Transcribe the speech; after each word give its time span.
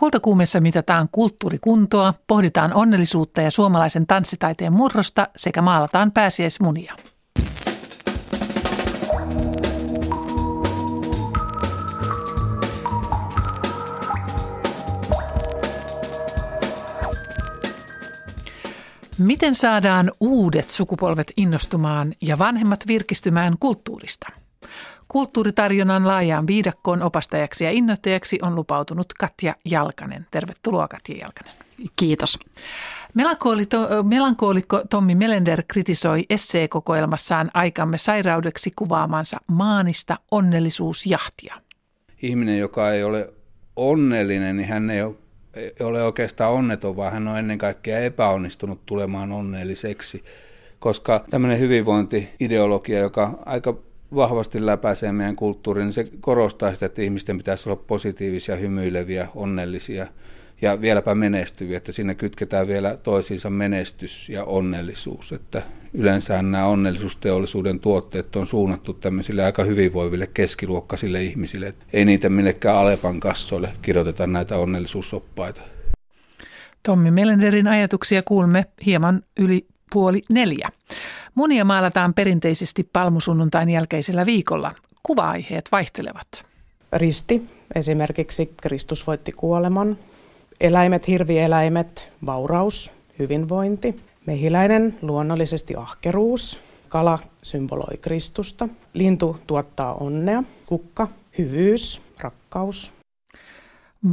Kultakuumessa 0.00 0.60
mitataan 0.60 1.08
kulttuurikuntoa, 1.12 2.14
pohditaan 2.26 2.74
onnellisuutta 2.74 3.40
ja 3.40 3.50
suomalaisen 3.50 4.06
tanssitaiteen 4.06 4.72
murrosta 4.72 5.28
sekä 5.36 5.62
maalataan 5.62 6.12
pääsiäismunia. 6.12 6.94
Miten 19.18 19.54
saadaan 19.54 20.12
uudet 20.20 20.70
sukupolvet 20.70 21.32
innostumaan 21.36 22.12
ja 22.22 22.38
vanhemmat 22.38 22.86
virkistymään 22.86 23.54
kulttuurista? 23.60 24.26
Kulttuuritarjonnan 25.12 26.06
laajaan 26.06 26.46
viidakkoon 26.46 27.02
opastajaksi 27.02 27.64
ja 27.64 27.70
innoittajaksi 27.70 28.38
on 28.42 28.54
lupautunut 28.54 29.06
Katja 29.18 29.54
Jalkanen. 29.64 30.26
Tervetuloa 30.30 30.88
Katja 30.88 31.16
Jalkanen. 31.16 31.52
Kiitos. 31.96 32.38
Melankoolikko 34.04 34.82
Tommi 34.90 35.14
Melender 35.14 35.62
kritisoi 35.68 36.24
esseekokoelmassaan 36.30 37.50
aikamme 37.54 37.98
sairaudeksi 37.98 38.72
kuvaamansa 38.76 39.36
maanista 39.48 40.16
onnellisuusjahtia. 40.30 41.54
Ihminen, 42.22 42.58
joka 42.58 42.92
ei 42.92 43.04
ole 43.04 43.32
onnellinen, 43.76 44.56
niin 44.56 44.68
hän 44.68 44.90
ei 44.90 45.02
ole 45.80 46.02
oikeastaan 46.02 46.52
onneton, 46.52 46.96
vaan 46.96 47.12
hän 47.12 47.28
on 47.28 47.38
ennen 47.38 47.58
kaikkea 47.58 47.98
epäonnistunut 47.98 48.86
tulemaan 48.86 49.32
onnelliseksi. 49.32 50.24
Koska 50.78 51.24
tämmöinen 51.30 51.58
hyvinvointiideologia, 51.58 52.98
joka 52.98 53.38
aika 53.46 53.74
vahvasti 54.14 54.66
läpäisee 54.66 55.12
meidän 55.12 55.36
kulttuurin, 55.36 55.84
niin 55.84 55.92
se 55.92 56.04
korostaa 56.20 56.74
sitä, 56.74 56.86
että 56.86 57.02
ihmisten 57.02 57.36
pitäisi 57.36 57.68
olla 57.68 57.82
positiivisia, 57.86 58.56
hymyileviä, 58.56 59.28
onnellisia 59.34 60.06
ja 60.62 60.80
vieläpä 60.80 61.14
menestyviä, 61.14 61.76
että 61.76 61.92
siinä 61.92 62.14
kytketään 62.14 62.68
vielä 62.68 62.96
toisiinsa 62.96 63.50
menestys 63.50 64.28
ja 64.28 64.44
onnellisuus, 64.44 65.32
että 65.32 65.62
yleensä 65.94 66.42
nämä 66.42 66.66
onnellisuusteollisuuden 66.66 67.80
tuotteet 67.80 68.36
on 68.36 68.46
suunnattu 68.46 68.92
tämmöisille 68.92 69.44
aika 69.44 69.64
hyvinvoiville 69.64 70.26
keskiluokkaisille 70.34 71.22
ihmisille, 71.22 71.74
ei 71.92 72.04
niitä 72.04 72.28
millekään 72.28 72.76
Alepan 72.76 73.20
kassoille 73.20 73.72
kirjoiteta 73.82 74.26
näitä 74.26 74.56
onnellisuussoppaita. 74.56 75.60
Tommi 76.82 77.10
Melenderin 77.10 77.68
ajatuksia 77.68 78.22
kuulemme 78.22 78.66
hieman 78.86 79.22
yli 79.40 79.66
puoli 79.92 80.22
neljä. 80.30 80.68
Munia 81.34 81.64
maalataan 81.64 82.14
perinteisesti 82.14 82.88
palmusunnuntain 82.92 83.68
jälkeisellä 83.68 84.26
viikolla. 84.26 84.74
Kuva-aiheet 85.02 85.68
vaihtelevat. 85.72 86.44
Risti, 86.92 87.48
esimerkiksi 87.74 88.54
Kristus 88.62 89.06
voitti 89.06 89.32
kuoleman. 89.32 89.98
Eläimet, 90.60 91.08
hirvieläimet, 91.08 92.12
vauraus, 92.26 92.90
hyvinvointi. 93.18 94.00
Mehiläinen, 94.26 94.98
luonnollisesti 95.02 95.76
ahkeruus. 95.76 96.60
Kala 96.88 97.18
symboloi 97.42 97.96
Kristusta. 98.00 98.68
Lintu 98.94 99.40
tuottaa 99.46 99.94
onnea. 99.94 100.42
Kukka, 100.66 101.08
hyvyys, 101.38 102.02
rakkaus. 102.18 102.92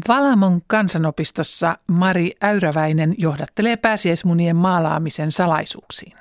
Valamon 0.08 0.62
kansanopistossa 0.68 1.78
Mari 1.88 2.32
Äyräväinen 2.44 3.14
johdattelee 3.18 3.76
pääsiäismunien 3.76 4.56
maalaamisen 4.56 5.32
salaisuuksiin. 5.32 6.14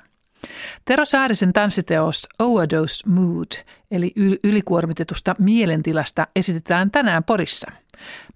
Tero 0.85 1.05
Saarisen 1.05 1.53
tanssiteos 1.53 2.27
Overdose 2.39 3.09
Mood, 3.09 3.51
eli 3.91 4.11
ylikuormitetusta 4.43 5.35
mielentilasta, 5.39 6.27
esitetään 6.35 6.91
tänään 6.91 7.23
Porissa. 7.23 7.71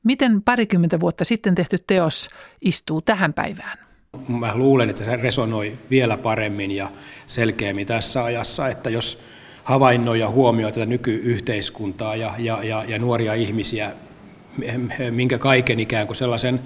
Miten 0.03 0.41
parikymmentä 0.41 0.99
vuotta 0.99 1.25
sitten 1.25 1.55
tehty 1.55 1.77
teos 1.87 2.29
istuu 2.61 3.01
tähän 3.01 3.33
päivään? 3.33 3.77
Mä 4.27 4.55
luulen, 4.55 4.89
että 4.89 5.03
se 5.03 5.15
resonoi 5.15 5.77
vielä 5.89 6.17
paremmin 6.17 6.71
ja 6.71 6.91
selkeämmin 7.27 7.87
tässä 7.87 8.23
ajassa, 8.23 8.67
että 8.67 8.89
jos 8.89 9.23
havainnoi 9.63 10.19
ja 10.19 10.29
huomioi 10.29 10.71
tätä 10.71 10.85
nykyyhteiskuntaa 10.85 12.15
ja, 12.15 12.33
ja, 12.37 12.63
ja, 12.63 12.83
ja 12.87 12.99
nuoria 12.99 13.33
ihmisiä, 13.33 13.91
minkä 15.11 15.37
kaiken 15.37 15.79
ikään 15.79 16.07
kuin 16.07 16.17
sellaisen 16.17 16.59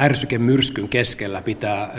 ärsykemyrskyn 0.00 0.88
keskellä 0.88 1.42
pitää 1.42 1.90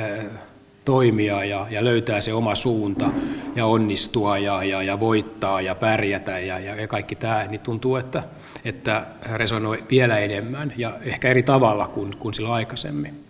toimia 0.89 1.43
ja, 1.43 1.67
ja 1.69 1.83
löytää 1.83 2.21
se 2.21 2.33
oma 2.33 2.55
suunta 2.55 3.09
ja 3.55 3.65
onnistua 3.65 4.37
ja, 4.37 4.63
ja, 4.63 4.83
ja 4.83 4.99
voittaa 4.99 5.61
ja 5.61 5.75
pärjätä 5.75 6.39
ja, 6.39 6.59
ja, 6.59 6.87
kaikki 6.87 7.15
tämä, 7.15 7.43
niin 7.43 7.61
tuntuu, 7.61 7.95
että, 7.95 8.23
että 8.65 9.05
resonoi 9.33 9.83
vielä 9.91 10.17
enemmän 10.17 10.73
ja 10.77 10.93
ehkä 11.01 11.29
eri 11.29 11.43
tavalla 11.43 11.87
kuin, 11.87 12.17
kuin 12.17 12.33
silloin 12.33 12.55
aikaisemmin. 12.55 13.25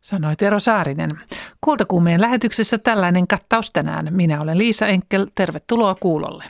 Sanoi 0.00 0.36
Tero 0.36 0.58
Saarinen. 0.58 1.18
Kultakuumeen 1.60 2.20
lähetyksessä 2.20 2.78
tällainen 2.78 3.26
kattaus 3.26 3.70
tänään. 3.70 4.08
Minä 4.10 4.40
olen 4.40 4.58
Liisa 4.58 4.86
Enkel. 4.86 5.26
Tervetuloa 5.34 5.94
kuulolle. 5.94 6.44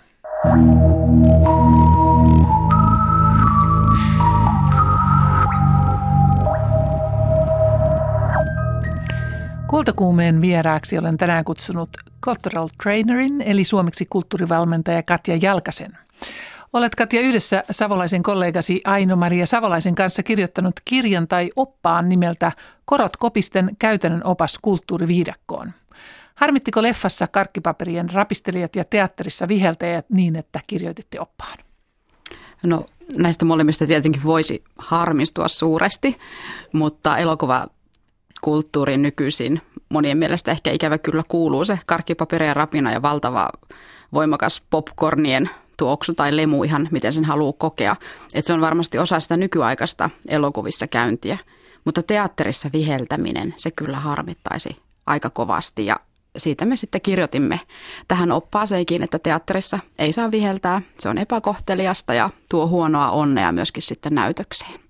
Kultakuumeen 9.72 10.40
vieraaksi 10.40 10.98
olen 10.98 11.16
tänään 11.16 11.44
kutsunut 11.44 11.88
cultural 12.24 12.68
trainerin, 12.82 13.40
eli 13.40 13.64
suomeksi 13.64 14.06
kulttuurivalmentaja 14.10 15.02
Katja 15.02 15.36
Jalkasen. 15.36 15.98
Olet 16.72 16.94
Katja 16.94 17.20
yhdessä 17.20 17.64
savolaisen 17.70 18.22
kollegasi 18.22 18.80
Aino-Maria 18.84 19.46
Savolaisen 19.46 19.94
kanssa 19.94 20.22
kirjoittanut 20.22 20.74
kirjan 20.84 21.28
tai 21.28 21.50
oppaan 21.56 22.08
nimeltä 22.08 22.52
Korot 22.84 23.16
kopisten 23.16 23.70
käytännön 23.78 24.24
opas 24.24 24.58
kulttuuriviidakkoon. 24.62 25.72
Harmittiko 26.34 26.82
leffassa 26.82 27.26
karkkipaperien 27.26 28.10
rapistelijat 28.10 28.76
ja 28.76 28.84
teatterissa 28.84 29.48
viheltäjät 29.48 30.10
niin, 30.10 30.36
että 30.36 30.60
kirjoititte 30.66 31.20
oppaan? 31.20 31.58
No 32.62 32.84
näistä 33.16 33.44
molemmista 33.44 33.86
tietenkin 33.86 34.22
voisi 34.24 34.64
harmistua 34.78 35.48
suuresti, 35.48 36.18
mutta 36.72 37.18
elokuva 37.18 37.66
kulttuuriin 38.42 39.02
nykyisin 39.02 39.60
monien 39.88 40.18
mielestä 40.18 40.50
ehkä 40.50 40.70
ikävä 40.70 40.98
kyllä 40.98 41.22
kuuluu 41.28 41.64
se 41.64 41.78
karkkipaperien 41.86 42.56
rapina 42.56 42.92
ja 42.92 43.02
valtava 43.02 43.48
voimakas 44.12 44.62
popcornien 44.70 45.50
tuoksu 45.76 46.14
tai 46.14 46.36
lemu 46.36 46.64
ihan 46.64 46.88
miten 46.90 47.12
sen 47.12 47.24
haluaa 47.24 47.52
kokea. 47.58 47.96
Et 48.34 48.44
se 48.44 48.52
on 48.52 48.60
varmasti 48.60 48.98
osa 48.98 49.20
sitä 49.20 49.36
nykyaikaista 49.36 50.10
elokuvissa 50.28 50.86
käyntiä. 50.86 51.38
Mutta 51.84 52.02
teatterissa 52.02 52.70
viheltäminen, 52.72 53.54
se 53.56 53.70
kyllä 53.70 54.00
harmittaisi 54.00 54.76
aika 55.06 55.30
kovasti 55.30 55.86
ja 55.86 55.96
siitä 56.36 56.64
me 56.64 56.76
sitten 56.76 57.00
kirjoitimme 57.00 57.60
tähän 58.08 58.32
oppaaseenkin, 58.32 59.02
että 59.02 59.18
teatterissa 59.18 59.78
ei 59.98 60.12
saa 60.12 60.30
viheltää. 60.30 60.82
Se 60.98 61.08
on 61.08 61.18
epäkohteliasta 61.18 62.14
ja 62.14 62.30
tuo 62.50 62.66
huonoa 62.66 63.10
onnea 63.10 63.52
myöskin 63.52 63.82
sitten 63.82 64.14
näytökseen. 64.14 64.80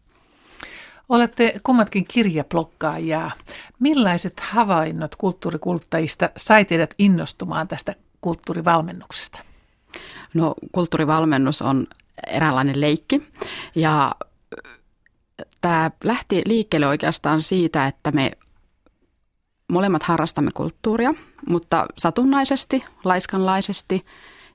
Olette 1.13 1.61
kummatkin 1.63 2.05
kirjablokkaajia. 2.05 3.31
Millaiset 3.81 4.41
havainnot 4.41 5.17
kulttuurikuluttajista 5.17 6.31
sai 6.37 6.65
teidät 6.65 6.95
innostumaan 6.99 7.69
tästä 7.69 7.95
kulttuurivalmennuksesta? 8.21 9.41
No 10.35 10.55
kulttuurivalmennus 10.73 11.63
on 11.63 11.87
eräänlainen 12.27 12.81
leikki 12.81 13.23
ja 13.75 14.15
tämä 15.61 15.91
lähti 16.05 16.43
liikkeelle 16.47 16.87
oikeastaan 16.87 17.43
siitä, 17.43 17.87
että 17.87 18.11
me 18.11 18.33
molemmat 19.73 20.03
harrastamme 20.03 20.51
kulttuuria, 20.55 21.15
mutta 21.49 21.87
satunnaisesti, 21.99 22.85
laiskanlaisesti, 23.05 24.05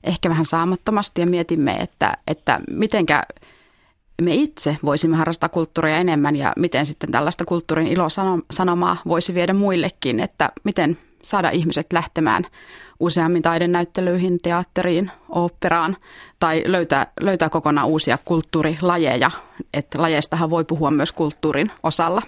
ehkä 0.04 0.28
vähän 0.28 0.44
saamattomasti 0.44 1.20
ja 1.20 1.26
mietimme, 1.26 1.72
että, 1.76 2.16
että 2.26 2.60
mitenkä– 2.70 3.22
me 4.22 4.34
itse 4.34 4.76
voisimme 4.84 5.16
harrastaa 5.16 5.48
kulttuuria 5.48 5.96
enemmän 5.96 6.36
ja 6.36 6.52
miten 6.56 6.86
sitten 6.86 7.10
tällaista 7.10 7.44
kulttuurin 7.44 7.86
ilosanomaa 7.86 8.96
voisi 9.06 9.34
viedä 9.34 9.52
muillekin, 9.52 10.20
että 10.20 10.48
miten 10.64 10.98
saada 11.22 11.50
ihmiset 11.50 11.92
lähtemään 11.92 12.44
useammin 13.00 13.42
taidenäyttelyihin, 13.42 14.38
teatteriin, 14.42 15.10
oopperaan 15.28 15.96
tai 16.40 16.62
löytää, 16.66 17.12
löytää 17.20 17.48
kokonaan 17.48 17.86
uusia 17.86 18.18
kulttuurilajeja. 18.24 19.30
Että 19.74 20.02
lajeistahan 20.02 20.50
voi 20.50 20.64
puhua 20.64 20.90
myös 20.90 21.12
kulttuurin 21.12 21.70
osalla. 21.82 22.22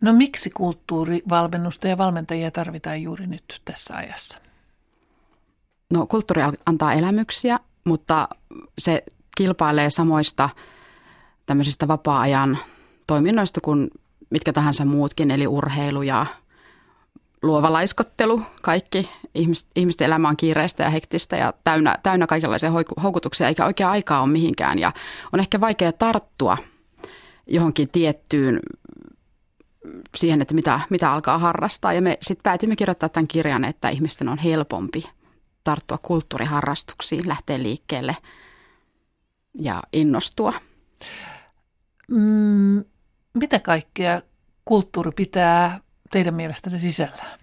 No 0.00 0.12
miksi 0.12 0.50
kulttuurivalmennusta 0.50 1.88
ja 1.88 1.98
valmentajia 1.98 2.50
tarvitaan 2.50 3.02
juuri 3.02 3.26
nyt 3.26 3.60
tässä 3.64 3.94
ajassa? 3.96 4.38
No 5.90 6.06
kulttuuri 6.06 6.42
antaa 6.66 6.92
elämyksiä, 6.92 7.58
mutta 7.84 8.28
se 8.78 9.04
kilpailee 9.36 9.90
samoista 9.90 10.48
tämmöisistä 11.46 11.88
vapaa-ajan 11.88 12.58
toiminnoista 13.06 13.60
kuin 13.60 13.90
mitkä 14.30 14.52
tahansa 14.52 14.84
muutkin, 14.84 15.30
eli 15.30 15.46
urheilu 15.46 16.02
ja 16.02 16.26
luova 17.42 17.72
laiskottelu. 17.72 18.42
Kaikki 18.62 19.10
ihmisten 19.74 20.06
elämä 20.06 20.28
on 20.28 20.36
kiireistä 20.36 20.82
ja 20.82 20.90
hektistä 20.90 21.36
ja 21.36 21.52
täynnä, 21.64 21.98
täynnä 22.02 22.26
kaikenlaisia 22.26 22.70
houkutuksia, 23.02 23.48
eikä 23.48 23.66
oikea 23.66 23.90
aikaa 23.90 24.20
ole 24.20 24.30
mihinkään. 24.30 24.78
Ja 24.78 24.92
on 25.32 25.40
ehkä 25.40 25.60
vaikea 25.60 25.92
tarttua 25.92 26.58
johonkin 27.46 27.88
tiettyyn 27.88 28.60
siihen, 30.16 30.42
että 30.42 30.54
mitä, 30.54 30.80
mitä 30.90 31.12
alkaa 31.12 31.38
harrastaa. 31.38 31.92
Ja 31.92 32.02
me 32.02 32.18
sitten 32.22 32.42
päätimme 32.42 32.76
kirjoittaa 32.76 33.08
tämän 33.08 33.28
kirjan, 33.28 33.64
että 33.64 33.88
ihmisten 33.88 34.28
on 34.28 34.38
helpompi 34.38 35.04
tarttua 35.64 35.98
kulttuuriharrastuksiin, 35.98 37.28
lähteä 37.28 37.62
liikkeelle 37.62 38.16
ja 39.60 39.82
innostua. 39.92 40.52
Mm, 42.10 42.84
mitä 43.34 43.58
kaikkea 43.58 44.22
kulttuuri 44.64 45.10
pitää 45.16 45.80
teidän 46.10 46.34
mielestänne 46.34 46.78
sisällään? 46.78 47.38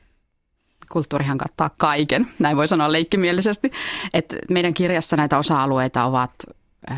Kulttuurihan 0.92 1.38
kattaa 1.38 1.70
kaiken, 1.80 2.28
näin 2.40 2.58
voi 2.58 2.68
sanoa 2.68 2.92
leikkimielisesti. 2.92 3.72
Et 4.14 4.36
meidän 4.50 4.74
kirjassa 4.74 5.16
näitä 5.16 5.38
osa-alueita 5.38 6.06
ovat 6.06 6.34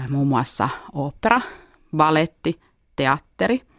muun 0.10 0.28
muassa 0.28 0.70
opera, 0.94 1.42
baletti, 1.98 2.60
teatteri– 2.96 3.62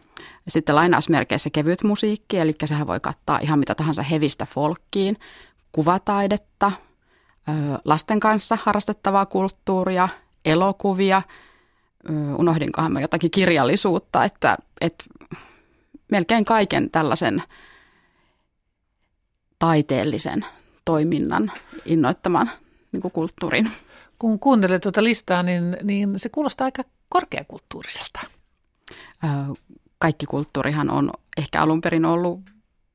sitten 0.47 0.75
lainausmerkeissä 0.75 1.49
kevyt 1.49 1.83
musiikki, 1.83 2.37
eli 2.37 2.51
sehän 2.65 2.87
voi 2.87 2.99
kattaa 2.99 3.39
ihan 3.39 3.59
mitä 3.59 3.75
tahansa 3.75 4.01
hevistä 4.01 4.45
folkkiin, 4.45 5.17
kuvataidetta, 5.71 6.71
lasten 7.85 8.19
kanssa 8.19 8.57
harrastettavaa 8.63 9.25
kulttuuria, 9.25 10.09
elokuvia, 10.45 11.21
unohdinkohan 12.37 12.91
mä 12.91 13.01
jotakin 13.01 13.31
kirjallisuutta, 13.31 14.23
että, 14.23 14.57
että 14.81 15.05
melkein 16.11 16.45
kaiken 16.45 16.89
tällaisen 16.91 17.43
taiteellisen 19.59 20.45
toiminnan 20.85 21.51
innoittaman 21.85 22.51
niin 22.91 23.01
kuin 23.01 23.11
kulttuurin. 23.11 23.71
Kun 24.19 24.39
kuuntelet 24.39 24.81
tuota 24.81 25.03
listaa, 25.03 25.43
niin, 25.43 25.77
niin 25.83 26.19
se 26.19 26.29
kuulostaa 26.29 26.65
aika 26.65 26.83
korkeakulttuuriselta 27.09 28.19
kaikki 29.97 30.25
kulttuurihan 30.25 30.89
on 30.89 31.11
ehkä 31.37 31.61
alun 31.61 31.81
perin 31.81 32.05
ollut 32.05 32.39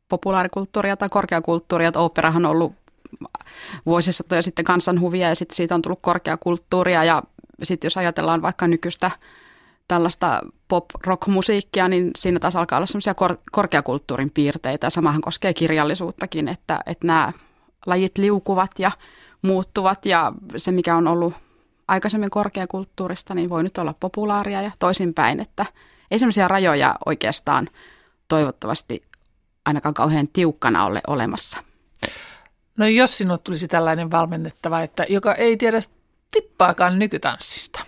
populaarikulttuuria 0.08 0.96
tai 0.96 1.08
korkeakulttuuria, 1.08 1.88
että 1.88 2.00
operahan 2.00 2.46
on 2.46 2.50
ollut 2.50 2.72
vuosisatoja 3.86 4.42
sitten 4.42 4.64
kansanhuvia 4.64 5.28
ja 5.28 5.34
sitten 5.34 5.56
siitä 5.56 5.74
on 5.74 5.82
tullut 5.82 5.98
korkeakulttuuria 6.02 7.04
ja 7.04 7.22
sitten 7.62 7.86
jos 7.86 7.96
ajatellaan 7.96 8.42
vaikka 8.42 8.66
nykyistä 8.66 9.10
tällaista 9.88 10.40
pop-rock-musiikkia, 10.68 11.88
niin 11.88 12.10
siinä 12.16 12.40
taas 12.40 12.56
alkaa 12.56 12.78
olla 12.78 12.86
semmoisia 12.86 13.14
kor- 13.14 13.38
korkeakulttuurin 13.52 14.30
piirteitä 14.30 14.90
samahan 14.90 15.20
koskee 15.20 15.54
kirjallisuuttakin, 15.54 16.48
että, 16.48 16.80
että 16.86 17.06
nämä 17.06 17.32
lajit 17.86 18.18
liukuvat 18.18 18.78
ja 18.78 18.90
muuttuvat 19.42 20.06
ja 20.06 20.32
se 20.56 20.72
mikä 20.72 20.96
on 20.96 21.08
ollut 21.08 21.34
aikaisemmin 21.88 22.30
korkeakulttuurista, 22.30 23.34
niin 23.34 23.50
voi 23.50 23.62
nyt 23.62 23.78
olla 23.78 23.94
populaaria 24.00 24.62
ja 24.62 24.70
toisinpäin, 24.78 25.40
että– 25.40 25.66
ei 26.10 26.18
semmoisia 26.18 26.48
rajoja 26.48 26.94
oikeastaan 27.06 27.68
toivottavasti 28.28 29.02
ainakaan 29.64 29.94
kauhean 29.94 30.28
tiukkana 30.28 30.84
ole 30.84 31.00
olemassa. 31.06 31.58
No 32.76 32.86
jos 32.86 33.18
sinulle 33.18 33.40
tulisi 33.44 33.68
tällainen 33.68 34.10
valmennettava, 34.10 34.80
että 34.80 35.06
joka 35.08 35.34
ei 35.34 35.56
tiedä 35.56 35.78
tippaakaan 36.30 36.98
nykytanssista, 36.98 37.80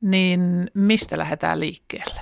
niin 0.00 0.70
mistä 0.74 1.18
lähdetään 1.18 1.60
liikkeelle? 1.60 2.20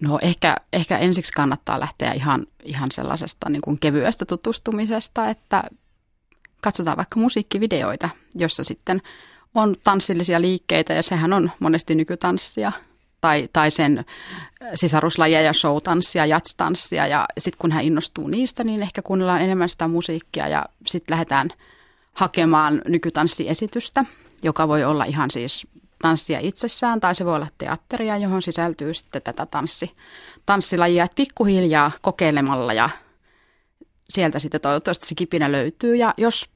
No 0.00 0.18
ehkä, 0.22 0.56
ehkä 0.72 0.98
ensiksi 0.98 1.32
kannattaa 1.32 1.80
lähteä 1.80 2.12
ihan, 2.12 2.46
ihan 2.64 2.90
sellaisesta 2.92 3.50
niin 3.50 3.62
kuin 3.62 3.78
kevyestä 3.78 4.24
tutustumisesta, 4.24 5.28
että 5.28 5.64
katsotaan 6.60 6.96
vaikka 6.96 7.20
musiikkivideoita, 7.20 8.08
jossa 8.34 8.64
sitten 8.64 9.02
on 9.54 9.76
tanssillisia 9.84 10.40
liikkeitä 10.40 10.92
ja 10.92 11.02
sehän 11.02 11.32
on 11.32 11.50
monesti 11.60 11.94
nykytanssia 11.94 12.72
tai, 13.20 13.48
tai 13.52 13.70
sen 13.70 14.04
sisaruslajeja, 14.74 15.52
showtanssia, 15.52 16.26
jatstanssia 16.26 17.06
ja 17.06 17.26
sitten 17.38 17.58
kun 17.58 17.72
hän 17.72 17.84
innostuu 17.84 18.28
niistä, 18.28 18.64
niin 18.64 18.82
ehkä 18.82 19.02
kuunnellaan 19.02 19.42
enemmän 19.42 19.68
sitä 19.68 19.88
musiikkia 19.88 20.48
ja 20.48 20.66
sitten 20.86 21.14
lähdetään 21.14 21.50
hakemaan 22.18 22.82
nykytanssiesitystä, 22.88 24.04
joka 24.42 24.68
voi 24.68 24.84
olla 24.84 25.04
ihan 25.04 25.30
siis 25.30 25.66
tanssia 26.02 26.38
itsessään 26.40 27.00
tai 27.00 27.14
se 27.14 27.24
voi 27.24 27.34
olla 27.34 27.46
teatteria, 27.58 28.16
johon 28.16 28.42
sisältyy 28.42 28.94
sitten 28.94 29.22
tätä 29.22 29.46
tanssi, 29.46 29.92
tanssilajia, 30.46 31.04
että 31.04 31.14
pikkuhiljaa 31.14 31.90
kokeilemalla 32.02 32.72
ja 32.72 32.90
sieltä 34.08 34.38
sitten 34.38 34.60
toivottavasti 34.60 35.06
se 35.06 35.14
kipinä 35.14 35.52
löytyy. 35.52 35.96
Ja 35.96 36.14
jos 36.16 36.50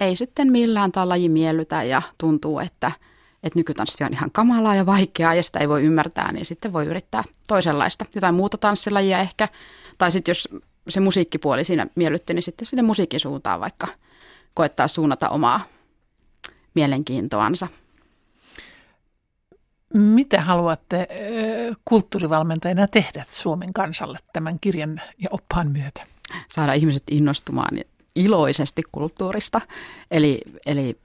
ei 0.00 0.16
sitten 0.16 0.52
millään 0.52 0.92
tämä 0.92 1.08
laji 1.08 1.28
miellytä 1.28 1.82
ja 1.82 2.02
tuntuu, 2.18 2.58
että, 2.58 2.92
että 3.42 3.58
nykytanssi 3.58 4.04
on 4.04 4.12
ihan 4.12 4.30
kamalaa 4.30 4.74
ja 4.74 4.86
vaikeaa 4.86 5.34
ja 5.34 5.42
sitä 5.42 5.58
ei 5.58 5.68
voi 5.68 5.82
ymmärtää, 5.82 6.32
niin 6.32 6.46
sitten 6.46 6.72
voi 6.72 6.86
yrittää 6.86 7.24
toisenlaista, 7.48 8.04
jotain 8.14 8.34
muuta 8.34 8.58
tanssilajia 8.58 9.18
ehkä. 9.18 9.48
Tai 9.98 10.10
sitten 10.10 10.30
jos 10.30 10.48
se 10.88 11.00
musiikkipuoli 11.00 11.64
siinä 11.64 11.86
miellytti, 11.94 12.34
niin 12.34 12.42
sitten 12.42 12.66
sinne 12.66 12.82
musiikin 12.82 13.20
suuntaan 13.20 13.60
vaikka 13.60 13.88
koettaa 14.54 14.88
suunnata 14.88 15.28
omaa 15.28 15.64
mielenkiintoansa. 16.74 17.68
Mitä 19.94 20.40
haluatte 20.40 21.08
kulttuurivalmentajana 21.84 22.86
tehdä 22.86 23.24
Suomen 23.30 23.72
kansalle 23.72 24.18
tämän 24.32 24.60
kirjan 24.60 25.00
ja 25.18 25.28
oppaan 25.32 25.70
myötä? 25.70 26.06
Saada 26.48 26.72
ihmiset 26.72 27.02
innostumaan 27.10 27.80
iloisesti 28.14 28.82
kulttuurista. 28.92 29.60
Eli, 30.10 30.40
eli 30.66 30.98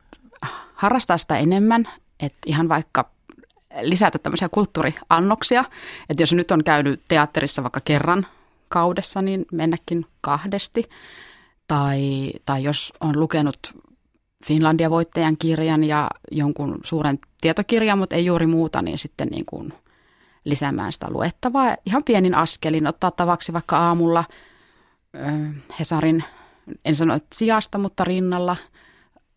harrastaa 0.74 1.18
sitä 1.18 1.38
enemmän, 1.38 1.90
että 2.20 2.40
ihan 2.46 2.70
vaikka 2.70 3.10
lisätä 3.82 4.20
tämmöisiä 4.20 4.50
kulttuuriannoksia. 4.50 5.66
Että 6.10 6.24
jos 6.24 6.34
nyt 6.34 6.52
on 6.52 6.64
käynyt 6.64 7.02
teatterissa 7.08 7.64
vaikka 7.64 7.80
kerran 7.86 8.28
kaudessa, 8.70 9.22
niin 9.22 9.46
mennäkin 9.52 10.06
kahdesti. 10.22 10.90
Tai, 11.68 12.32
tai 12.46 12.64
jos 12.64 12.94
on 13.02 13.20
lukenut 13.20 13.58
Finlandia 14.46 14.90
voittajan 14.90 15.38
kirjan 15.38 15.84
ja 15.84 16.10
jonkun 16.32 16.80
suuren 16.84 17.20
tietokirjan, 17.42 17.98
mutta 17.98 18.16
ei 18.16 18.26
juuri 18.26 18.48
muuta, 18.48 18.82
niin 18.82 18.98
sitten 18.98 19.28
niin 19.28 19.46
kuin 19.46 19.74
lisäämään 20.44 20.94
sitä 20.94 21.08
luettavaa. 21.10 21.76
Ihan 21.86 22.04
pienin 22.04 22.36
askelin 22.36 22.88
ottaa 22.88 23.12
tavaksi 23.12 23.54
vaikka 23.54 23.78
aamulla 23.78 24.24
Hesarin 25.80 26.24
en 26.86 26.96
sano 26.96 27.14
että 27.14 27.36
sijasta, 27.36 27.78
mutta 27.78 28.04
rinnalla 28.04 28.56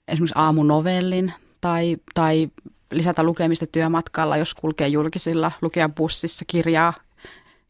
esimerkiksi 0.08 0.34
aamunovellin 0.38 1.32
tai, 1.60 1.96
tai 2.14 2.48
lisätä 2.90 3.22
lukemista 3.22 3.66
työmatkalla, 3.66 4.36
jos 4.36 4.54
kulkee 4.54 4.88
julkisilla, 4.88 5.52
lukea 5.62 5.88
bussissa 5.88 6.44
kirjaa 6.44 6.94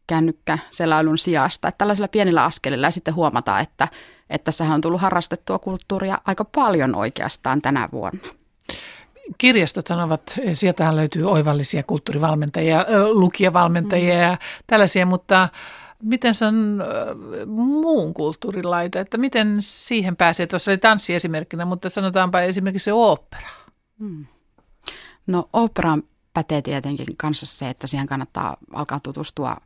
kännykkä 0.09 0.57
selailun 0.71 1.17
sijasta. 1.17 1.67
Että 1.67 1.77
tällaisilla 1.77 2.07
pienillä 2.07 2.43
askelilla 2.43 2.87
ja 2.87 2.91
sitten 2.91 3.15
huomata, 3.15 3.59
että, 3.59 3.87
että 4.29 4.45
tässä 4.45 4.63
on 4.63 4.81
tullut 4.81 5.01
harrastettua 5.01 5.59
kulttuuria 5.59 6.17
aika 6.25 6.45
paljon 6.45 6.95
oikeastaan 6.95 7.61
tänä 7.61 7.89
vuonna. 7.91 8.29
Kirjastot 9.37 9.89
ovat, 9.89 10.39
sieltähän 10.53 10.95
löytyy 10.95 11.23
oivallisia 11.23 11.83
kulttuurivalmentajia, 11.83 12.85
lukijavalmentajia 13.11 14.17
ja 14.17 14.37
tällaisia, 14.67 15.05
mutta 15.05 15.49
miten 16.03 16.33
se 16.33 16.45
on 16.45 16.83
muun 17.47 18.13
kulttuurin 18.13 18.71
laita, 18.71 18.99
että 18.99 19.17
miten 19.17 19.57
siihen 19.59 20.15
pääsee? 20.15 20.47
Tuossa 20.47 20.71
oli 20.71 20.77
tanssi 20.77 21.13
esimerkkinä, 21.15 21.65
mutta 21.65 21.89
sanotaanpa 21.89 22.41
esimerkiksi 22.41 22.85
se 22.85 22.93
opera. 22.93 23.49
Hmm. 23.99 24.25
No 25.27 25.49
operaan 25.53 26.03
pätee 26.33 26.61
tietenkin 26.61 27.17
kanssa 27.17 27.45
se, 27.45 27.69
että 27.69 27.87
siihen 27.87 28.07
kannattaa 28.07 28.57
alkaa 28.73 28.99
tutustua 28.99 29.57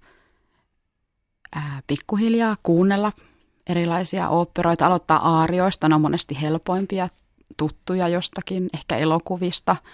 pikkuhiljaa, 1.87 2.57
kuunnella 2.63 3.11
erilaisia 3.67 4.29
operoita, 4.29 4.85
aloittaa 4.85 5.37
aarioista, 5.37 5.89
ne 5.89 5.95
on 5.95 6.01
monesti 6.01 6.41
helpoimpia, 6.41 7.09
tuttuja 7.57 8.07
jostakin, 8.07 8.69
ehkä 8.73 8.97
elokuvista– 8.97 9.75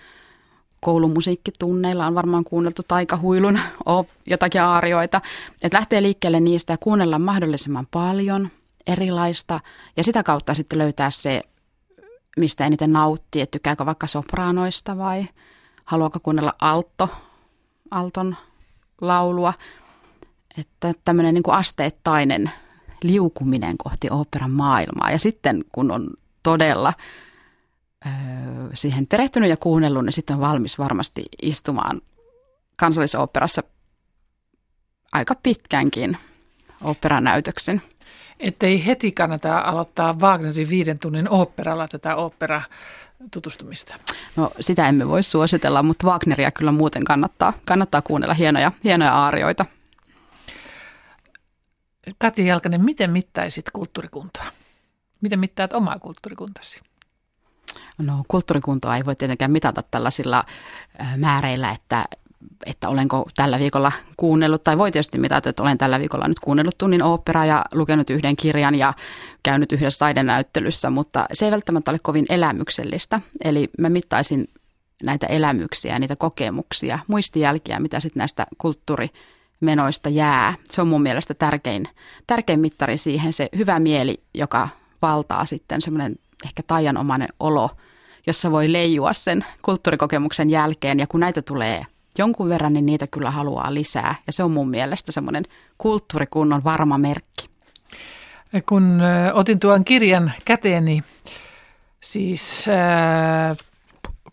koulumusiikkitunneilla 0.80 2.08
on 2.08 2.16
varmaan 2.16 2.44
kuunneltu 2.44 2.82
taikahuilun 2.88 3.60
jotakin 4.28 4.62
aarioita. 4.62 5.22
Että 5.64 5.78
lähtee 5.78 6.02
liikkeelle 6.02 6.40
niistä 6.40 6.74
ja 6.74 6.78
kuunnella 6.78 7.20
mahdollisimman 7.20 7.88
paljon 7.92 8.50
erilaista 8.88 9.60
ja 9.98 10.04
sitä 10.04 10.24
kautta 10.24 10.54
sitten 10.54 10.80
löytää 10.80 11.12
se, 11.12 11.44
mistä 12.38 12.66
eniten 12.66 12.94
nauttii, 12.94 13.42
että 13.42 13.52
tykkääkö 13.52 13.86
vaikka 13.86 14.08
sopraanoista 14.08 14.98
vai 14.98 15.28
haluaako 15.86 16.20
kuunnella 16.24 16.54
alto, 16.62 17.10
alton 17.92 18.36
laulua. 19.02 19.54
Että 20.58 20.94
tämmöinen 21.04 21.34
niin 21.34 21.44
kuin 21.44 21.56
asteittainen 21.56 22.52
liukuminen 23.04 23.78
kohti 23.78 24.08
operan 24.12 24.52
maailmaa. 24.52 25.12
Ja 25.12 25.20
sitten 25.20 25.64
kun 25.72 25.92
on 25.92 26.10
todella 26.44 26.94
siihen 28.74 29.08
perehtynyt 29.08 29.50
ja 29.50 29.58
kuunnellut, 29.58 30.06
niin 30.06 30.14
sitten 30.14 30.34
on 30.36 30.42
valmis 30.42 30.78
varmasti 30.78 31.26
istumaan 31.42 32.02
kansallisoopperassa 32.76 33.64
aika 35.12 35.36
pitkänkin 35.44 36.18
operanäytöksen. 36.84 37.82
Että 38.40 38.66
ei 38.66 38.86
heti 38.86 39.12
kannata 39.12 39.60
aloittaa 39.60 40.20
Wagnerin 40.20 40.70
viiden 40.70 41.00
tunnin 41.00 41.30
oopperalla 41.30 41.88
tätä 41.88 42.16
opera 42.16 42.62
tutustumista? 43.34 43.96
No 44.36 44.52
sitä 44.60 44.90
emme 44.90 45.08
voi 45.08 45.24
suositella, 45.24 45.84
mutta 45.84 46.08
Wagneria 46.08 46.52
kyllä 46.52 46.72
muuten 46.72 47.04
kannattaa, 47.04 47.54
kannattaa 47.66 48.02
kuunnella 48.02 48.34
hienoja, 48.34 48.72
hienoja 48.84 49.14
aarioita. 49.14 49.66
Katja 52.18 52.46
Jalkanen, 52.46 52.86
miten 52.86 53.12
mittaisit 53.12 53.66
kulttuurikuntaa? 53.74 54.46
Miten 55.22 55.40
mittaat 55.40 55.74
omaa 55.74 56.00
kulttuurikuntasi? 56.00 56.80
No 57.98 58.24
kulttuurikuntoa 58.28 58.98
ei 58.98 59.06
voi 59.06 59.16
tietenkään 59.16 59.52
mitata 59.52 59.84
tällaisilla 59.92 60.44
määreillä, 61.18 61.72
että, 61.72 62.06
että 62.66 62.90
olenko 62.90 63.30
tällä 63.36 63.60
viikolla 63.60 63.92
kuunnellut, 64.18 64.64
tai 64.64 64.78
voi 64.78 64.92
tietysti 64.92 65.18
mitata, 65.18 65.50
että 65.50 65.64
olen 65.64 65.78
tällä 65.78 66.00
viikolla 66.00 66.28
nyt 66.28 66.40
kuunnellut 66.40 66.78
tunnin 66.78 67.04
oopperaa 67.04 67.46
ja 67.46 67.66
lukenut 67.74 68.10
yhden 68.10 68.36
kirjan 68.36 68.76
ja 68.76 68.94
käynyt 69.44 69.72
yhdessä 69.72 70.00
taidenäyttelyssä, 70.00 70.90
mutta 70.90 71.26
se 71.34 71.46
ei 71.46 71.52
välttämättä 71.52 71.92
ole 71.92 72.00
kovin 72.00 72.26
elämyksellistä. 72.30 73.22
Eli 73.44 73.70
mä 73.80 73.90
mittaisin 73.90 74.48
näitä 75.04 75.28
elämyksiä, 75.28 76.00
niitä 76.00 76.16
kokemuksia, 76.16 77.00
muistijälkiä, 77.08 77.80
mitä 77.80 78.00
sitten 78.00 78.22
näistä 78.22 78.48
kulttuurimenoista 79.60 80.10
jää. 80.10 80.54
Se 80.64 80.82
on 80.82 80.88
mun 80.88 81.02
mielestä 81.02 81.34
tärkein, 81.34 81.88
tärkein 82.28 82.60
mittari 82.60 82.98
siihen, 82.98 83.34
se 83.34 83.50
hyvä 83.58 83.80
mieli, 83.80 84.24
joka 84.34 84.70
valtaa 85.02 85.46
sitten 85.46 85.82
semmoinen 85.82 86.16
ehkä 86.46 86.64
taianomainen 86.68 87.30
olo, 87.40 87.70
jossa 88.28 88.52
voi 88.52 88.72
leijua 88.72 89.14
sen 89.14 89.46
kulttuurikokemuksen 89.62 90.50
jälkeen. 90.50 91.00
Ja 91.00 91.08
kun 91.08 91.20
näitä 91.20 91.42
tulee 91.42 91.86
jonkun 92.18 92.50
verran, 92.50 92.74
niin 92.74 92.86
niitä 92.86 93.08
kyllä 93.08 93.32
haluaa 93.32 93.74
lisää. 93.74 94.16
Ja 94.28 94.34
se 94.34 94.44
on 94.44 94.52
mun 94.52 94.70
mielestä 94.70 95.12
semmoinen 95.12 95.44
kulttuurikunnon 95.78 96.64
varma 96.64 96.98
merkki. 96.98 97.50
Kun 98.66 99.02
otin 99.34 99.60
tuon 99.60 99.86
kirjan 99.86 100.32
käteeni, 100.46 101.02
siis 102.02 102.68
äh, 102.68 103.58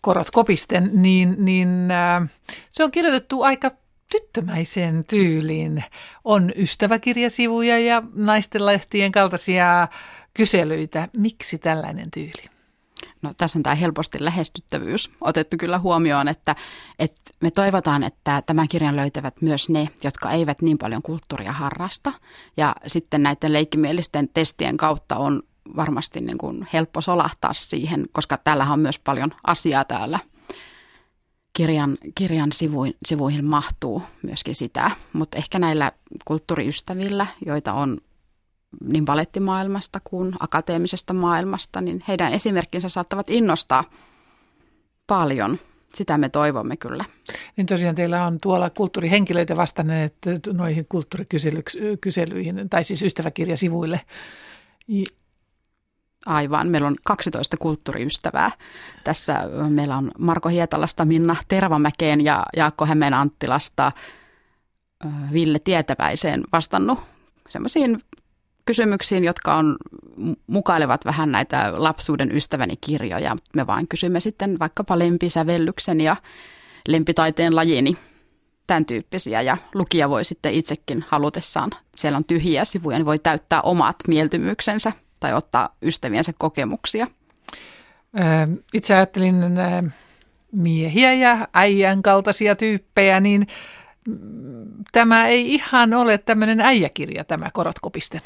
Korot 0.01 0.31
kopisten, 0.31 0.89
niin, 0.93 1.35
niin 1.39 1.91
äh, 1.91 2.29
se 2.69 2.83
on 2.83 2.91
kirjoitettu 2.91 3.41
aika 3.41 3.71
tyttömäiseen 4.11 5.03
tyyliin. 5.09 5.83
On 6.23 6.51
ystäväkirjasivuja 6.55 7.79
ja 7.79 8.03
naistenlehtien 8.13 9.11
kaltaisia 9.11 9.87
kyselyitä. 10.33 11.07
Miksi 11.17 11.57
tällainen 11.57 12.11
tyyli? 12.11 12.45
No, 13.21 13.33
tässä 13.37 13.59
on 13.59 13.63
tämä 13.63 13.75
helposti 13.75 14.17
lähestyttävyys 14.21 15.09
otettu 15.21 15.57
kyllä 15.59 15.79
huomioon, 15.79 16.27
että, 16.27 16.55
että 16.99 17.21
me 17.41 17.51
toivotaan, 17.51 18.03
että 18.03 18.43
tämän 18.45 18.67
kirjan 18.67 18.95
löytävät 18.95 19.41
myös 19.41 19.69
ne, 19.69 19.89
jotka 20.03 20.31
eivät 20.31 20.61
niin 20.61 20.77
paljon 20.77 21.01
kulttuuria 21.01 21.51
harrasta. 21.51 22.13
Ja 22.57 22.75
sitten 22.87 23.23
näiden 23.23 23.53
leikkimielisten 23.53 24.29
testien 24.29 24.77
kautta 24.77 25.17
on 25.17 25.43
varmasti 25.75 26.21
niin 26.21 26.37
kuin 26.37 26.67
helppo 26.73 27.01
solahtaa 27.01 27.53
siihen, 27.53 28.05
koska 28.11 28.37
täällä 28.37 28.71
on 28.71 28.79
myös 28.79 28.99
paljon 28.99 29.33
asiaa 29.47 29.85
täällä. 29.85 30.19
Kirjan, 31.57 31.97
kirjan 32.15 32.51
sivuin, 32.51 32.93
sivuihin 33.05 33.45
mahtuu 33.45 34.01
myöskin 34.23 34.55
sitä, 34.55 34.91
mutta 35.13 35.37
ehkä 35.37 35.59
näillä 35.59 35.91
kulttuuriystävillä, 36.25 37.27
joita 37.45 37.73
on 37.73 37.97
niin 38.83 39.05
balettimaailmasta 39.05 39.99
kuin 40.03 40.33
akateemisesta 40.39 41.13
maailmasta, 41.13 41.81
niin 41.81 42.03
heidän 42.07 42.33
esimerkkinsä 42.33 42.89
saattavat 42.89 43.29
innostaa 43.29 43.83
paljon. 45.07 45.59
Sitä 45.93 46.17
me 46.17 46.29
toivomme 46.29 46.77
kyllä. 46.77 47.05
Niin 47.55 47.67
tosiaan 47.67 47.95
teillä 47.95 48.25
on 48.25 48.37
tuolla 48.41 48.69
kulttuurihenkilöitä 48.69 49.55
vastanneet 49.55 50.15
noihin 50.53 50.85
kulttuurikyselyihin, 50.89 52.69
tai 52.69 52.83
siis 52.83 53.01
ystäväkirjasivuille. 53.01 54.01
Aivan. 56.25 56.67
Meillä 56.67 56.87
on 56.87 56.95
12 57.03 57.57
kulttuuriystävää. 57.57 58.51
Tässä 59.03 59.41
meillä 59.69 59.97
on 59.97 60.11
Marko 60.19 60.49
Hietalasta, 60.49 61.05
Minna 61.05 61.35
Tervamäkeen 61.47 62.21
ja 62.21 62.43
Jaakko 62.57 62.85
Hämeen 62.85 63.13
Anttilasta 63.13 63.91
Ville 65.33 65.59
Tietäväiseen 65.59 66.43
vastannut 66.51 66.99
semmoisiin 67.49 68.01
kysymyksiin, 68.65 69.23
jotka 69.23 69.55
on, 69.55 69.77
mukailevat 70.47 71.05
vähän 71.05 71.31
näitä 71.31 71.73
lapsuuden 71.75 72.35
ystäväni 72.35 72.75
kirjoja. 72.81 73.35
Me 73.55 73.67
vaan 73.67 73.87
kysymme 73.87 74.19
sitten 74.19 74.59
vaikkapa 74.59 74.99
lempisävellyksen 74.99 76.01
ja 76.01 76.15
lempitaiteen 76.87 77.55
lajini, 77.55 77.97
tämän 78.67 78.85
tyyppisiä. 78.85 79.41
Ja 79.41 79.57
lukija 79.73 80.09
voi 80.09 80.23
sitten 80.23 80.53
itsekin 80.53 81.05
halutessaan, 81.07 81.71
siellä 81.95 82.17
on 82.17 82.23
tyhjiä 82.27 82.65
sivuja, 82.65 82.97
niin 82.97 83.05
voi 83.05 83.19
täyttää 83.19 83.61
omat 83.61 83.95
mieltymyksensä 84.07 84.91
tai 85.19 85.33
ottaa 85.33 85.69
ystäviensä 85.81 86.33
kokemuksia. 86.37 87.07
Itse 88.73 88.95
ajattelin 88.95 89.35
miehiä 90.51 91.13
ja 91.13 91.47
äijän 91.53 92.01
kaltaisia 92.01 92.55
tyyppejä, 92.55 93.19
niin 93.19 93.47
tämä 94.91 95.27
ei 95.27 95.53
ihan 95.53 95.93
ole 95.93 96.17
tämmöinen 96.17 96.61
äijäkirja, 96.61 97.23
tämä 97.23 97.49
Korotkopisten. 97.53 98.21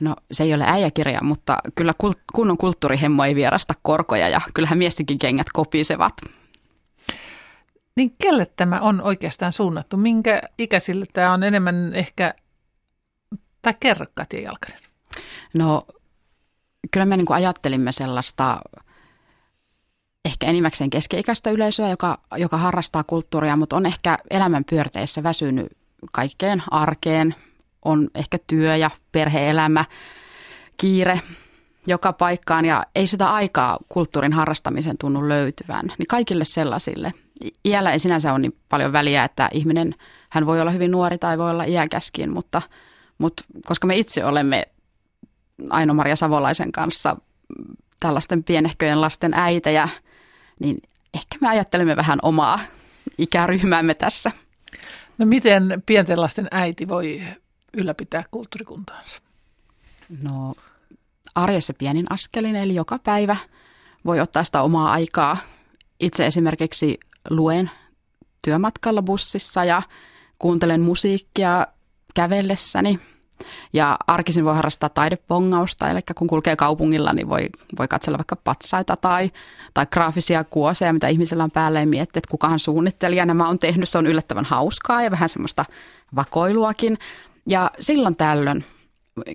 No 0.00 0.16
se 0.32 0.44
ei 0.44 0.54
ole 0.54 0.64
äijäkirja, 0.66 1.20
mutta 1.22 1.58
kyllä 1.76 1.94
kunnon 2.32 2.58
kulttuurihemmo 2.58 3.24
ei 3.24 3.34
vierasta 3.34 3.74
korkoja 3.82 4.28
ja 4.28 4.40
kyllähän 4.54 4.78
miestikin 4.78 5.18
kengät 5.18 5.46
kopisevat. 5.52 6.14
Niin 7.96 8.14
kelle 8.22 8.46
tämä 8.56 8.80
on 8.80 9.02
oikeastaan 9.02 9.52
suunnattu? 9.52 9.96
Minkä 9.96 10.42
ikäisille 10.58 11.06
tämä 11.12 11.32
on 11.32 11.42
enemmän 11.42 11.94
ehkä, 11.94 12.34
tai 13.62 13.74
kerro 13.80 14.06
Katja 14.14 14.40
Jalkanen? 14.40 14.78
No 15.54 15.86
kyllä 16.90 17.06
me 17.06 17.16
niin 17.16 17.26
kuin 17.26 17.36
ajattelimme 17.36 17.92
sellaista 17.92 18.60
ehkä 20.24 20.46
enimmäkseen 20.46 20.90
keskeikäistä 20.90 21.50
yleisöä, 21.50 21.88
joka, 21.88 22.18
joka 22.36 22.56
harrastaa 22.56 23.04
kulttuuria, 23.04 23.56
mutta 23.56 23.76
on 23.76 23.86
ehkä 23.86 24.18
elämän 24.30 24.64
pyörteissä 24.64 25.22
väsynyt 25.22 25.66
kaikkeen 26.12 26.62
arkeen. 26.70 27.34
On 27.84 28.08
ehkä 28.14 28.38
työ 28.46 28.76
ja 28.76 28.90
perheelämä, 29.12 29.84
kiire 30.76 31.20
joka 31.86 32.12
paikkaan 32.12 32.64
ja 32.64 32.84
ei 32.94 33.06
sitä 33.06 33.32
aikaa 33.32 33.78
kulttuurin 33.88 34.32
harrastamisen 34.32 34.98
tunnu 34.98 35.28
löytyvän. 35.28 35.86
Niin 35.98 36.06
kaikille 36.06 36.44
sellaisille. 36.44 37.12
Iällä 37.64 37.92
ei 37.92 37.98
sinänsä 37.98 38.32
ole 38.32 38.38
niin 38.38 38.56
paljon 38.68 38.92
väliä, 38.92 39.24
että 39.24 39.48
ihminen, 39.52 39.94
hän 40.30 40.46
voi 40.46 40.60
olla 40.60 40.70
hyvin 40.70 40.90
nuori 40.90 41.18
tai 41.18 41.38
voi 41.38 41.50
olla 41.50 41.64
iäkäskin, 41.64 42.32
mutta, 42.32 42.62
mutta 43.18 43.44
koska 43.64 43.86
me 43.86 43.96
itse 43.96 44.24
olemme 44.24 44.66
Aino-Maria 45.70 46.16
Savolaisen 46.16 46.72
kanssa 46.72 47.16
tällaisten 48.00 48.44
pienehköjen 48.44 49.00
lasten 49.00 49.34
äitejä– 49.34 49.88
niin 50.60 50.82
ehkä 51.14 51.38
me 51.40 51.48
ajattelemme 51.48 51.96
vähän 51.96 52.18
omaa 52.22 52.58
ikäryhmäämme 53.18 53.94
tässä. 53.94 54.32
No 55.18 55.26
miten 55.26 55.82
pienten 55.86 56.20
lasten 56.20 56.48
äiti 56.50 56.88
voi 56.88 57.22
ylläpitää 57.74 58.24
kulttuurikuntaansa? 58.30 59.18
No 60.22 60.54
arjessa 61.34 61.74
pienin 61.74 62.06
askelin, 62.12 62.56
eli 62.56 62.74
joka 62.74 62.98
päivä 62.98 63.36
voi 64.04 64.20
ottaa 64.20 64.44
sitä 64.44 64.62
omaa 64.62 64.92
aikaa. 64.92 65.36
Itse 66.00 66.26
esimerkiksi 66.26 67.00
luen 67.30 67.70
työmatkalla 68.44 69.02
bussissa 69.02 69.64
ja 69.64 69.82
kuuntelen 70.38 70.80
musiikkia 70.80 71.66
kävellessäni– 72.14 73.00
ja 73.72 73.96
arkisin 74.06 74.44
voi 74.44 74.54
harrastaa 74.54 74.88
taidepongausta, 74.88 75.90
eli 75.90 76.00
kun 76.18 76.26
kulkee 76.26 76.56
kaupungilla, 76.56 77.12
niin 77.12 77.28
voi, 77.28 77.48
voi 77.78 77.88
katsella 77.88 78.18
vaikka 78.18 78.36
patsaita 78.36 78.96
tai, 78.96 79.30
tai 79.74 79.86
graafisia 79.86 80.44
kuoseja, 80.44 80.92
mitä 80.92 81.08
ihmisellä 81.08 81.44
on 81.44 81.50
päällä 81.50 81.80
ja 81.80 81.86
miettiä, 81.86 82.18
että 82.18 82.30
kukahan 82.30 82.58
suunnittelija 82.58 83.26
nämä 83.26 83.48
on 83.48 83.58
tehnyt. 83.58 83.88
Se 83.88 83.98
on 83.98 84.06
yllättävän 84.06 84.44
hauskaa 84.44 85.02
ja 85.02 85.10
vähän 85.10 85.28
semmoista 85.28 85.64
vakoiluakin. 86.16 86.98
Ja 87.48 87.70
silloin 87.80 88.16
tällöin 88.16 88.64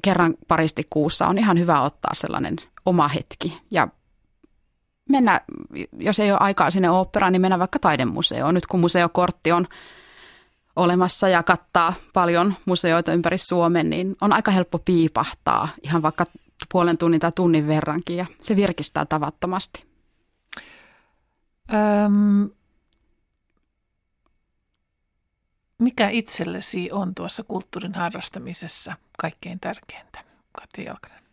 kerran 0.01 0.33
paristi 0.47 0.87
kuussa 0.89 1.27
on 1.27 1.37
ihan 1.37 1.59
hyvä 1.59 1.81
ottaa 1.81 2.13
sellainen 2.13 2.55
oma 2.85 3.07
hetki 3.07 3.61
ja 3.71 3.87
mennä, 5.09 5.41
jos 5.99 6.19
ei 6.19 6.31
ole 6.31 6.39
aikaa 6.41 6.71
sinne 6.71 6.89
oopperaan, 6.89 7.33
niin 7.33 7.41
mennä 7.41 7.59
vaikka 7.59 7.79
taidemuseoon. 7.79 8.53
Nyt 8.53 8.67
kun 8.67 8.79
museokortti 8.79 9.51
on 9.51 9.67
olemassa 10.75 11.29
ja 11.29 11.43
kattaa 11.43 11.93
paljon 12.13 12.53
museoita 12.65 13.13
ympäri 13.13 13.37
Suomen, 13.37 13.89
niin 13.89 14.15
on 14.21 14.33
aika 14.33 14.51
helppo 14.51 14.79
piipahtaa 14.79 15.69
ihan 15.83 16.01
vaikka 16.01 16.25
puolen 16.71 16.97
tunnin 16.97 17.19
tai 17.19 17.31
tunnin 17.35 17.67
verrankin 17.67 18.17
ja 18.17 18.25
se 18.41 18.55
virkistää 18.55 19.05
tavattomasti. 19.05 19.85
Öm, 21.73 22.49
mikä 25.77 26.09
itsellesi 26.09 26.91
on 26.91 27.15
tuossa 27.15 27.43
kulttuurin 27.43 27.93
harrastamisessa 27.93 28.95
kaikkein 29.21 29.59
tärkeintä, 29.59 30.23
Katja 30.51 30.83
Jalkanen? 30.83 31.23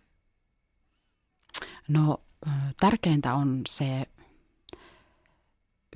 No 1.88 2.20
tärkeintä 2.80 3.34
on 3.34 3.60
se 3.68 4.06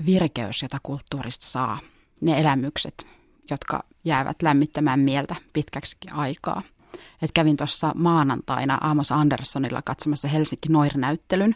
virkeys, 0.06 0.62
jota 0.62 0.78
kulttuurista 0.82 1.46
saa, 1.46 1.78
ne 2.20 2.40
elämykset, 2.40 3.06
jotka 3.50 3.84
jäävät 4.04 4.42
lämmittämään 4.42 5.00
mieltä 5.00 5.36
pitkäksi 5.52 5.96
aikaa. 6.12 6.62
että 6.94 7.34
kävin 7.34 7.56
tuossa 7.56 7.92
maanantaina 7.94 8.78
Amos 8.80 9.12
Anderssonilla 9.12 9.82
katsomassa 9.82 10.28
Helsinki 10.28 10.68
Noir-näyttelyn, 10.68 11.54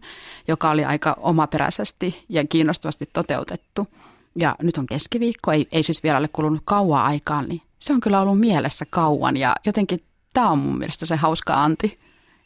joka 0.49 0.71
oli 0.71 0.85
aika 0.85 1.17
omaperäisesti 1.21 2.25
ja 2.29 2.47
kiinnostavasti 2.47 3.11
toteutettu. 3.13 3.89
Ja 4.37 4.57
nyt 4.63 4.79
on 4.79 4.87
keskiviikko, 4.87 5.53
ei, 5.53 5.69
ei 5.73 5.83
siis 5.83 6.03
vielä 6.03 6.19
ole 6.19 6.29
kulunut 6.29 6.63
kauan 6.65 7.05
aikaan, 7.05 7.49
niin 7.49 7.63
se 7.79 7.93
on 7.93 8.01
kyllä 8.01 8.21
ollut 8.21 8.41
mielessä 8.41 8.85
kauan 8.91 9.37
ja 9.37 9.57
jotenkin 9.67 10.03
tämä 10.33 10.51
on 10.51 10.59
mun 10.59 10.79
mielestä 10.79 11.07
se 11.07 11.17
hauska 11.17 11.65
anti, 11.65 11.99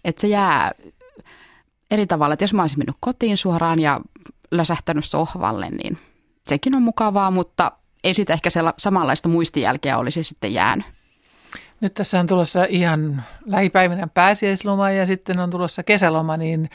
että 0.04 0.20
se 0.20 0.28
jää 0.28 0.72
eri 1.90 2.06
tavalla, 2.06 2.32
että 2.32 2.42
jos 2.44 2.54
mä 2.54 2.62
olisin 2.62 2.78
mennyt 2.78 2.96
kotiin 3.00 3.36
suoraan 3.36 3.80
ja 3.80 4.00
läsähtänyt 4.50 5.04
sohvalle, 5.04 5.70
niin 5.70 5.98
sekin 6.48 6.74
on 6.74 6.82
mukavaa, 6.82 7.30
mutta 7.30 7.70
ei 8.04 8.14
siitä 8.14 8.32
ehkä 8.32 8.50
samanlaista 8.76 9.28
muistijälkeä 9.28 9.98
olisi 9.98 10.24
sitten 10.24 10.54
jäänyt. 10.54 10.86
Nyt 11.80 11.94
tässä 11.94 12.20
on 12.20 12.26
tulossa 12.26 12.64
ihan 12.68 13.22
lähipäivinä 13.46 14.06
pääsiäisloma 14.14 14.90
ja 14.90 15.06
sitten 15.06 15.40
on 15.40 15.50
tulossa 15.50 15.82
kesäloma, 15.82 16.36
niin, 16.36 16.70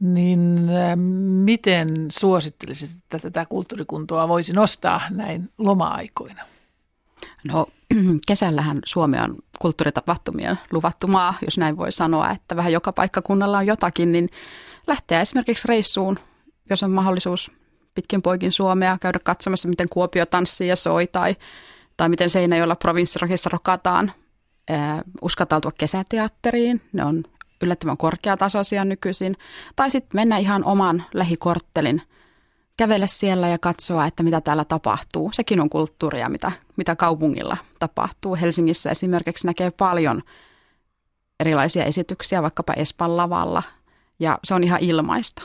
niin 0.00 0.68
äh, 0.68 0.96
miten 1.44 2.06
suosittelisit, 2.10 2.90
että 2.90 3.18
tätä 3.18 3.46
kulttuurikuntoa 3.46 4.28
voisi 4.28 4.52
nostaa 4.52 5.00
näin 5.10 5.50
loma-aikoina? 5.58 6.44
No 7.44 7.66
kesällähän 8.26 8.80
Suomi 8.84 9.18
on 9.18 9.36
kulttuuritapahtumien 9.58 10.58
luvattu 10.70 11.06
maa, 11.06 11.34
jos 11.44 11.58
näin 11.58 11.76
voi 11.76 11.92
sanoa, 11.92 12.30
että 12.30 12.56
vähän 12.56 12.72
joka 12.72 12.92
paikkakunnalla 12.92 13.58
on 13.58 13.66
jotakin, 13.66 14.12
niin 14.12 14.28
lähteä 14.86 15.20
esimerkiksi 15.20 15.68
reissuun, 15.68 16.18
jos 16.70 16.82
on 16.82 16.90
mahdollisuus 16.90 17.57
pitkin 17.98 18.22
poikin 18.22 18.52
Suomea, 18.52 18.98
käydä 19.00 19.18
katsomassa, 19.24 19.68
miten 19.68 19.88
Kuopio 19.88 20.26
tanssii 20.26 20.68
ja 20.68 20.76
soi 20.76 21.06
tai, 21.06 21.36
tai 21.96 22.08
miten 22.08 22.30
Seinäjoella 22.30 22.76
provinssirokissa 22.76 23.50
rokataan. 23.52 24.12
Äh, 24.70 25.00
uskaltautua 25.22 25.72
kesäteatteriin, 25.78 26.80
ne 26.92 27.04
on 27.04 27.24
yllättävän 27.62 27.96
korkeatasoisia 27.96 28.84
nykyisin. 28.84 29.36
Tai 29.76 29.90
sitten 29.90 30.18
mennä 30.18 30.38
ihan 30.38 30.64
oman 30.64 31.04
lähikorttelin, 31.14 32.02
kävellä 32.76 33.06
siellä 33.06 33.48
ja 33.48 33.58
katsoa, 33.58 34.06
että 34.06 34.22
mitä 34.22 34.40
täällä 34.40 34.64
tapahtuu. 34.64 35.30
Sekin 35.32 35.60
on 35.60 35.70
kulttuuria, 35.70 36.28
mitä, 36.28 36.52
mitä 36.76 36.96
kaupungilla 36.96 37.56
tapahtuu. 37.78 38.36
Helsingissä 38.36 38.90
esimerkiksi 38.90 39.46
näkee 39.46 39.70
paljon 39.70 40.22
erilaisia 41.40 41.84
esityksiä, 41.84 42.42
vaikkapa 42.42 42.72
Espan 42.72 43.16
lavalla, 43.16 43.62
ja 44.18 44.38
se 44.44 44.54
on 44.54 44.64
ihan 44.64 44.80
ilmaista. 44.80 45.42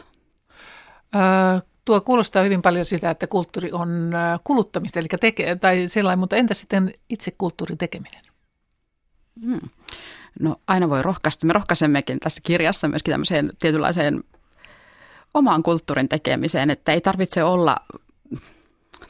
Tuo 1.85 2.01
kuulostaa 2.01 2.43
hyvin 2.43 2.61
paljon 2.61 2.85
sitä, 2.85 3.09
että 3.09 3.27
kulttuuri 3.27 3.71
on 3.71 4.11
kuluttamista, 4.43 4.99
eli 4.99 5.07
tekee, 5.19 5.55
tai 5.55 5.87
sellainen, 5.87 6.19
mutta 6.19 6.35
entä 6.35 6.53
sitten 6.53 6.93
itse 7.09 7.31
kulttuurin 7.37 7.77
tekeminen? 7.77 8.21
Hmm. 9.45 9.69
No 10.39 10.55
aina 10.67 10.89
voi 10.89 11.01
rohkaista. 11.01 11.45
Me 11.45 11.53
rohkaisemmekin 11.53 12.19
tässä 12.19 12.41
kirjassa 12.43 12.87
myöskin 12.87 13.11
tämmöiseen 13.11 13.51
tietynlaiseen 13.59 14.23
omaan 15.33 15.63
kulttuurin 15.63 16.09
tekemiseen, 16.09 16.69
että 16.69 16.91
ei 16.91 17.01
tarvitse 17.01 17.43
olla 17.43 17.77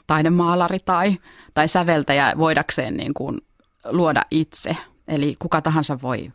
taidemaalari 0.07 0.79
tai, 0.79 1.17
tai 1.53 1.67
säveltäjä 1.67 2.33
voidakseen 2.37 2.97
niin 2.97 3.13
kuin 3.13 3.41
luoda 3.85 4.21
itse. 4.31 4.77
Eli 5.07 5.35
kuka 5.39 5.61
tahansa 5.61 6.01
voi 6.01 6.31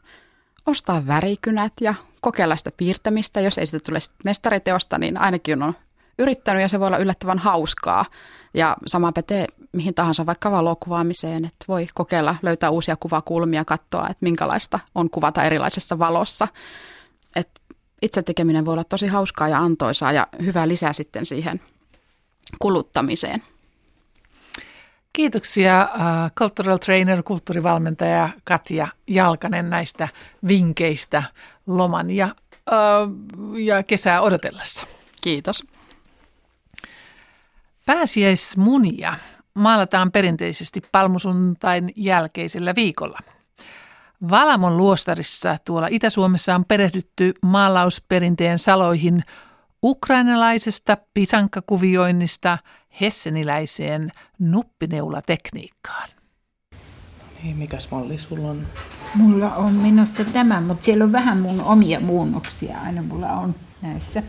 ostaa 0.66 1.07
värikynät 1.07 1.73
ja 1.80 1.95
kokeilla 2.21 2.57
sitä 2.57 2.73
piirtämistä. 2.76 3.40
Jos 3.40 3.59
ei 3.59 3.66
sitä 3.66 3.80
tule 3.87 3.99
mestariteosta, 4.25 4.99
niin 4.99 5.21
ainakin 5.21 5.62
on 5.62 5.75
yrittänyt 6.18 6.62
ja 6.62 6.68
se 6.68 6.80
voi 6.80 6.87
olla 6.87 6.98
yllättävän 6.98 7.38
hauskaa. 7.38 8.04
Ja 8.54 8.76
sama 8.87 9.12
pätee 9.12 9.46
mihin 9.72 9.94
tahansa 9.94 10.26
vaikka 10.26 10.50
valokuvaamiseen, 10.50 11.44
että 11.44 11.64
voi 11.68 11.88
kokeilla 11.94 12.37
löytää 12.42 12.70
uusia 12.70 12.96
kuvakulmia, 12.96 13.64
katsoa, 13.64 14.08
että 14.08 14.16
minkälaista 14.20 14.80
on 14.94 15.10
kuvata 15.10 15.44
erilaisessa 15.44 15.98
valossa. 15.98 16.48
Et 17.37 17.48
itse 18.02 18.22
tekeminen 18.22 18.64
voi 18.64 18.72
olla 18.72 18.84
tosi 18.84 19.06
hauskaa 19.06 19.48
ja 19.48 19.58
antoisaa 19.58 20.12
ja 20.12 20.26
hyvä 20.44 20.68
lisää 20.68 20.92
sitten 20.92 21.26
siihen 21.26 21.60
kuluttamiseen. 22.58 23.42
Kiitoksia 25.12 25.88
uh, 25.94 26.00
cultural 26.37 26.76
trainer, 26.76 27.22
kulttuurivalmentaja 27.22 28.28
Katja 28.44 28.88
Jalkanen 29.06 29.70
näistä 29.70 30.09
vinkkeistä 30.48 31.22
loman 31.66 32.14
ja, 32.14 32.28
uh, 32.70 33.59
ja 33.59 33.83
kesää 33.83 34.20
odotellessa. 34.20 34.87
Kiitos. 35.20 35.64
Pääsiäismunia 37.88 39.14
maalataan 39.55 40.12
perinteisesti 40.12 40.81
palmusuntain 40.92 41.90
jälkeisellä 41.96 42.74
viikolla. 42.74 43.18
Valamon 44.31 44.77
luostarissa 44.77 45.57
tuolla 45.64 45.88
Itä-Suomessa 45.90 46.55
on 46.55 46.64
perehdytty 46.64 47.35
maalausperinteen 47.42 48.59
saloihin 48.59 49.24
ukrainalaisesta 49.83 50.96
pisankakuvioinnista 51.14 52.59
hesseniläiseen 53.01 54.12
nuppineulatekniikkaan. 54.38 56.09
Niin, 57.42 57.57
mikäs 57.57 57.90
malli 57.90 58.18
sulla 58.18 58.48
on? 58.48 58.66
Mulla 59.14 59.55
on 59.55 59.72
menossa 59.72 60.24
tämä, 60.24 60.61
mutta 60.61 60.85
siellä 60.85 61.05
on 61.05 61.12
vähän 61.12 61.38
mun 61.38 61.62
omia 61.62 62.01
muunnoksia 62.01 62.79
aina 62.81 63.03
mulla 63.03 63.29
on 63.29 63.55
näissä. 63.83 64.22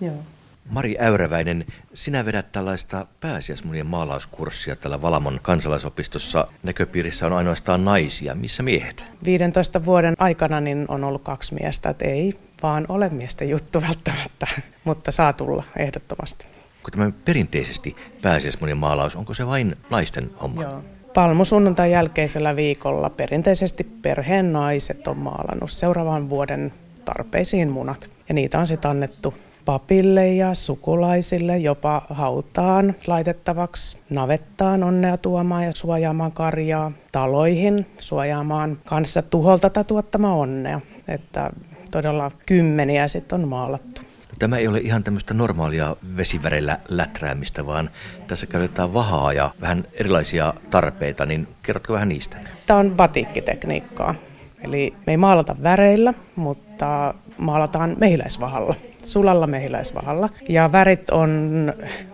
Joo. 0.00 0.22
Mari 0.70 0.96
Äyräväinen, 1.00 1.66
sinä 1.94 2.24
vedät 2.24 2.52
tällaista 2.52 3.06
pääsiäismunien 3.20 3.86
maalauskurssia 3.86 4.76
tällä 4.76 5.02
Valamon 5.02 5.38
kansalaisopistossa. 5.42 6.46
Näköpiirissä 6.62 7.26
on 7.26 7.32
ainoastaan 7.32 7.84
naisia. 7.84 8.34
Missä 8.34 8.62
miehet? 8.62 9.04
15 9.24 9.84
vuoden 9.84 10.14
aikana 10.18 10.60
niin 10.60 10.84
on 10.88 11.04
ollut 11.04 11.22
kaksi 11.22 11.54
miestä, 11.54 11.90
että 11.90 12.04
ei 12.04 12.34
vaan 12.62 12.86
ole 12.88 13.08
miesten 13.08 13.48
juttu 13.48 13.82
välttämättä, 13.82 14.46
mutta 14.84 15.10
saa 15.10 15.32
tulla 15.32 15.62
ehdottomasti. 15.76 16.46
Kun 16.82 16.92
tämä 16.92 17.10
perinteisesti 17.24 17.96
pääsiäismunien 18.22 18.78
maalaus, 18.78 19.16
onko 19.16 19.34
se 19.34 19.46
vain 19.46 19.76
naisten 19.90 20.30
homma? 20.42 20.62
Joo. 20.62 20.82
Palmusunnuntain 21.14 21.90
jälkeisellä 21.90 22.56
viikolla 22.56 23.10
perinteisesti 23.10 23.84
perheen 23.84 24.52
naiset 24.52 25.08
on 25.08 25.18
maalannut 25.18 25.70
seuraavan 25.70 26.30
vuoden 26.30 26.72
tarpeisiin 27.04 27.70
munat. 27.70 28.10
Ja 28.28 28.34
niitä 28.34 28.58
on 28.58 28.66
sitten 28.66 28.90
annettu 28.90 29.34
papille 29.68 30.28
ja 30.28 30.54
sukulaisille, 30.54 31.58
jopa 31.58 32.02
hautaan 32.10 32.94
laitettavaksi, 33.06 33.98
navettaan 34.10 34.82
onnea 34.82 35.16
tuomaan 35.16 35.64
ja 35.64 35.72
suojaamaan 35.74 36.32
karjaa, 36.32 36.92
taloihin 37.12 37.86
suojaamaan 37.98 38.78
kanssa 38.84 39.22
tuholta 39.22 39.70
tai 39.70 39.84
tuottamaan 39.84 40.34
onnea. 40.34 40.80
Että 41.08 41.50
todella 41.90 42.30
kymmeniä 42.46 43.08
sitten 43.08 43.42
on 43.42 43.48
maalattu. 43.48 44.00
Tämä 44.38 44.58
ei 44.58 44.68
ole 44.68 44.78
ihan 44.78 45.04
tämmöistä 45.04 45.34
normaalia 45.34 45.96
vesivärellä 46.16 46.78
läträämistä, 46.88 47.66
vaan 47.66 47.90
tässä 48.26 48.46
käytetään 48.46 48.94
vahaa 48.94 49.32
ja 49.32 49.50
vähän 49.60 49.84
erilaisia 49.92 50.54
tarpeita, 50.70 51.26
niin 51.26 51.48
kerrotko 51.62 51.92
vähän 51.92 52.08
niistä? 52.08 52.36
Tämä 52.66 52.80
on 52.80 52.90
batikkitekniikkaa. 52.90 54.14
Eli 54.62 54.94
me 55.06 55.12
ei 55.12 55.16
maalata 55.16 55.56
väreillä, 55.62 56.14
mutta 56.36 57.14
maalataan 57.38 57.96
mehiläisvahalla, 57.98 58.74
sulalla 59.04 59.46
mehiläisvahalla. 59.46 60.28
Ja 60.48 60.72
värit 60.72 61.10
on 61.10 61.72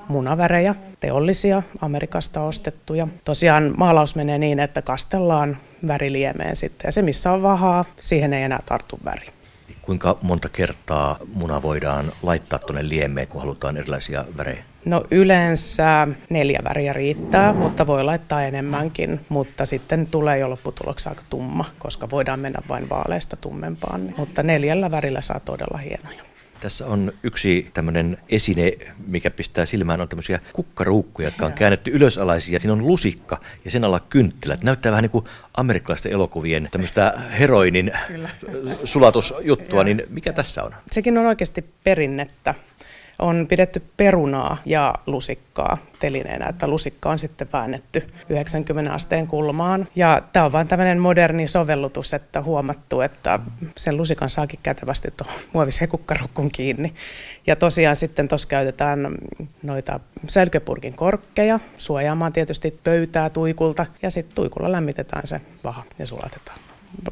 munavärejä, 0.09 0.75
teollisia, 1.01 1.63
Amerikasta 1.81 2.41
ostettuja. 2.41 3.09
Tosiaan 3.25 3.75
maalaus 3.77 4.17
menee 4.17 4.39
niin, 4.39 4.61
että 4.61 4.83
kastellaan 4.83 5.57
väriliemeen 5.89 6.57
sitten. 6.57 6.89
Ja 6.89 6.93
se, 6.93 7.03
missä 7.03 7.33
on 7.33 7.43
vahaa, 7.43 7.85
siihen 8.01 8.33
ei 8.33 8.43
enää 8.43 8.61
tartu 8.67 8.99
väri. 9.05 9.27
Kuinka 9.83 10.19
monta 10.23 10.49
kertaa 10.49 11.17
muna 11.35 11.63
voidaan 11.63 12.13
laittaa 12.23 12.59
tuonne 12.59 12.89
liemeen, 12.89 13.29
kun 13.29 13.41
halutaan 13.41 13.77
erilaisia 13.77 14.25
värejä? 14.37 14.65
No 14.85 15.05
yleensä 15.11 16.09
neljä 16.31 16.61
väriä 16.65 16.93
riittää, 16.93 17.53
mutta 17.53 17.87
voi 17.87 18.05
laittaa 18.05 18.43
enemmänkin, 18.43 19.21
mutta 19.29 19.67
sitten 19.67 20.07
tulee 20.07 20.39
jo 20.39 20.51
lopputuloksi 20.51 21.09
aika 21.09 21.23
tumma, 21.31 21.65
koska 21.79 22.11
voidaan 22.11 22.41
mennä 22.41 22.59
vain 22.69 22.89
vaaleista 22.89 23.37
tummempaan. 23.37 24.15
Mutta 24.17 24.43
neljällä 24.43 24.91
värillä 24.91 25.21
saa 25.21 25.41
todella 25.41 25.79
hienoja. 25.79 26.23
Tässä 26.61 26.87
on 26.87 27.13
yksi 27.23 27.71
tämmöinen 27.75 28.19
esine, 28.29 28.73
mikä 29.07 29.31
pistää 29.31 29.67
silmään, 29.67 30.01
on 30.01 30.09
tämmöisiä 30.09 30.41
kukkaruukkuja, 30.53 31.29
jotka 31.29 31.47
on 31.47 31.53
käännetty 31.53 31.91
ylösalaisia. 31.91 32.61
Siinä 32.61 32.73
on 32.73 32.87
lusikka 32.87 33.41
ja 33.65 33.71
sen 33.71 33.85
alla 33.85 34.01
kynttilät. 34.01 34.63
Näyttää 34.63 34.93
vähän 34.93 35.03
niin 35.03 35.11
kuin 35.11 35.25
amerikkalaisten 35.57 36.13
elokuvien 36.13 36.69
tämmöistä 36.71 37.21
heroinin 37.39 37.93
Kyllä. 38.07 38.29
sulatusjuttua, 38.85 39.85
niin 39.85 40.03
mikä 40.09 40.33
tässä 40.33 40.63
on? 40.63 40.75
Sekin 40.91 41.19
on 41.19 41.27
oikeasti 41.27 41.65
perinnettä 41.85 42.55
on 43.19 43.47
pidetty 43.49 43.83
perunaa 43.97 44.57
ja 44.65 44.95
lusikkaa 45.07 45.79
telineenä, 45.99 46.49
että 46.49 46.69
lusikka 46.69 47.11
on 47.11 47.19
sitten 47.19 47.49
väännetty 47.53 48.07
90 48.29 48.93
asteen 48.93 49.27
kulmaan. 49.27 49.89
Ja 49.97 50.23
tämä 50.33 50.47
on 50.47 50.53
vain 50.53 50.69
tämmöinen 50.69 50.99
moderni 50.99 51.49
sovellutus, 51.49 52.15
että 52.15 52.43
huomattu, 52.43 53.01
että 53.01 53.39
sen 53.77 53.97
lusikan 53.97 54.31
saakin 54.31 54.61
kätevästi 54.63 55.09
tuohon 55.17 55.37
muoviseen 55.53 55.89
kukkarukkun 55.91 56.51
kiinni. 56.51 56.95
Ja 57.47 57.57
tosiaan 57.57 57.97
sitten 57.97 58.29
tuossa 58.29 58.49
käytetään 58.49 59.09
noita 59.63 60.01
selköpurkin 60.27 60.95
korkkeja 60.95 61.61
suojaamaan 61.77 62.33
tietysti 62.33 62.81
pöytää 62.85 63.31
tuikulta 63.31 63.87
ja 64.03 64.11
sitten 64.11 64.35
tuikulla 64.35 64.73
lämmitetään 64.73 65.27
se 65.27 65.41
vaha 65.65 65.83
ja 65.99 66.07
sulatetaan. 66.07 66.59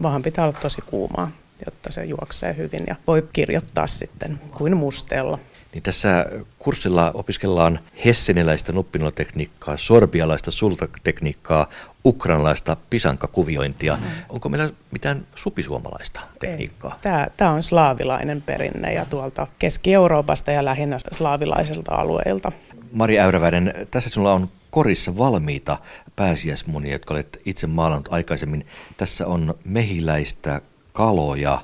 vaan 0.03 0.23
pitää 0.23 0.45
olla 0.45 0.59
tosi 0.61 0.83
kuumaa, 0.83 1.31
jotta 1.67 1.93
se 1.93 2.05
juoksee 2.05 2.57
hyvin 2.57 2.85
ja 2.87 2.97
voi 3.07 3.29
kirjoittaa 3.33 3.87
sitten 3.87 4.41
kuin 4.55 4.77
musteella. 4.77 5.39
Niin 5.75 5.83
tässä 5.83 6.27
kurssilla 6.59 7.11
opiskellaan 7.15 7.79
hesseniläistä 8.05 8.73
nuppinolatekniikkaa, 8.73 9.77
sorbialaista 9.77 10.51
sultatekniikkaa, 10.51 11.69
ukrainalaista 12.05 12.77
pisankakuviointia. 12.91 13.97
Mm. 13.97 14.03
Onko 14.29 14.49
meillä 14.49 14.71
mitään 14.91 15.27
supisuomalaista 15.35 16.21
tekniikkaa? 16.41 16.99
Tämä, 17.03 17.27
tämä 17.37 17.51
on 17.51 17.63
slaavilainen 17.63 18.43
perinne 18.43 18.93
ja 18.93 19.05
tuolta 19.05 19.47
Keski-Euroopasta 19.59 20.51
ja 20.51 20.65
lähinnä 20.65 20.99
slaavilaisilta 21.13 21.95
alueilta. 21.95 22.53
Mari 22.93 23.21
Äyräväinen, 23.21 23.73
tässä 23.91 24.11
sinulla 24.11 24.33
on 24.33 24.49
korissa 24.71 25.19
valmiita 25.19 25.79
pääsiäismunia, 26.17 26.93
jotka 26.93 27.15
olet 27.15 27.41
itse 27.45 27.67
maalannut 27.67 28.09
aikaisemmin. 28.11 28.67
Tässä 28.97 29.27
on 29.27 29.55
mehiläistä, 29.65 30.61
kaloja, 30.93 31.61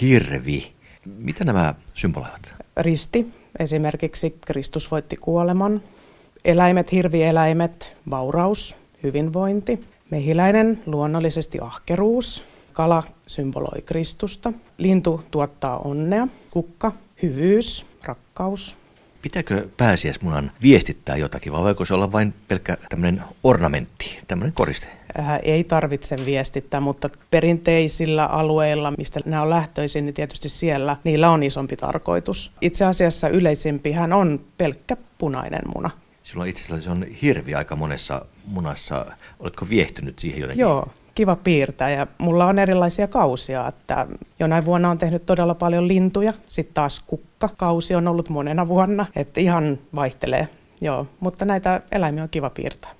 hirvi. 0.00 0.72
Mitä 1.04 1.44
nämä 1.44 1.74
symboloivat? 1.94 2.56
Risti, 2.76 3.39
esimerkiksi 3.58 4.38
Kristus 4.46 4.90
voitti 4.90 5.16
kuoleman. 5.16 5.82
Eläimet, 6.44 6.92
hirvieläimet, 6.92 7.96
vauraus, 8.10 8.76
hyvinvointi. 9.02 9.84
Mehiläinen, 10.10 10.82
luonnollisesti 10.86 11.58
ahkeruus. 11.60 12.44
Kala 12.72 13.02
symboloi 13.26 13.82
Kristusta. 13.82 14.52
Lintu 14.78 15.24
tuottaa 15.30 15.78
onnea. 15.78 16.28
Kukka, 16.50 16.92
hyvyys, 17.22 17.86
rakkaus. 18.04 18.76
Pitääkö 19.22 19.68
pääsiäismunan 19.76 20.50
viestittää 20.62 21.16
jotakin 21.16 21.52
vai 21.52 21.62
voiko 21.62 21.84
se 21.84 21.94
olla 21.94 22.12
vain 22.12 22.34
pelkkä 22.48 22.76
tämmöinen 22.88 23.22
ornamentti, 23.44 24.18
tämmöinen 24.28 24.52
koriste? 24.52 24.99
Äh, 25.18 25.38
ei 25.42 25.64
tarvitse 25.64 26.16
viestittää, 26.26 26.80
mutta 26.80 27.10
perinteisillä 27.30 28.26
alueilla, 28.26 28.92
mistä 28.98 29.20
nämä 29.24 29.42
on 29.42 29.50
lähtöisin, 29.50 30.04
niin 30.04 30.14
tietysti 30.14 30.48
siellä 30.48 30.96
niillä 31.04 31.30
on 31.30 31.42
isompi 31.42 31.76
tarkoitus. 31.76 32.52
Itse 32.60 32.84
asiassa 32.84 33.28
yleisimpihän 33.28 34.12
on 34.12 34.40
pelkkä 34.58 34.96
punainen 35.18 35.62
muna. 35.74 35.90
Silloin 36.22 36.50
itse 36.50 36.64
asiassa 36.64 36.84
se 36.84 36.90
on 36.90 37.04
hirvi 37.22 37.54
aika 37.54 37.76
monessa 37.76 38.24
munassa. 38.44 39.06
Oletko 39.40 39.68
viehtynyt 39.68 40.18
siihen 40.18 40.40
jotenkin? 40.40 40.60
Joo, 40.62 40.88
kiva 41.14 41.36
piirtää 41.36 41.90
ja 41.90 42.06
mulla 42.18 42.46
on 42.46 42.58
erilaisia 42.58 43.08
kausia, 43.08 43.68
että 43.68 44.06
jonain 44.38 44.64
vuonna 44.64 44.90
on 44.90 44.98
tehnyt 44.98 45.26
todella 45.26 45.54
paljon 45.54 45.88
lintuja, 45.88 46.32
sitten 46.48 46.74
taas 46.74 47.00
kukkakausi 47.06 47.94
on 47.94 48.08
ollut 48.08 48.28
monena 48.28 48.68
vuonna, 48.68 49.06
että 49.16 49.40
ihan 49.40 49.78
vaihtelee. 49.94 50.48
Joo, 50.80 51.06
mutta 51.20 51.44
näitä 51.44 51.80
eläimiä 51.92 52.22
on 52.22 52.28
kiva 52.28 52.50
piirtää. 52.50 52.90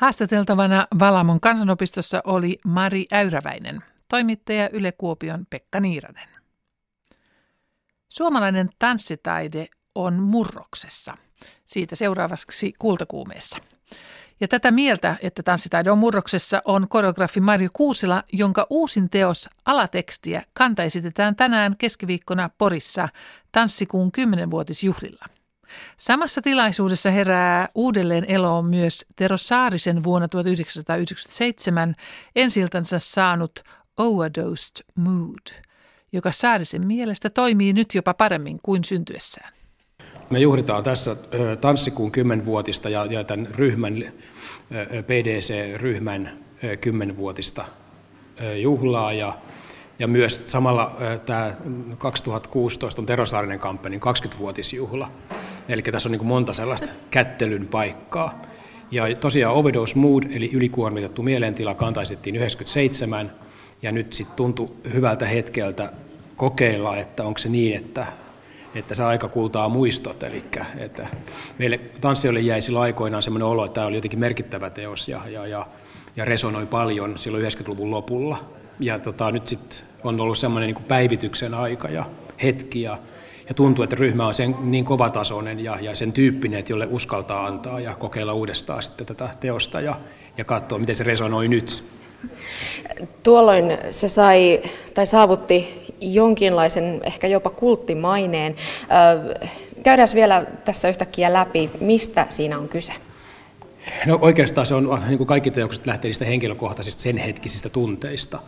Haastateltavana 0.00 0.86
Valamon 0.98 1.40
kansanopistossa 1.40 2.20
oli 2.24 2.58
Mari 2.66 3.04
Äyräväinen, 3.12 3.80
toimittaja 4.08 4.68
Yle 4.72 4.92
Kuopion 4.92 5.46
Pekka 5.50 5.80
Niiranen. 5.80 6.28
Suomalainen 8.08 8.68
tanssitaide 8.78 9.68
on 9.94 10.14
murroksessa. 10.14 11.16
Siitä 11.66 11.96
seuraavaksi 11.96 12.72
kultakuumeessa. 12.78 13.58
Ja 14.40 14.48
tätä 14.48 14.70
mieltä, 14.70 15.16
että 15.22 15.42
tanssitaide 15.42 15.90
on 15.90 15.98
murroksessa, 15.98 16.62
on 16.64 16.88
koreografi 16.88 17.40
Marjo 17.40 17.68
Kuusila, 17.72 18.22
jonka 18.32 18.66
uusin 18.70 19.10
teos 19.10 19.50
alatekstiä 19.64 20.42
kanta 20.52 20.82
esitetään 20.82 21.36
tänään 21.36 21.76
keskiviikkona 21.76 22.50
Porissa 22.58 23.08
tanssikuun 23.52 24.10
10-vuotisjuhlilla. 24.18 25.39
Samassa 25.96 26.42
tilaisuudessa 26.42 27.10
herää 27.10 27.68
uudelleen 27.74 28.24
eloon 28.28 28.64
myös 28.64 29.06
Tero 29.16 29.36
Saarisen 29.36 30.04
vuonna 30.04 30.28
1997 30.28 31.94
ensiltänsä 32.36 32.98
saanut 32.98 33.60
Overdosed 33.96 34.86
Mood, 34.94 35.64
joka 36.12 36.32
Saarisen 36.32 36.86
mielestä 36.86 37.30
toimii 37.30 37.72
nyt 37.72 37.94
jopa 37.94 38.14
paremmin 38.14 38.58
kuin 38.62 38.84
syntyessään. 38.84 39.52
Me 40.30 40.38
juhlitaan 40.38 40.84
tässä 40.84 41.16
tanssikuun 41.60 42.12
10-vuotista 42.12 42.88
ja, 42.88 43.04
ja 43.04 43.24
tämän 43.24 43.46
ryhmän, 43.50 43.94
PDC-ryhmän 45.06 46.38
10-vuotista 46.62 47.64
juhlaa 48.62 49.12
ja 49.12 49.38
ja 50.00 50.06
myös 50.08 50.42
samalla 50.46 50.96
tämä 51.26 51.52
2016 51.98 53.02
on 53.02 53.06
Tero 53.06 53.26
Saarinen 53.26 53.58
kampanjan 53.58 54.02
20-vuotisjuhla. 54.02 55.10
Eli 55.70 55.82
tässä 55.82 56.08
on 56.08 56.12
niin 56.12 56.26
monta 56.26 56.52
sellaista 56.52 56.92
kättelyn 57.10 57.66
paikkaa. 57.66 58.42
Ja 58.90 59.16
tosiaan 59.16 59.54
overdose 59.54 59.98
mood, 59.98 60.22
eli 60.30 60.50
ylikuormitettu 60.52 61.22
mielentila, 61.22 61.74
kantaisettiin 61.74 62.36
97, 62.36 63.32
ja 63.82 63.92
nyt 63.92 64.12
sitten 64.12 64.36
tuntui 64.36 64.70
hyvältä 64.92 65.26
hetkeltä 65.26 65.92
kokeilla, 66.36 66.96
että 66.96 67.24
onko 67.24 67.38
se 67.38 67.48
niin, 67.48 67.76
että, 67.76 68.06
että 68.74 68.94
se 68.94 69.02
aika 69.02 69.28
kultaa 69.28 69.68
muistot. 69.68 70.22
Eli 70.22 70.44
että 70.78 71.06
meille 71.58 71.80
tanssijoille 72.00 72.40
jäi 72.40 72.60
sillä 72.60 72.80
aikoinaan 72.80 73.22
sellainen 73.22 73.46
olo, 73.46 73.64
että 73.64 73.74
tämä 73.74 73.86
oli 73.86 73.96
jotenkin 73.96 74.18
merkittävä 74.18 74.70
teos 74.70 75.08
ja, 75.08 75.20
ja, 75.28 75.46
ja, 75.46 75.66
ja 76.16 76.24
resonoi 76.24 76.66
paljon 76.66 77.18
silloin 77.18 77.44
90-luvun 77.44 77.90
lopulla. 77.90 78.44
Ja 78.80 78.98
tota, 78.98 79.30
nyt 79.30 79.48
sitten 79.48 79.78
on 80.04 80.20
ollut 80.20 80.38
semmoinen 80.38 80.74
niin 80.74 80.84
päivityksen 80.84 81.54
aika 81.54 81.88
ja 81.88 82.04
hetki 82.42 82.82
ja, 82.82 82.98
ja 83.50 83.54
tuntuu, 83.54 83.82
että 83.82 83.96
ryhmä 83.96 84.26
on 84.26 84.34
sen 84.34 84.56
niin 84.60 84.84
kovatasoinen 84.84 85.64
ja, 85.64 85.78
ja 85.80 85.94
sen 85.94 86.12
tyyppinen, 86.12 86.58
että 86.58 86.72
jolle 86.72 86.88
uskaltaa 86.90 87.46
antaa 87.46 87.80
ja 87.80 87.94
kokeilla 87.94 88.32
uudestaan 88.32 88.82
sitten 88.82 89.06
tätä 89.06 89.28
teosta 89.40 89.80
ja, 89.80 90.00
ja 90.38 90.44
katsoa, 90.44 90.78
miten 90.78 90.94
se 90.94 91.04
resonoi 91.04 91.48
nyt. 91.48 91.84
Tuolloin 93.22 93.78
se 93.90 94.08
sai 94.08 94.62
tai 94.94 95.06
saavutti 95.06 95.84
jonkinlaisen 96.00 97.00
ehkä 97.04 97.26
jopa 97.26 97.50
kulttimaineen. 97.50 98.56
Käydään 99.82 100.08
vielä 100.14 100.46
tässä 100.64 100.88
yhtäkkiä 100.88 101.32
läpi, 101.32 101.70
mistä 101.80 102.26
siinä 102.28 102.58
on 102.58 102.68
kyse. 102.68 102.92
No 104.06 104.18
oikeastaan 104.20 104.66
se 104.66 104.74
on, 104.74 105.02
niin 105.08 105.18
kuin 105.18 105.26
kaikki 105.26 105.50
teokset 105.50 105.86
lähtee 105.86 106.08
niistä 106.08 106.24
henkilökohtaisista 106.24 107.02
sen 107.02 107.16
hetkisistä 107.16 107.68
tunteista. 107.68 108.38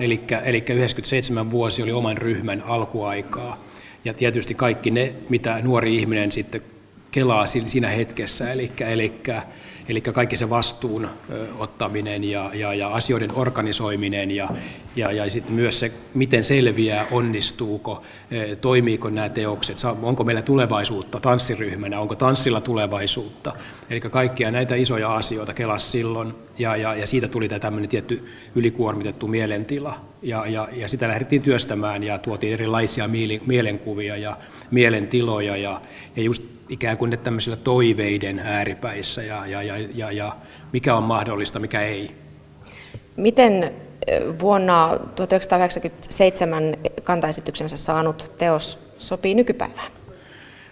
Eli, 0.00 0.20
eli 0.44 0.64
97 0.68 1.50
vuosi 1.50 1.82
oli 1.82 1.92
oman 1.92 2.16
ryhmän 2.16 2.62
alkuaikaa. 2.66 3.67
Ja 4.04 4.14
tietysti 4.14 4.54
kaikki 4.54 4.90
ne, 4.90 5.12
mitä 5.28 5.60
nuori 5.62 5.96
ihminen 5.96 6.32
sitten 6.32 6.62
kelaa 7.10 7.46
siinä 7.46 7.88
hetkessä, 7.88 8.52
eli, 8.52 8.72
eli 8.80 9.12
Eli 9.88 10.00
kaikki 10.00 10.36
se 10.36 10.50
vastuun 10.50 11.08
ottaminen 11.58 12.24
ja, 12.24 12.50
ja, 12.54 12.74
ja 12.74 12.88
asioiden 12.88 13.32
organisoiminen 13.34 14.30
ja, 14.30 14.48
ja, 14.96 15.12
ja 15.12 15.30
sitten 15.30 15.54
myös 15.54 15.80
se, 15.80 15.92
miten 16.14 16.44
selviää, 16.44 17.06
onnistuuko, 17.10 18.02
toimiiko 18.60 19.10
nämä 19.10 19.28
teokset, 19.28 19.78
onko 20.02 20.24
meillä 20.24 20.42
tulevaisuutta 20.42 21.20
tanssiryhmänä, 21.20 22.00
onko 22.00 22.14
tanssilla 22.14 22.60
tulevaisuutta. 22.60 23.52
Eli 23.90 24.00
kaikkia 24.00 24.50
näitä 24.50 24.74
isoja 24.74 25.14
asioita 25.14 25.54
kelas 25.54 25.92
silloin 25.92 26.34
ja, 26.58 26.76
ja, 26.76 26.94
ja 26.94 27.06
siitä 27.06 27.28
tuli 27.28 27.48
tämä 27.48 27.58
tämmöinen 27.58 27.88
tietty 27.88 28.28
ylikuormitettu 28.54 29.26
mielentila. 29.28 30.00
Ja, 30.22 30.46
ja, 30.46 30.68
ja 30.72 30.88
sitä 30.88 31.08
lähdettiin 31.08 31.42
työstämään 31.42 32.02
ja 32.02 32.18
tuotiin 32.18 32.52
erilaisia 32.52 33.08
mielenkuvia 33.46 34.16
ja 34.16 34.36
mielentiloja 34.70 35.56
ja, 35.56 35.80
ja 36.16 36.22
just 36.22 36.57
ikään 36.68 36.96
kuin 36.96 37.10
ne 37.10 37.16
tämmöisillä 37.16 37.56
toiveiden 37.56 38.38
ääripäissä 38.38 39.22
ja, 39.22 39.46
ja, 39.46 39.62
ja, 39.62 39.74
ja, 39.94 40.12
ja 40.12 40.36
mikä 40.72 40.94
on 40.94 41.02
mahdollista, 41.02 41.58
mikä 41.58 41.80
ei. 41.80 42.14
Miten 43.16 43.72
vuonna 44.40 44.98
1997 45.14 46.76
kantaesityksensä 47.04 47.76
saanut 47.76 48.32
teos 48.38 48.78
sopii 48.98 49.34
nykypäivään? 49.34 49.92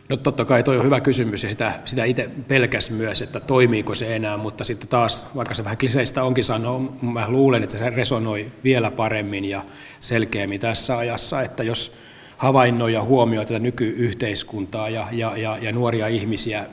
No 0.09 0.17
totta 0.17 0.45
kai 0.45 0.63
tuo 0.63 0.75
on 0.75 0.85
hyvä 0.85 1.01
kysymys 1.01 1.43
ja 1.43 1.51
sitä, 1.51 1.73
sitä 1.85 2.05
itse 2.05 2.31
pelkäs 2.49 2.91
myös, 2.91 3.23
että 3.23 3.41
toimiiko 3.41 3.95
se 3.95 4.17
enää, 4.17 4.37
mutta 4.37 4.65
sitten 4.65 4.89
taas, 4.89 5.27
vaikka 5.37 5.55
se 5.55 5.65
vähän 5.65 5.79
kliseistä 5.79 6.25
onkin 6.25 6.45
sanoa, 6.45 6.81
mä 7.03 7.29
luulen, 7.29 7.63
että 7.63 7.79
se 7.79 7.91
resonoi 7.91 8.51
vielä 8.65 8.91
paremmin 8.91 9.45
ja 9.45 9.65
selkeämmin 10.01 10.61
tässä 10.61 10.99
ajassa, 10.99 11.43
että 11.43 11.63
jos 11.63 11.93
havainnoi 12.37 12.92
ja 12.92 13.03
huomioi 13.03 13.46
tätä 13.46 13.59
nykyyhteiskuntaa 13.59 14.88
ja, 14.88 15.09
ja, 15.12 15.37
ja, 15.37 15.59
ja 15.61 15.72
nuoria 15.72 16.07
ihmisiä, 16.07 16.64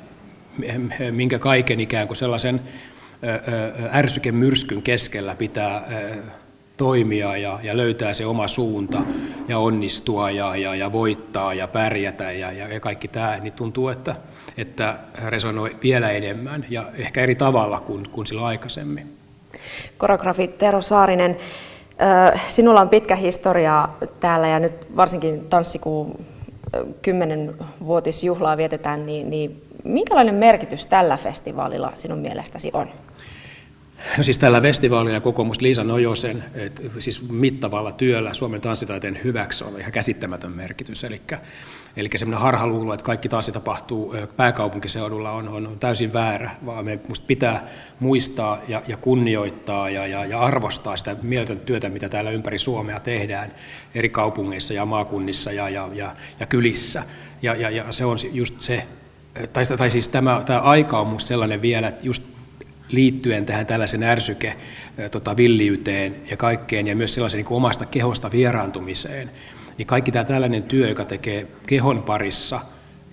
minkä 1.11 1.39
kaiken 1.39 1.79
ikään 1.79 2.07
kuin 2.07 2.17
sellaisen 2.17 2.61
ärsykemyrskyn 3.93 4.81
keskellä 4.81 5.35
pitää 5.35 5.87
toimia 6.77 7.37
ja, 7.37 7.59
ja 7.63 7.77
löytää 7.77 8.13
se 8.13 8.25
oma 8.25 8.47
suunta 8.47 9.01
ja 9.47 9.59
onnistua 9.59 10.31
ja, 10.31 10.55
ja, 10.55 10.75
ja 10.75 10.91
voittaa 10.91 11.53
ja 11.53 11.67
pärjätä 11.67 12.31
ja, 12.31 12.51
ja, 12.51 12.67
ja 12.67 12.79
kaikki 12.79 13.07
tämä, 13.07 13.37
niin 13.37 13.53
tuntuu, 13.53 13.89
että, 13.89 14.15
että 14.57 14.97
resonoi 15.25 15.75
vielä 15.83 16.11
enemmän 16.11 16.65
ja 16.69 16.85
ehkä 16.93 17.21
eri 17.21 17.35
tavalla 17.35 17.79
kuin, 17.79 18.09
kuin 18.09 18.27
silloin 18.27 18.47
aikaisemmin. 18.47 19.17
Koreografi 19.97 20.47
Tero 20.47 20.81
Saarinen, 20.81 21.37
Sinulla 22.47 22.81
on 22.81 22.89
pitkä 22.89 23.15
historia 23.15 23.89
täällä 24.19 24.47
ja 24.47 24.59
nyt 24.59 24.95
varsinkin 24.95 25.49
tanssikuun 25.49 26.25
10-vuotisjuhlaa 26.77 28.57
vietetään, 28.57 29.05
niin, 29.05 29.29
niin 29.29 29.61
minkälainen 29.83 30.35
merkitys 30.35 30.85
tällä 30.85 31.17
festivaalilla 31.17 31.91
sinun 31.95 32.19
mielestäsi 32.19 32.69
on? 32.73 32.87
No 34.17 34.23
siis 34.23 34.39
tällä 34.39 34.61
festivaalilla 34.61 35.19
kokoomus 35.19 35.61
Liisa 35.61 35.83
Nojosen, 35.83 36.43
et, 36.53 36.81
siis 36.99 37.29
mittavalla 37.29 37.91
työllä 37.91 38.33
Suomen 38.33 38.61
tanssitaiteen 38.61 39.19
hyväksi 39.23 39.63
on 39.63 39.79
ihan 39.79 39.91
käsittämätön 39.91 40.51
merkitys. 40.51 41.03
Eli, 41.03 41.21
eli 41.97 42.09
semmoinen 42.15 42.41
harhaluulo, 42.41 42.93
että 42.93 43.05
kaikki 43.05 43.29
tanssi 43.29 43.51
tapahtuu 43.51 44.15
pääkaupunkiseudulla 44.35 45.31
on, 45.31 45.47
on, 45.47 45.67
on 45.67 45.79
täysin 45.79 46.13
väärä, 46.13 46.51
vaan 46.65 46.85
me 46.85 46.99
musta 47.07 47.25
pitää 47.27 47.67
muistaa 47.99 48.61
ja, 48.67 48.81
ja 48.87 48.97
kunnioittaa 48.97 49.89
ja, 49.89 50.07
ja, 50.07 50.25
ja 50.25 50.39
arvostaa 50.39 50.97
sitä 50.97 51.15
mieletöntä 51.21 51.65
työtä, 51.65 51.89
mitä 51.89 52.09
täällä 52.09 52.31
ympäri 52.31 52.59
Suomea 52.59 52.99
tehdään 52.99 53.51
eri 53.95 54.09
kaupungeissa 54.09 54.73
ja 54.73 54.85
maakunnissa 54.85 55.51
ja, 55.51 55.69
ja, 55.69 55.89
ja, 55.93 56.15
ja 56.39 56.45
kylissä. 56.45 57.03
Ja, 57.41 57.55
ja, 57.55 57.69
ja 57.69 57.91
se 57.91 58.05
on 58.05 58.17
just 58.31 58.61
se, 58.61 58.87
tai, 59.53 59.63
tai 59.77 59.89
siis 59.89 60.09
tämä, 60.09 60.43
tämä 60.45 60.59
aika 60.59 60.99
on 60.99 61.07
minusta 61.07 61.27
sellainen 61.27 61.61
vielä, 61.61 61.87
että 61.87 62.05
just 62.05 62.23
liittyen 62.89 63.45
tähän 63.45 63.65
tällaisen 63.65 64.03
ärsyke 64.03 64.55
tota, 65.11 65.37
villiyteen 65.37 66.15
ja 66.29 66.37
kaikkeen 66.37 66.87
ja 66.87 66.95
myös 66.95 67.13
sellaisen 67.13 67.37
niin 67.37 67.53
omasta 67.53 67.85
kehosta 67.85 68.31
vieraantumiseen, 68.31 69.31
niin 69.77 69.87
kaikki 69.87 70.11
tämä 70.11 70.25
tällainen 70.25 70.63
työ, 70.63 70.89
joka 70.89 71.05
tekee 71.05 71.47
kehon 71.67 72.03
parissa 72.03 72.59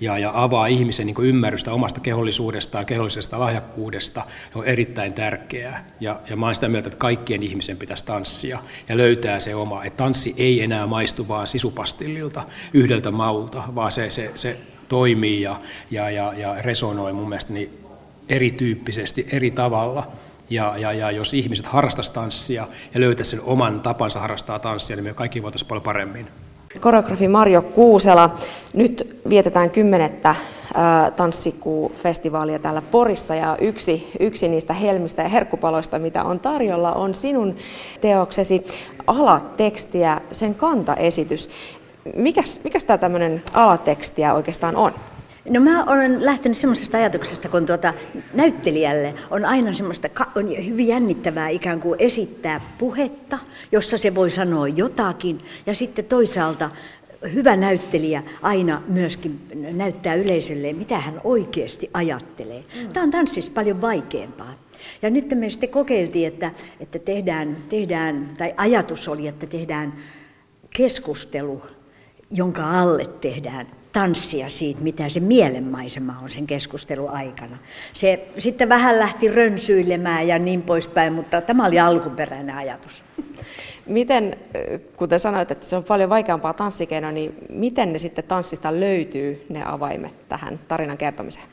ja, 0.00 0.18
ja 0.18 0.30
avaa 0.34 0.66
ihmisen 0.66 1.06
niin 1.06 1.16
ymmärrystä 1.22 1.72
omasta 1.72 2.00
kehollisuudestaan, 2.00 2.86
kehollisesta 2.86 3.40
lahjakkuudesta, 3.40 4.26
on 4.54 4.64
erittäin 4.64 5.12
tärkeää. 5.12 5.84
Ja, 6.00 6.20
ja 6.30 6.36
mä 6.36 6.46
olen 6.46 6.54
sitä 6.54 6.68
mieltä, 6.68 6.88
että 6.88 6.98
kaikkien 6.98 7.42
ihmisen 7.42 7.76
pitäisi 7.76 8.04
tanssia 8.04 8.58
ja 8.88 8.96
löytää 8.96 9.40
se 9.40 9.54
oma. 9.54 9.84
Että 9.84 9.96
tanssi 9.96 10.34
ei 10.36 10.62
enää 10.62 10.86
maistu 10.86 11.28
vaan 11.28 11.46
sisupastillilta 11.46 12.42
yhdeltä 12.72 13.10
maulta, 13.10 13.62
vaan 13.74 13.92
se, 13.92 14.10
se, 14.10 14.30
se 14.34 14.56
toimii 14.88 15.42
ja, 15.42 15.60
ja, 15.90 16.10
ja, 16.10 16.32
ja 16.36 16.62
resonoi 16.62 17.12
mun 17.12 17.28
mielestä 17.28 17.52
niin 17.52 17.78
erityyppisesti, 18.28 19.26
eri 19.32 19.50
tavalla. 19.50 20.06
Ja, 20.50 20.76
ja, 20.78 20.92
ja 20.92 21.10
jos 21.10 21.34
ihmiset 21.34 21.66
harrastaisivat 21.66 22.14
tanssia 22.14 22.68
ja 22.94 23.00
löytäisivät 23.00 23.40
sen 23.40 23.50
oman 23.50 23.80
tapansa 23.80 24.20
harrastaa 24.20 24.58
tanssia, 24.58 24.96
niin 24.96 25.04
me 25.04 25.14
kaikki 25.14 25.42
voitaisiin 25.42 25.68
paljon 25.68 25.82
paremmin. 25.82 26.28
Koreografi 26.78 27.28
Marjo 27.28 27.62
Kuusela, 27.62 28.30
nyt 28.74 29.20
vietetään 29.28 29.70
kymmenettä 29.70 30.34
tanssikuufestivaalia 31.16 32.58
täällä 32.58 32.82
Porissa 32.82 33.34
ja 33.34 33.56
yksi, 33.60 34.10
yksi 34.20 34.48
niistä 34.48 34.74
helmistä 34.74 35.22
ja 35.22 35.28
herkkupaloista, 35.28 35.98
mitä 35.98 36.24
on 36.24 36.40
tarjolla, 36.40 36.92
on 36.92 37.14
sinun 37.14 37.56
teoksesi 38.00 38.66
alatekstiä, 39.06 40.20
sen 40.32 40.54
kantaesitys. 40.54 41.50
Mikäs, 42.16 42.60
mikäs 42.64 42.84
tämä 42.84 42.98
tämmöinen 42.98 43.42
alatekstiä 43.52 44.34
oikeastaan 44.34 44.76
on? 44.76 44.92
No 45.48 45.60
mä 45.60 45.84
olen 45.84 46.24
lähtenyt 46.24 46.58
semmoisesta 46.58 46.98
ajatuksesta, 46.98 47.48
kun 47.48 47.66
tuota, 47.66 47.94
näyttelijälle 48.34 49.14
on 49.30 49.44
aina 49.44 49.72
semmoista 49.72 50.08
on 50.34 50.66
hyvin 50.66 50.86
jännittävää 50.86 51.48
ikään 51.48 51.80
kuin 51.80 51.96
esittää 51.98 52.60
puhetta, 52.78 53.38
jossa 53.72 53.98
se 53.98 54.14
voi 54.14 54.30
sanoa 54.30 54.68
jotakin, 54.68 55.40
ja 55.66 55.74
sitten 55.74 56.04
toisaalta 56.04 56.70
hyvä 57.34 57.56
näyttelijä 57.56 58.22
aina 58.42 58.82
myöskin 58.88 59.40
näyttää 59.72 60.14
yleisölle, 60.14 60.72
mitä 60.72 60.98
hän 60.98 61.20
oikeasti 61.24 61.90
ajattelee. 61.94 62.64
Mm. 62.74 62.92
Tämä 62.92 63.04
on 63.04 63.10
tanssissa 63.10 63.52
paljon 63.54 63.80
vaikeampaa. 63.80 64.54
Ja 65.02 65.10
nyt 65.10 65.30
me 65.34 65.50
sitten 65.50 65.68
kokeiltiin, 65.68 66.28
että, 66.28 66.50
että 66.80 66.98
tehdään, 66.98 67.56
tehdään, 67.68 68.28
tai 68.38 68.54
ajatus 68.56 69.08
oli, 69.08 69.28
että 69.28 69.46
tehdään 69.46 69.92
keskustelu, 70.76 71.62
jonka 72.30 72.80
alle 72.80 73.06
tehdään 73.20 73.66
tanssia 73.92 74.48
siitä, 74.48 74.80
mitä 74.80 75.08
se 75.08 75.20
mielenmaisema 75.20 76.16
on 76.22 76.30
sen 76.30 76.46
keskustelun 76.46 77.10
aikana. 77.10 77.58
Se 77.92 78.26
sitten 78.38 78.68
vähän 78.68 78.98
lähti 78.98 79.28
rönsyilemään 79.28 80.28
ja 80.28 80.38
niin 80.38 80.62
poispäin, 80.62 81.12
mutta 81.12 81.40
tämä 81.40 81.66
oli 81.66 81.80
alkuperäinen 81.80 82.56
ajatus. 82.56 83.04
Miten, 83.86 84.36
kuten 84.96 85.20
sanoit, 85.20 85.50
että 85.50 85.66
se 85.66 85.76
on 85.76 85.84
paljon 85.84 86.10
vaikeampaa 86.10 86.52
tanssikeinoa, 86.52 87.12
niin 87.12 87.34
miten 87.48 87.92
ne 87.92 87.98
sitten 87.98 88.24
tanssista 88.24 88.80
löytyy 88.80 89.46
ne 89.48 89.62
avaimet 89.64 90.28
tähän 90.28 90.60
tarinan 90.68 90.98
kertomiseen? 90.98 91.46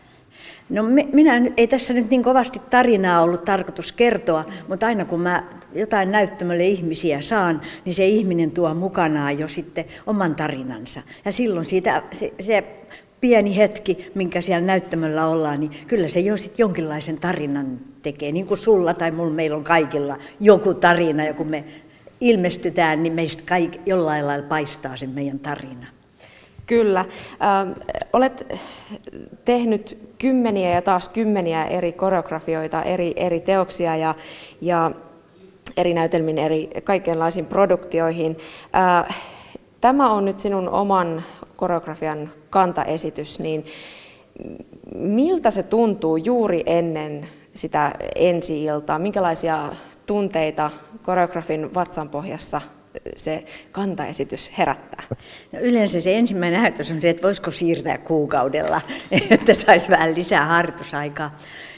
No 0.69 0.83
minä 1.13 1.41
ei 1.57 1.67
tässä 1.67 1.93
nyt 1.93 2.09
niin 2.09 2.23
kovasti 2.23 2.61
tarinaa 2.69 3.21
ollut 3.21 3.45
tarkoitus 3.45 3.91
kertoa, 3.91 4.45
mutta 4.67 4.87
aina 4.87 5.05
kun 5.05 5.21
mä 5.21 5.43
jotain 5.75 6.11
näyttämölle 6.11 6.65
ihmisiä 6.65 7.21
saan, 7.21 7.61
niin 7.85 7.95
se 7.95 8.05
ihminen 8.05 8.51
tuo 8.51 8.73
mukanaan 8.73 9.39
jo 9.39 9.47
sitten 9.47 9.85
oman 10.05 10.35
tarinansa. 10.35 11.01
Ja 11.25 11.31
silloin 11.31 11.65
siitä 11.65 12.03
se, 12.11 12.33
se 12.39 12.63
pieni 13.21 13.57
hetki, 13.57 14.11
minkä 14.15 14.41
siellä 14.41 14.67
näyttämöllä 14.67 15.27
ollaan, 15.27 15.59
niin 15.59 15.71
kyllä 15.87 16.07
se 16.07 16.19
jo 16.19 16.37
sitten 16.37 16.63
jonkinlaisen 16.63 17.17
tarinan 17.19 17.79
tekee. 18.01 18.31
Niin 18.31 18.47
kuin 18.47 18.57
sulla 18.57 18.93
tai 18.93 19.11
mulla, 19.11 19.33
meillä 19.33 19.57
on 19.57 19.63
kaikilla 19.63 20.17
joku 20.39 20.73
tarina, 20.73 21.25
ja 21.25 21.33
kun 21.33 21.47
me 21.47 21.63
ilmestytään, 22.21 23.03
niin 23.03 23.13
meistä 23.13 23.43
kaik, 23.45 23.81
jollain 23.85 24.27
lailla 24.27 24.47
paistaa 24.47 24.97
se 24.97 25.07
meidän 25.07 25.39
tarina. 25.39 25.96
Kyllä. 26.67 26.99
Ähm, 26.99 27.71
olet 28.13 28.47
tehnyt 29.45 29.97
kymmeniä 30.17 30.69
ja 30.69 30.81
taas 30.81 31.09
kymmeniä 31.09 31.65
eri 31.65 31.91
koreografioita, 31.91 32.83
eri, 32.83 33.13
eri 33.15 33.39
teoksia 33.39 33.95
ja, 33.95 34.15
ja 34.61 34.91
eri 35.77 35.93
näytelmiin, 35.93 36.37
eri 36.37 36.69
kaikenlaisiin 36.83 37.45
produktioihin. 37.45 38.37
Äh, 38.75 39.15
tämä 39.81 40.11
on 40.11 40.25
nyt 40.25 40.37
sinun 40.37 40.69
oman 40.69 41.23
koreografian 41.55 42.29
kantaesitys, 42.49 43.39
niin 43.39 43.65
miltä 44.95 45.51
se 45.51 45.63
tuntuu 45.63 46.17
juuri 46.17 46.63
ennen 46.65 47.27
sitä 47.53 47.95
ensi-iltaa? 48.15 48.99
Minkälaisia 48.99 49.71
tunteita 50.05 50.71
koreografin 51.03 51.73
vatsan 51.73 52.09
pohjassa 52.09 52.61
se 53.15 53.43
kantaesitys 53.71 54.51
herättää? 54.57 55.03
No 55.51 55.59
yleensä 55.59 56.01
se 56.01 56.17
ensimmäinen 56.17 56.61
ajatus 56.61 56.91
on 56.91 57.01
se, 57.01 57.09
että 57.09 57.23
voisiko 57.23 57.51
siirtää 57.51 57.97
kuukaudella, 57.97 58.81
että 59.31 59.53
saisi 59.53 59.89
vähän 59.89 60.15
lisää 60.15 60.45
harjoitusaikaa. 60.45 61.31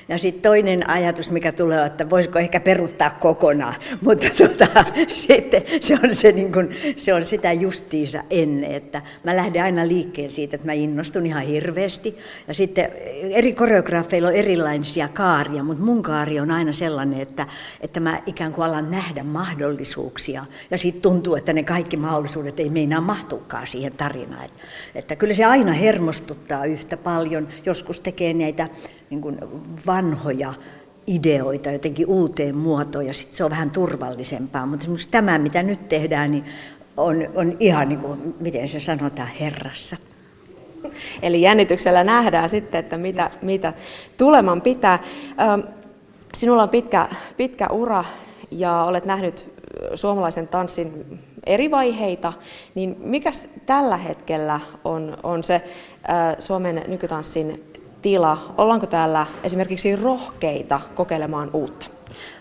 Ja 0.09 0.17
sitten 0.17 0.41
toinen 0.41 0.89
ajatus, 0.89 1.31
mikä 1.31 1.51
tulee, 1.51 1.85
että 1.85 2.09
voisiko 2.09 2.39
ehkä 2.39 2.59
peruttaa 2.59 3.09
kokonaan, 3.09 3.75
mutta 4.05 4.27
tuota, 4.37 4.85
sitten 5.13 5.63
se 5.81 5.97
on, 6.03 6.15
se, 6.15 6.31
niin 6.31 6.51
kun, 6.51 6.69
se 6.95 7.13
on 7.13 7.25
sitä 7.25 7.53
justiinsa 7.53 8.23
ennen, 8.29 8.71
että 8.71 9.01
mä 9.23 9.35
lähden 9.35 9.63
aina 9.63 9.87
liikkeelle 9.87 10.31
siitä, 10.31 10.55
että 10.55 10.65
mä 10.65 10.73
innostun 10.73 11.25
ihan 11.25 11.43
hirveästi. 11.43 12.17
Ja 12.47 12.53
sitten 12.53 12.91
eri 13.29 13.53
koreografeilla 13.53 14.27
on 14.27 14.35
erilaisia 14.35 15.07
kaaria, 15.07 15.63
mutta 15.63 15.83
mun 15.83 16.03
kaari 16.03 16.39
on 16.39 16.51
aina 16.51 16.73
sellainen, 16.73 17.21
että, 17.21 17.47
että 17.81 17.99
mä 17.99 18.21
ikään 18.25 18.53
kuin 18.53 18.65
alan 18.65 18.91
nähdä 18.91 19.23
mahdollisuuksia. 19.23 20.45
Ja 20.71 20.77
sitten 20.77 21.01
tuntuu, 21.01 21.35
että 21.35 21.53
ne 21.53 21.63
kaikki 21.63 21.97
mahdollisuudet 21.97 22.59
ei 22.59 22.69
meinaa 22.69 23.01
mahtuukaan 23.01 23.67
siihen 23.67 23.93
tarinaan. 23.93 24.45
Että, 24.45 24.59
että 24.95 25.15
kyllä 25.15 25.33
se 25.33 25.45
aina 25.45 25.71
hermostuttaa 25.71 26.65
yhtä 26.65 26.97
paljon. 26.97 27.47
Joskus 27.65 27.99
tekee 27.99 28.33
näitä 28.33 28.67
niin 29.09 29.21
kuin 29.21 29.37
vanhoja 29.85 30.53
ideoita 31.07 31.71
jotenkin 31.71 32.07
uuteen 32.07 32.57
muotoon 32.57 33.05
ja 33.05 33.13
sitten 33.13 33.37
se 33.37 33.43
on 33.43 33.51
vähän 33.51 33.71
turvallisempaa. 33.71 34.65
Mutta 34.65 34.83
esimerkiksi 34.83 35.09
tämä, 35.09 35.37
mitä 35.37 35.63
nyt 35.63 35.89
tehdään, 35.89 36.31
niin 36.31 36.45
on, 36.97 37.15
on 37.35 37.53
ihan 37.59 37.89
niin 37.89 37.99
kuin, 37.99 38.35
miten 38.39 38.67
se 38.67 38.79
sanotaan, 38.79 39.27
herrassa. 39.27 39.97
Eli 41.21 41.41
jännityksellä 41.41 42.03
nähdään 42.03 42.49
sitten, 42.49 42.79
että 42.79 42.97
mitä, 42.97 43.31
mitä 43.41 43.73
tuleman 44.17 44.61
pitää. 44.61 44.99
Sinulla 46.33 46.63
on 46.63 46.69
pitkä, 46.69 47.07
pitkä 47.37 47.67
ura 47.67 48.05
ja 48.51 48.83
olet 48.83 49.05
nähnyt 49.05 49.53
suomalaisen 49.95 50.47
tanssin 50.47 51.19
eri 51.45 51.71
vaiheita, 51.71 52.33
niin 52.75 52.95
mikä 52.99 53.31
tällä 53.65 53.97
hetkellä 53.97 54.59
on, 54.83 55.17
on 55.23 55.43
se 55.43 55.61
Suomen 56.39 56.83
nykytanssin 56.87 57.63
tila? 58.01 58.53
Ollaanko 58.57 58.85
täällä 58.85 59.25
esimerkiksi 59.43 59.95
rohkeita 59.95 60.81
kokeilemaan 60.95 61.49
uutta? 61.53 61.85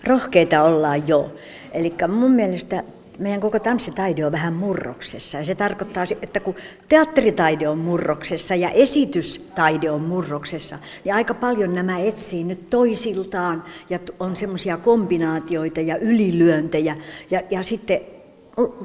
Rohkeita 0.04 0.62
ollaan 0.62 1.08
jo. 1.08 1.32
Eli 1.72 1.94
mun 2.08 2.30
mielestä 2.30 2.84
meidän 3.18 3.40
koko 3.40 3.58
tanssitaide 3.58 4.26
on 4.26 4.32
vähän 4.32 4.52
murroksessa. 4.52 5.38
Ja 5.38 5.44
se 5.44 5.54
tarkoittaa, 5.54 6.04
että 6.22 6.40
kun 6.40 6.54
teatteritaide 6.88 7.68
on 7.68 7.78
murroksessa 7.78 8.54
ja 8.54 8.70
esitystaide 8.70 9.90
on 9.90 10.00
murroksessa, 10.00 10.78
niin 11.04 11.14
aika 11.14 11.34
paljon 11.34 11.72
nämä 11.72 11.98
etsii 11.98 12.44
nyt 12.44 12.70
toisiltaan 12.70 13.64
ja 13.90 13.98
on 14.20 14.36
semmoisia 14.36 14.76
kombinaatioita 14.76 15.80
ja 15.80 15.96
ylilyöntejä. 15.96 16.96
Ja, 17.30 17.42
ja 17.50 17.62
sitten 17.62 18.00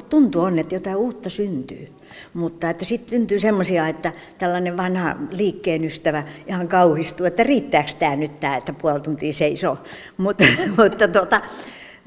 tuntuu 0.09 0.41
on, 0.41 0.59
että 0.59 0.75
jotain 0.75 0.97
uutta 0.97 1.29
syntyy. 1.29 1.88
Mutta 2.34 2.69
että 2.69 2.86
sitten 2.86 3.10
syntyy 3.10 3.39
semmoisia, 3.39 3.88
että 3.88 4.12
tällainen 4.38 4.78
vanha 4.78 5.15
liikkeen 5.32 5.86
ystävä 5.86 6.23
ihan 6.47 6.67
kauhistuu, 6.67 7.26
että 7.26 7.43
riittääkö 7.43 7.91
tämä 7.99 8.15
nyt 8.15 8.39
tämä, 8.39 8.58
että 8.58 8.73
puoli 8.73 8.99
tuntia 8.99 9.34
seisoo. 9.34 9.78
Mutta, 10.17 10.43
mutta 10.78 11.08
tota, 11.08 11.41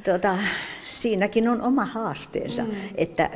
tota, 0.04 0.38
siinäkin 0.88 1.48
on 1.48 1.62
oma 1.62 1.84
haasteensa, 1.84 2.62
mm. 2.62 2.70
että 2.94 3.30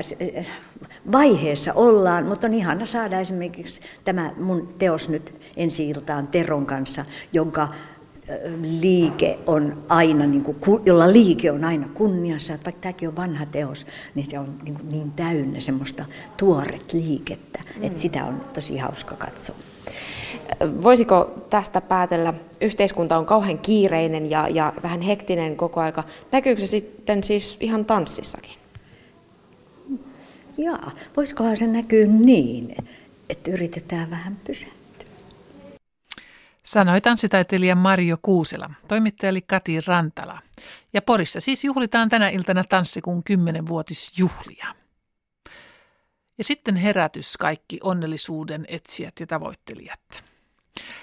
vaiheessa 1.13 1.73
ollaan, 1.73 2.27
mutta 2.27 2.47
on 2.47 2.55
ihana 2.55 2.87
saada 2.87 3.21
esimerkiksi 3.21 3.81
tämä 4.05 4.33
mun 4.39 4.75
teos 4.79 5.09
nyt 5.09 5.35
ensi 5.57 5.89
iltaan 5.89 6.27
Teron 6.27 6.67
kanssa, 6.67 7.05
jonka 7.33 7.69
liike 8.63 9.39
on 9.47 9.83
aina, 9.89 10.27
niin 10.27 10.43
kuin, 10.43 10.57
jolla 10.87 11.13
liike 11.13 11.51
on 11.51 11.65
aina 11.65 11.89
kunniassa, 11.95 12.55
että 12.55 12.65
vaikka 12.65 12.81
tämäkin 12.81 13.09
on 13.09 13.17
vanha 13.17 13.47
teos, 13.47 13.87
niin 14.15 14.27
se 14.31 14.39
on 14.39 14.55
niin, 14.63 14.75
kuin 14.75 14.89
niin 14.89 15.11
täynnä 15.11 15.61
semmoista 15.61 16.05
tuoret 16.37 16.93
liikettä, 16.93 17.59
mm. 17.77 17.85
että 17.85 17.99
sitä 17.99 18.25
on 18.25 18.41
tosi 18.53 18.77
hauska 18.77 19.17
katsoa. 19.17 19.57
Voisiko 20.83 21.47
tästä 21.51 21.81
päätellä, 21.81 22.35
yhteiskunta 22.61 23.19
on 23.19 23.27
kauhean 23.27 23.59
kiireinen 23.59 24.31
ja, 24.31 24.49
ja 24.49 24.73
vähän 24.83 25.01
hektinen 25.01 25.57
koko 25.57 25.81
aika. 25.81 26.05
Näkyykö 26.33 26.61
se 26.61 26.67
sitten 26.67 27.25
siis 27.25 27.57
ihan 27.61 27.85
tanssissakin? 27.85 28.53
Jaa, 30.59 30.91
voisikohan 31.17 31.57
se 31.57 31.67
näkyä 31.67 32.07
niin, 32.07 32.77
että 33.29 33.51
yritetään 33.51 34.11
vähän 34.11 34.37
pysäyttää. 34.45 34.80
Sanoi 36.71 37.01
tanssitaiteilija 37.01 37.75
Mario 37.77 38.17
Kuusela, 38.23 38.71
toimittaja 38.89 39.31
oli 39.31 39.43
Kati 39.43 39.81
Rantala. 39.87 40.39
Ja 40.93 41.03
Porissa 41.03 41.41
siis 41.41 41.65
juhlitaan 41.65 42.09
tänä 42.09 42.29
iltana 42.29 42.65
tanssikuun 42.65 43.25
kymmenenvuotisjuhlia. 43.25 44.67
Ja 46.39 46.45
sitten 46.45 46.77
herätys 46.77 47.37
kaikki 47.37 47.79
onnellisuuden 47.83 48.65
etsijät 48.69 49.21
ja 49.21 49.27
tavoittelijat. 49.27 50.25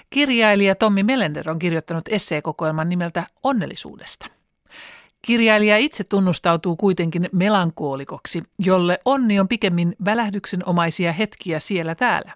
Kirjailija 0.10 0.76
Tommi 0.76 1.04
Melender 1.04 1.50
on 1.50 1.60
kirjoittanut 1.60 2.08
esseekokoelman 2.10 2.90
nimeltä 2.90 3.24
Onnellisuudesta. 3.44 4.28
Kirjailija 5.22 5.78
itse 5.78 6.04
tunnustautuu 6.04 6.76
kuitenkin 6.76 7.30
melankoolikoksi, 7.32 8.44
jolle 8.60 9.00
onni 9.06 9.40
on 9.40 9.48
pikemmin 9.48 9.96
välähdyksenomaisia 10.06 11.12
hetkiä 11.12 11.60
siellä 11.60 11.96
täällä. 11.96 12.32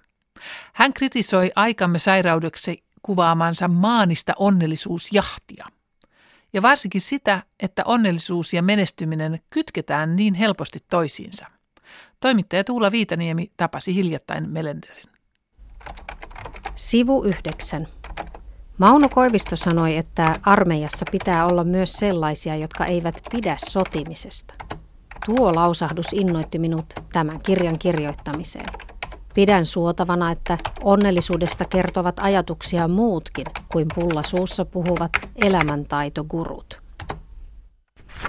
Hän 0.74 0.94
kritisoi 0.94 1.52
aikamme 1.56 2.00
sairaudeksi 2.00 2.84
kuvaamansa 3.02 3.68
maanista 3.68 4.34
onnellisuusjahtia. 4.40 5.66
Ja 6.54 6.62
varsinkin 6.62 7.02
sitä, 7.02 7.44
että 7.60 7.84
onnellisuus 7.86 8.54
ja 8.54 8.62
menestyminen 8.62 9.40
kytketään 9.50 10.16
niin 10.16 10.34
helposti 10.34 10.80
toisiinsa. 10.90 11.46
Toimittaja 12.20 12.64
Tuula 12.64 12.92
Viitaniemi 12.92 13.52
tapasi 13.58 13.96
hiljattain 13.96 14.50
Melenderin. 14.50 15.06
Sivu 16.76 17.24
9. 17.24 17.88
Mauno 18.78 19.10
Koivisto 19.10 19.56
sanoi, 19.56 19.98
että 19.98 20.36
armeijassa 20.44 21.06
pitää 21.12 21.46
olla 21.46 21.64
myös 21.64 21.94
sellaisia, 21.94 22.56
jotka 22.56 22.86
eivät 22.86 23.16
pidä 23.32 23.58
sotimisesta. 23.70 24.54
Tuo 25.26 25.56
lausahdus 25.56 26.08
innoitti 26.14 26.60
minut 26.60 26.86
tämän 27.14 27.42
kirjan 27.42 27.80
kirjoittamiseen. 27.80 28.91
Pidän 29.34 29.66
suotavana, 29.66 30.32
että 30.32 30.58
onnellisuudesta 30.84 31.66
kertovat 31.66 32.16
ajatuksia 32.20 32.88
muutkin 32.88 33.46
kuin 33.72 33.88
pulla 33.96 34.24
suussa 34.24 34.66
puhuvat 34.66 35.12
elämäntaitogurut. 35.46 36.82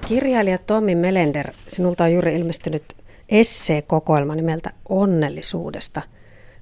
Kirjailija 0.06 0.58
Tommi 0.58 0.94
Melender, 0.94 1.52
sinulta 1.68 2.04
on 2.04 2.12
juuri 2.12 2.34
ilmestynyt 2.34 2.84
esseekokoelma 3.28 4.34
nimeltä 4.34 4.70
Onnellisuudesta, 4.88 6.02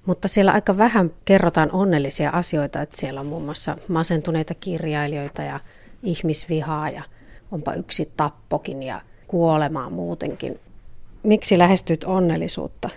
mutta 0.07 0.29
siellä 0.29 0.53
aika 0.53 0.79
vähän 0.79 1.11
kerrotaan 1.25 1.73
onnellisia 1.73 2.31
asioita, 2.31 2.83
että 2.83 2.97
siellä 3.01 3.21
on 3.21 3.27
muun 3.27 3.45
muassa 3.45 3.77
masentuneita 3.89 4.55
kirjailijoita 4.55 5.43
ja 5.43 5.61
ihmisvihaa 6.03 6.89
ja 6.89 7.03
onpa 7.53 7.75
yksi 7.75 8.13
tappokin 8.17 8.83
ja 8.83 9.01
kuolemaa 9.27 9.91
muutenkin. 9.91 10.61
Miksi 11.23 11.59
lähestyt 11.59 12.05
onnellisuutta? 12.05 12.89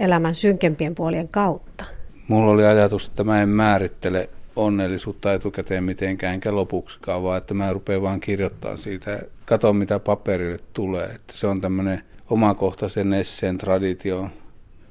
Elämän 0.00 0.34
synkempien 0.34 0.94
puolien 0.94 1.28
kautta? 1.28 1.84
Mulla 2.28 2.52
oli 2.52 2.64
ajatus, 2.64 3.06
että 3.08 3.24
mä 3.24 3.42
en 3.42 3.48
määrittele 3.48 4.28
onnellisuutta 4.56 5.32
etukäteen 5.32 5.84
mitenkään, 5.84 6.34
enkä 6.34 6.54
lopuksikaan, 6.54 7.22
vaan 7.22 7.38
että 7.38 7.54
mä 7.54 7.72
rupean 7.72 8.02
vaan 8.02 8.20
kirjoittamaan 8.20 8.78
siitä 8.78 9.10
ja 9.10 9.18
katson, 9.44 9.76
mitä 9.76 9.98
paperille 9.98 10.58
tulee. 10.72 11.06
Että 11.06 11.32
se 11.36 11.46
on 11.46 11.60
tämmöinen 11.60 12.02
omakohtaisen 12.30 13.12
esseen 13.12 13.58
tradition 13.58 14.30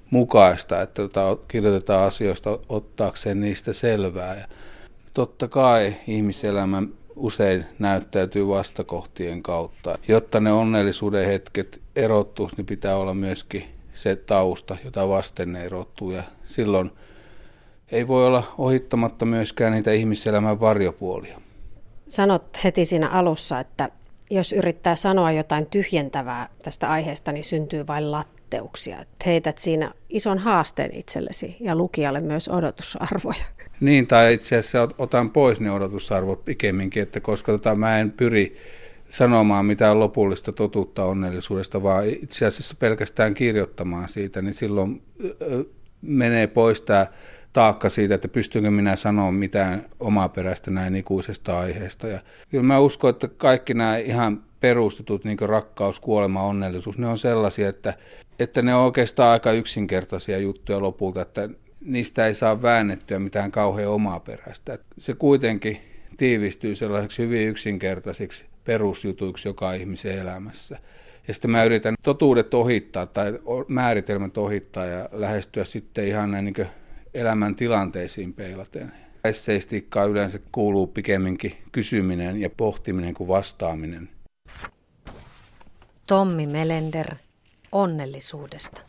mukaista, 0.09 0.81
että 0.81 1.01
tota, 1.01 1.37
kirjoitetaan 1.47 2.07
asioista 2.07 2.59
ottaakseen 2.69 3.41
niistä 3.41 3.73
selvää. 3.73 4.35
Ja 4.35 4.45
totta 5.13 5.47
kai 5.47 5.95
ihmiselämä 6.07 6.83
usein 7.15 7.65
näyttäytyy 7.79 8.47
vastakohtien 8.47 9.43
kautta. 9.43 9.97
Jotta 10.07 10.39
ne 10.39 10.51
onnellisuuden 10.51 11.27
hetket 11.27 11.81
erottuisi, 11.95 12.55
niin 12.55 12.65
pitää 12.65 12.97
olla 12.97 13.13
myöskin 13.13 13.63
se 14.01 14.15
tausta, 14.15 14.77
jota 14.85 15.09
vasten 15.09 15.53
ne 15.53 15.63
erottuu. 15.63 16.11
Ja 16.11 16.23
silloin 16.45 16.91
ei 17.91 18.07
voi 18.07 18.27
olla 18.27 18.43
ohittamatta 18.57 19.25
myöskään 19.25 19.71
niitä 19.71 19.91
ihmiselämän 19.91 20.59
varjopuolia. 20.59 21.41
Sanot 22.07 22.63
heti 22.63 22.85
siinä 22.85 23.09
alussa, 23.09 23.59
että 23.59 23.89
jos 24.29 24.53
yrittää 24.53 24.95
sanoa 24.95 25.31
jotain 25.31 25.65
tyhjentävää 25.65 26.49
tästä 26.63 26.89
aiheesta, 26.89 27.31
niin 27.31 27.43
syntyy 27.43 27.87
vain 27.87 28.11
latteuksia. 28.11 29.01
Että 29.01 29.23
heität 29.25 29.57
siinä 29.57 29.93
ison 30.09 30.37
haasteen 30.37 30.95
itsellesi 30.95 31.57
ja 31.59 31.75
lukijalle 31.75 32.21
myös 32.21 32.47
odotusarvoja. 32.47 33.45
Niin, 33.79 34.07
tai 34.07 34.33
itse 34.33 34.57
asiassa 34.57 34.87
otan 34.97 35.29
pois 35.29 35.61
ne 35.61 35.71
odotusarvot 35.71 36.45
pikemminkin, 36.45 37.03
että 37.03 37.19
koska 37.19 37.51
tota, 37.51 37.75
mä 37.75 37.99
en 37.99 38.11
pyri 38.11 38.57
sanomaan 39.11 39.65
mitään 39.65 39.99
lopullista 39.99 40.51
totuutta 40.51 41.05
onnellisuudesta, 41.05 41.83
vaan 41.83 42.05
itse 42.05 42.45
asiassa 42.45 42.75
pelkästään 42.79 43.33
kirjoittamaan 43.33 44.09
siitä, 44.09 44.41
niin 44.41 44.53
silloin 44.53 45.01
menee 46.01 46.47
pois 46.47 46.81
tämä 46.81 47.07
taakka 47.53 47.89
siitä, 47.89 48.15
että 48.15 48.27
pystynkö 48.27 48.71
minä 48.71 48.95
sanoa 48.95 49.31
mitään 49.31 49.85
omaperäistä 49.99 50.71
näin 50.71 50.95
ikuisesta 50.95 51.59
aiheesta. 51.59 52.07
Ja 52.07 52.19
kyllä 52.49 52.63
mä 52.63 52.79
uskon, 52.79 53.09
että 53.09 53.27
kaikki 53.27 53.73
nämä 53.73 53.97
ihan 53.97 54.43
perustetut, 54.59 55.23
niin 55.23 55.37
rakkaus, 55.39 55.99
kuolema, 55.99 56.43
onnellisuus, 56.43 56.97
ne 56.97 57.07
on 57.07 57.17
sellaisia, 57.17 57.69
että, 57.69 57.93
että 58.39 58.61
ne 58.61 58.75
on 58.75 58.85
oikeastaan 58.85 59.31
aika 59.31 59.51
yksinkertaisia 59.51 60.37
juttuja 60.37 60.81
lopulta, 60.81 61.21
että 61.21 61.49
niistä 61.85 62.27
ei 62.27 62.33
saa 62.33 62.61
väännettyä 62.61 63.19
mitään 63.19 63.51
kauhean 63.51 63.89
omaperäistä. 63.89 64.77
Se 64.97 65.13
kuitenkin 65.13 65.90
tiivistyy 66.21 66.75
sellaiseksi 66.75 67.21
hyvin 67.21 67.47
yksinkertaisiksi 67.47 68.45
perusjutuiksi 68.63 69.47
joka 69.47 69.73
ihmisen 69.73 70.17
elämässä. 70.17 70.79
Ja 71.27 71.33
sitten 71.33 71.51
mä 71.51 71.63
yritän 71.63 71.95
totuudet 72.03 72.53
ohittaa 72.53 73.05
tai 73.05 73.39
määritelmät 73.67 74.37
ohittaa 74.37 74.85
ja 74.85 75.09
lähestyä 75.11 75.63
sitten 75.63 76.07
ihan 76.07 76.31
näin 76.31 76.45
niin 76.45 76.67
elämän 77.13 77.55
tilanteisiin 77.55 78.33
peilaten. 78.33 78.91
Esseistiikkaan 79.23 80.09
yleensä 80.09 80.39
kuuluu 80.51 80.87
pikemminkin 80.87 81.57
kysyminen 81.71 82.41
ja 82.41 82.49
pohtiminen 82.49 83.13
kuin 83.13 83.27
vastaaminen. 83.27 84.09
Tommi 86.07 86.47
Melender, 86.47 87.15
onnellisuudesta. 87.71 88.81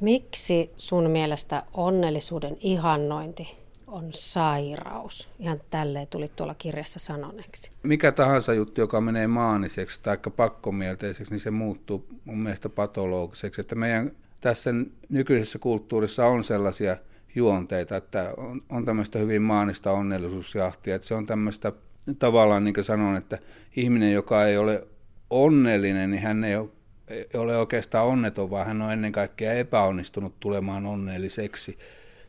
Miksi 0.00 0.70
sun 0.76 1.10
mielestä 1.10 1.62
onnellisuuden 1.74 2.56
ihannointi 2.60 3.59
on 3.90 4.06
sairaus. 4.10 5.30
Ihan 5.38 5.60
tälleen 5.70 6.06
tuli 6.06 6.30
tuolla 6.36 6.54
kirjassa 6.54 6.98
sanoneeksi. 6.98 7.70
Mikä 7.82 8.12
tahansa 8.12 8.54
juttu, 8.54 8.80
joka 8.80 9.00
menee 9.00 9.26
maaniseksi 9.26 10.00
tai 10.02 10.18
pakkomielteiseksi, 10.36 11.32
niin 11.32 11.40
se 11.40 11.50
muuttuu 11.50 12.06
mun 12.24 12.38
mielestä 12.38 12.68
patologiseksi. 12.68 13.60
Että 13.60 13.74
meidän 13.74 14.12
tässä 14.40 14.70
nykyisessä 15.08 15.58
kulttuurissa 15.58 16.26
on 16.26 16.44
sellaisia 16.44 16.96
juonteita, 17.34 17.96
että 17.96 18.34
on, 18.36 18.60
on 18.68 18.84
tämmöistä 18.84 19.18
hyvin 19.18 19.42
maanista 19.42 19.92
onnellisuusjahtia. 19.92 20.94
Että 20.94 21.08
se 21.08 21.14
on 21.14 21.26
tämmöistä 21.26 21.72
tavallaan, 22.18 22.64
niin 22.64 22.74
kuin 22.74 22.84
sanon, 22.84 23.16
että 23.16 23.38
ihminen, 23.76 24.12
joka 24.12 24.46
ei 24.46 24.58
ole 24.58 24.86
onnellinen, 25.30 26.10
niin 26.10 26.22
hän 26.22 26.44
ei 26.44 26.56
ole 26.56 26.68
ei 27.10 27.26
ole 27.34 27.56
oikeastaan 27.56 28.06
onneton, 28.06 28.50
vaan 28.50 28.66
hän 28.66 28.82
on 28.82 28.92
ennen 28.92 29.12
kaikkea 29.12 29.52
epäonnistunut 29.52 30.40
tulemaan 30.40 30.86
onnelliseksi 30.86 31.78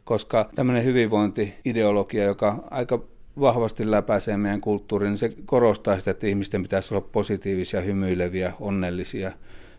koska 0.05 0.49
tämmöinen 0.55 0.83
hyvinvointi-ideologia, 0.83 2.23
joka 2.23 2.63
aika 2.71 3.03
vahvasti 3.39 3.91
läpäisee 3.91 4.37
meidän 4.37 4.61
kulttuurin, 4.61 5.09
niin 5.09 5.17
se 5.17 5.31
korostaa 5.45 5.99
sitä, 5.99 6.11
että 6.11 6.27
ihmisten 6.27 6.61
pitäisi 6.61 6.93
olla 6.93 7.07
positiivisia, 7.11 7.81
hymyileviä, 7.81 8.53
onnellisia 8.59 9.31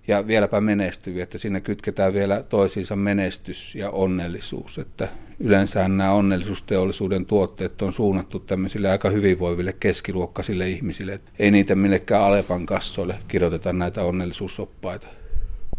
ja 0.08 0.26
vieläpä 0.26 0.60
menestyviä, 0.60 1.22
että 1.22 1.38
siinä 1.38 1.60
kytketään 1.60 2.14
vielä 2.14 2.42
toisiinsa 2.48 2.96
menestys 2.96 3.74
ja 3.74 3.90
onnellisuus, 3.90 4.78
että 4.78 5.08
yleensä 5.40 5.88
nämä 5.88 6.12
onnellisuusteollisuuden 6.12 7.26
tuotteet 7.26 7.82
on 7.82 7.92
suunnattu 7.92 8.38
tämmöisille 8.38 8.90
aika 8.90 9.10
hyvinvoiville 9.10 9.72
keskiluokkaisille 9.80 10.68
ihmisille, 10.68 11.20
ei 11.38 11.50
niitä 11.50 11.74
millekään 11.74 12.22
Alepan 12.22 12.66
kassoille 12.66 13.14
kirjoiteta 13.28 13.72
näitä 13.72 14.02
onnellisuussoppaita. 14.02 15.06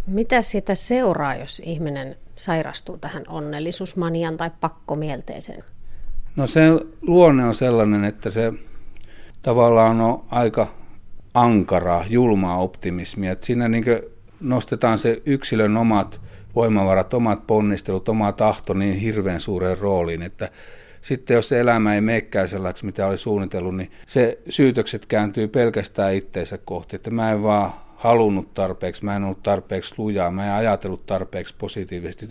Mitä 0.07 0.41
siitä 0.41 0.75
seuraa, 0.75 1.35
jos 1.35 1.61
ihminen 1.65 2.15
sairastuu 2.35 2.97
tähän 2.97 3.23
onnellisuusmanian 3.27 4.37
tai 4.37 4.51
pakkomielteeseen? 4.59 5.63
No 6.35 6.47
se 6.47 6.61
luonne 7.01 7.45
on 7.45 7.55
sellainen, 7.55 8.05
että 8.05 8.29
se 8.29 8.53
tavallaan 9.41 10.01
on 10.01 10.23
aika 10.31 10.67
ankaraa, 11.33 12.05
julmaa 12.09 12.57
optimismia. 12.57 13.31
Että 13.31 13.45
siinä 13.45 13.67
niin 13.67 13.85
nostetaan 14.39 14.97
se 14.97 15.21
yksilön 15.25 15.77
omat 15.77 16.21
voimavarat, 16.55 17.13
omat 17.13 17.47
ponnistelut, 17.47 18.09
oma 18.09 18.31
tahto 18.31 18.73
niin 18.73 18.95
hirveän 18.95 19.41
suureen 19.41 19.77
rooliin, 19.77 20.21
että 20.21 20.49
sitten 21.01 21.35
jos 21.35 21.49
se 21.49 21.59
elämä 21.59 21.95
ei 21.95 22.01
meekään 22.01 22.49
sellaiseksi, 22.49 22.85
mitä 22.85 23.07
oli 23.07 23.17
suunnitellut, 23.17 23.77
niin 23.77 23.91
se 24.07 24.39
syytökset 24.49 25.05
kääntyy 25.05 25.47
pelkästään 25.47 26.15
itteensä 26.15 26.57
kohti, 26.57 26.95
että 26.95 27.11
mä 27.11 27.31
en 27.31 27.43
vaan 27.43 27.73
halunnut 28.03 28.53
tarpeeksi, 28.53 29.05
mä 29.05 29.15
en 29.15 29.23
ollut 29.23 29.43
tarpeeksi 29.43 29.93
lujaa, 29.97 30.31
mä 30.31 30.45
en 30.45 30.53
ajatellut 30.53 31.05
tarpeeksi 31.05 31.55
positiivisesti. 31.57 32.27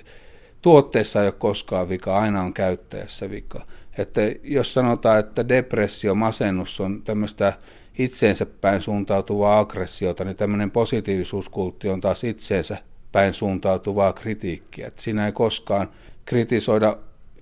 Tuotteessa 0.62 1.20
ei 1.20 1.26
ole 1.26 1.34
koskaan 1.38 1.88
vika, 1.88 2.18
aina 2.18 2.42
on 2.42 2.52
käyttäjässä 2.52 3.30
vika. 3.30 3.66
Että 3.98 4.20
jos 4.42 4.74
sanotaan, 4.74 5.20
että 5.20 5.48
depressio, 5.48 6.14
masennus 6.14 6.80
on 6.80 7.02
tämmöistä 7.02 7.52
itseensä 7.98 8.46
päin 8.46 8.80
suuntautuvaa 8.80 9.58
aggressiota, 9.58 10.24
niin 10.24 10.36
tämmöinen 10.36 10.70
positiivisuuskultti 10.70 11.88
on 11.88 12.00
taas 12.00 12.24
itseensä 12.24 12.76
päin 13.12 13.34
suuntautuvaa 13.34 14.12
kritiikkiä. 14.12 14.86
Että 14.86 15.02
siinä 15.02 15.26
ei 15.26 15.32
koskaan 15.32 15.88
kritisoida 16.24 16.96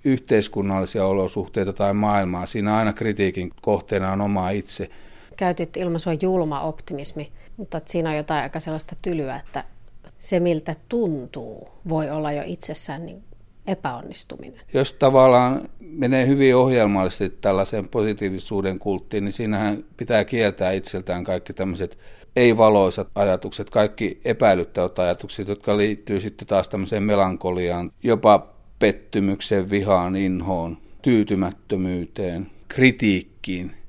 yhteiskunnallisia 0.05 1.07
olosuhteita 1.07 1.73
tai 1.73 1.95
maailmaa. 1.95 2.47
Siinä 2.47 2.77
aina 2.77 2.93
kritiikin 2.93 3.51
kohteena 3.63 4.13
on 4.13 4.21
oma 4.21 4.51
itse. 4.51 4.91
Käytit 5.37 5.77
ilmaisua 5.77 6.13
julma 6.23 6.61
optimismi, 6.61 7.33
mutta 7.61 7.81
siinä 7.87 8.11
on 8.11 8.17
jotain 8.17 8.43
aika 8.43 8.61
sellaista 8.61 8.97
tylyä, 9.03 9.37
että 9.37 9.65
se 10.19 10.41
miltä 10.41 10.77
tuntuu 10.89 11.69
voi 11.89 12.11
olla 12.11 12.33
jo 12.33 12.43
itsessään 12.47 13.07
niin 13.07 13.23
epäonnistuminen. 13.67 14.61
Jos 14.75 14.93
tavallaan 14.93 15.69
menee 15.81 16.27
hyvin 16.27 16.57
ohjelmallisesti 16.57 17.39
tällaiseen 17.41 17.89
positiivisuuden 17.89 18.79
kulttiin, 18.79 19.25
niin 19.25 19.33
siinähän 19.33 19.85
pitää 19.97 20.25
kieltää 20.25 20.73
itseltään 20.73 21.25
kaikki 21.25 21.53
tämmöiset 21.53 21.99
ei-valoisat 22.37 23.09
ajatukset, 23.15 23.71
kaikki 23.71 24.21
epäilyttävät 24.25 24.99
ajatukset, 24.99 25.49
jotka 25.49 25.77
liittyy 25.77 26.21
sitten 26.21 26.49
taas 26.49 26.69
tämmöiseen 26.69 27.03
melankoliaan, 27.03 27.93
jopa 28.03 28.47
pettymykseen, 28.79 29.71
vihaan, 29.71 30.17
inhoon, 30.17 30.79
tyytymättömyyteen, 31.03 32.51
kritiikkiin, 32.69 33.80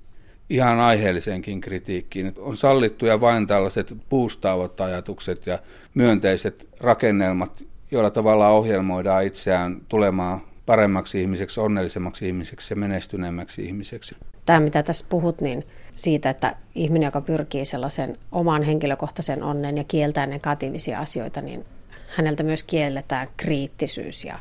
ihan 0.51 0.79
aiheelliseenkin 0.79 1.61
kritiikkiin. 1.61 2.33
On 2.37 2.57
sallittuja 2.57 3.21
vain 3.21 3.47
tällaiset 3.47 3.93
puustaavat 4.09 4.81
ajatukset 4.81 5.47
ja 5.47 5.59
myönteiset 5.93 6.67
rakennelmat, 6.79 7.63
joilla 7.91 8.09
tavallaan 8.09 8.53
ohjelmoidaan 8.53 9.23
itseään 9.23 9.81
tulemaan 9.87 10.41
paremmaksi 10.65 11.21
ihmiseksi, 11.21 11.59
onnellisemmaksi 11.59 12.27
ihmiseksi 12.27 12.73
ja 12.73 12.77
menestyneemmäksi 12.77 13.65
ihmiseksi. 13.65 14.15
Tämä, 14.45 14.59
mitä 14.59 14.83
tässä 14.83 15.05
puhut, 15.09 15.41
niin 15.41 15.63
siitä, 15.95 16.29
että 16.29 16.55
ihminen, 16.75 17.07
joka 17.07 17.21
pyrkii 17.21 17.65
sellaisen 17.65 18.17
oman 18.31 18.63
henkilökohtaisen 18.63 19.43
onnen 19.43 19.77
ja 19.77 19.83
kieltää 19.83 20.25
negatiivisia 20.25 20.99
asioita, 20.99 21.41
niin 21.41 21.65
häneltä 22.07 22.43
myös 22.43 22.63
kielletään 22.63 23.27
kriittisyys 23.37 24.25
ja 24.25 24.39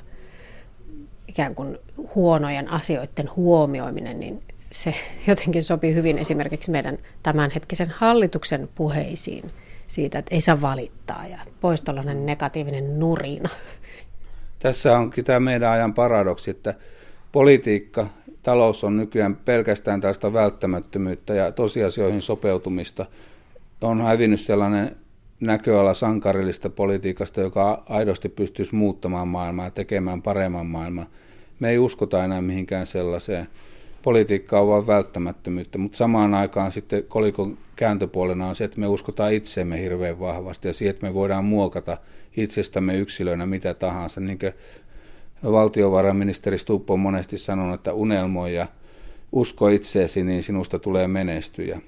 ikään 1.29 1.55
kuin 1.55 1.79
huonojen 2.15 2.69
asioiden 2.69 3.31
huomioiminen, 3.37 4.21
niin 4.21 4.43
se 4.73 4.95
jotenkin 5.27 5.63
sopii 5.63 5.95
hyvin 5.95 6.19
esimerkiksi 6.19 6.71
meidän 6.71 6.99
tämänhetkisen 7.23 7.91
hallituksen 7.91 8.69
puheisiin 8.75 9.51
siitä, 9.87 10.19
että 10.19 10.35
ei 10.35 10.41
saa 10.41 10.61
valittaa 10.61 11.27
ja 11.27 11.39
pois 11.61 11.83
tällainen 11.83 12.27
negatiivinen 12.27 12.99
nurina. 12.99 13.49
Tässä 14.59 14.99
onkin 14.99 15.25
tämä 15.25 15.41
meidän 15.41 15.71
ajan 15.71 15.95
paradoksi, 15.95 16.51
että 16.51 16.75
politiikka, 17.33 18.07
talous 18.43 18.85
on 18.85 18.97
nykyään 18.97 19.37
pelkästään 19.37 20.01
tällaista 20.01 20.33
välttämättömyyttä 20.33 21.35
ja 21.35 21.53
tosiasioihin 21.53 22.23
sopeutumista. 22.23 23.07
On 23.81 24.01
hävinnyt 24.01 24.41
sellainen 24.41 24.97
näköala 25.41 25.95
sankarillista 25.95 26.71
politiikasta, 26.71 27.41
joka 27.41 27.83
aidosti 27.89 28.29
pystyisi 28.29 28.75
muuttamaan 28.75 29.29
maailmaa 29.29 29.65
ja 29.65 29.71
tekemään 29.71 30.23
paremman 30.23 30.67
maailman. 30.67 31.07
Me 31.61 31.71
ei 31.71 31.79
uskota 31.79 32.25
enää 32.25 32.43
mihinkään 32.43 32.87
sellaiseen. 32.87 33.49
Politiikka 34.03 34.61
on 34.61 34.69
vain 34.69 34.87
välttämättömyyttä, 34.87 35.79
mutta 35.79 35.99
samaan 35.99 36.35
aikaan 36.35 36.73
sitten 36.73 37.05
kolikon 37.05 37.59
kääntöpuolena 37.77 38.49
on 38.49 38.57
se, 38.57 38.65
että 38.65 38.81
me 38.81 38.87
uskotaan 38.87 39.33
itseemme 39.33 39.81
hirveän 39.81 40.21
vahvasti 40.21 40.69
ja 40.69 40.75
siihen, 40.75 40.91
että 40.91 41.07
me 41.07 41.15
voidaan 41.15 41.45
muokata 41.45 41.99
itsestämme 42.37 42.97
yksilöinä 42.97 43.47
mitä 43.47 43.75
tahansa. 43.75 44.21
Niin 44.21 44.39
kuin 44.39 44.53
valtiovarainministeri 45.53 46.59
Stubb 46.59 46.91
on 46.91 47.01
monesti 47.01 47.39
sanonut, 47.39 47.75
että 47.75 47.93
unelmoi 47.93 48.55
ja 48.55 48.67
usko 49.33 49.69
itseesi, 49.69 50.23
niin 50.23 50.43
sinusta 50.43 50.79
tulee 50.79 51.09
menestyjä. 51.09 51.81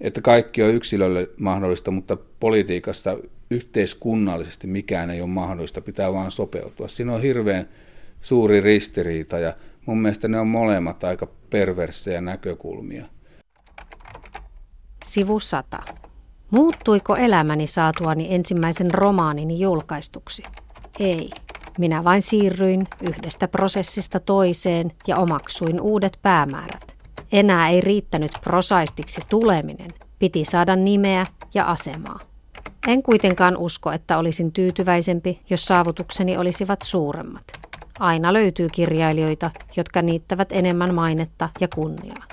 Että 0.00 0.20
kaikki 0.20 0.62
on 0.62 0.74
yksilölle 0.74 1.28
mahdollista, 1.38 1.90
mutta 1.90 2.16
politiikassa 2.40 3.18
yhteiskunnallisesti 3.50 4.66
mikään 4.66 5.10
ei 5.10 5.20
ole 5.20 5.30
mahdollista, 5.30 5.80
pitää 5.80 6.12
vaan 6.12 6.30
sopeutua. 6.30 6.88
Siinä 6.88 7.14
on 7.14 7.22
hirveän 7.22 7.68
suuri 8.20 8.60
ristiriita 8.60 9.38
ja 9.38 9.54
mun 9.86 9.98
mielestä 9.98 10.28
ne 10.28 10.40
on 10.40 10.48
molemmat 10.48 11.04
aika 11.04 11.26
perversejä 11.50 12.20
näkökulmia. 12.20 13.06
Sivu 15.04 15.40
100. 15.40 15.78
Muuttuiko 16.50 17.16
elämäni 17.16 17.66
saatuani 17.66 18.34
ensimmäisen 18.34 18.90
romaanini 18.90 19.60
julkaistuksi? 19.60 20.42
Ei. 21.00 21.30
Minä 21.78 22.04
vain 22.04 22.22
siirryin 22.22 22.80
yhdestä 23.02 23.48
prosessista 23.48 24.20
toiseen 24.20 24.92
ja 25.06 25.16
omaksuin 25.16 25.80
uudet 25.80 26.18
päämäärät. 26.22 26.94
Enää 27.32 27.68
ei 27.68 27.80
riittänyt 27.80 28.32
prosaistiksi 28.44 29.20
tuleminen, 29.30 29.90
piti 30.18 30.44
saada 30.44 30.76
nimeä 30.76 31.26
ja 31.54 31.64
asemaa. 31.64 32.18
En 32.88 33.02
kuitenkaan 33.02 33.56
usko, 33.56 33.92
että 33.92 34.18
olisin 34.18 34.52
tyytyväisempi, 34.52 35.40
jos 35.50 35.64
saavutukseni 35.64 36.36
olisivat 36.36 36.82
suuremmat. 36.82 37.44
Aina 38.00 38.32
löytyy 38.32 38.68
kirjailijoita, 38.72 39.50
jotka 39.76 40.02
niittävät 40.02 40.52
enemmän 40.52 40.94
mainetta 40.94 41.48
ja 41.60 41.68
kunniaa. 41.74 42.24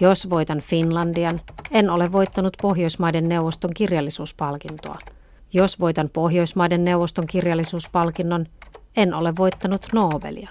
Jos 0.00 0.30
voitan 0.30 0.60
Finlandian, 0.60 1.38
en 1.70 1.90
ole 1.90 2.12
voittanut 2.12 2.56
Pohjoismaiden 2.62 3.24
neuvoston 3.24 3.70
kirjallisuuspalkintoa. 3.74 4.98
Jos 5.52 5.80
voitan 5.80 6.10
Pohjoismaiden 6.12 6.84
neuvoston 6.84 7.26
kirjallisuuspalkinnon, 7.26 8.46
en 8.96 9.14
ole 9.14 9.32
voittanut 9.38 9.86
Nobelia. 9.92 10.48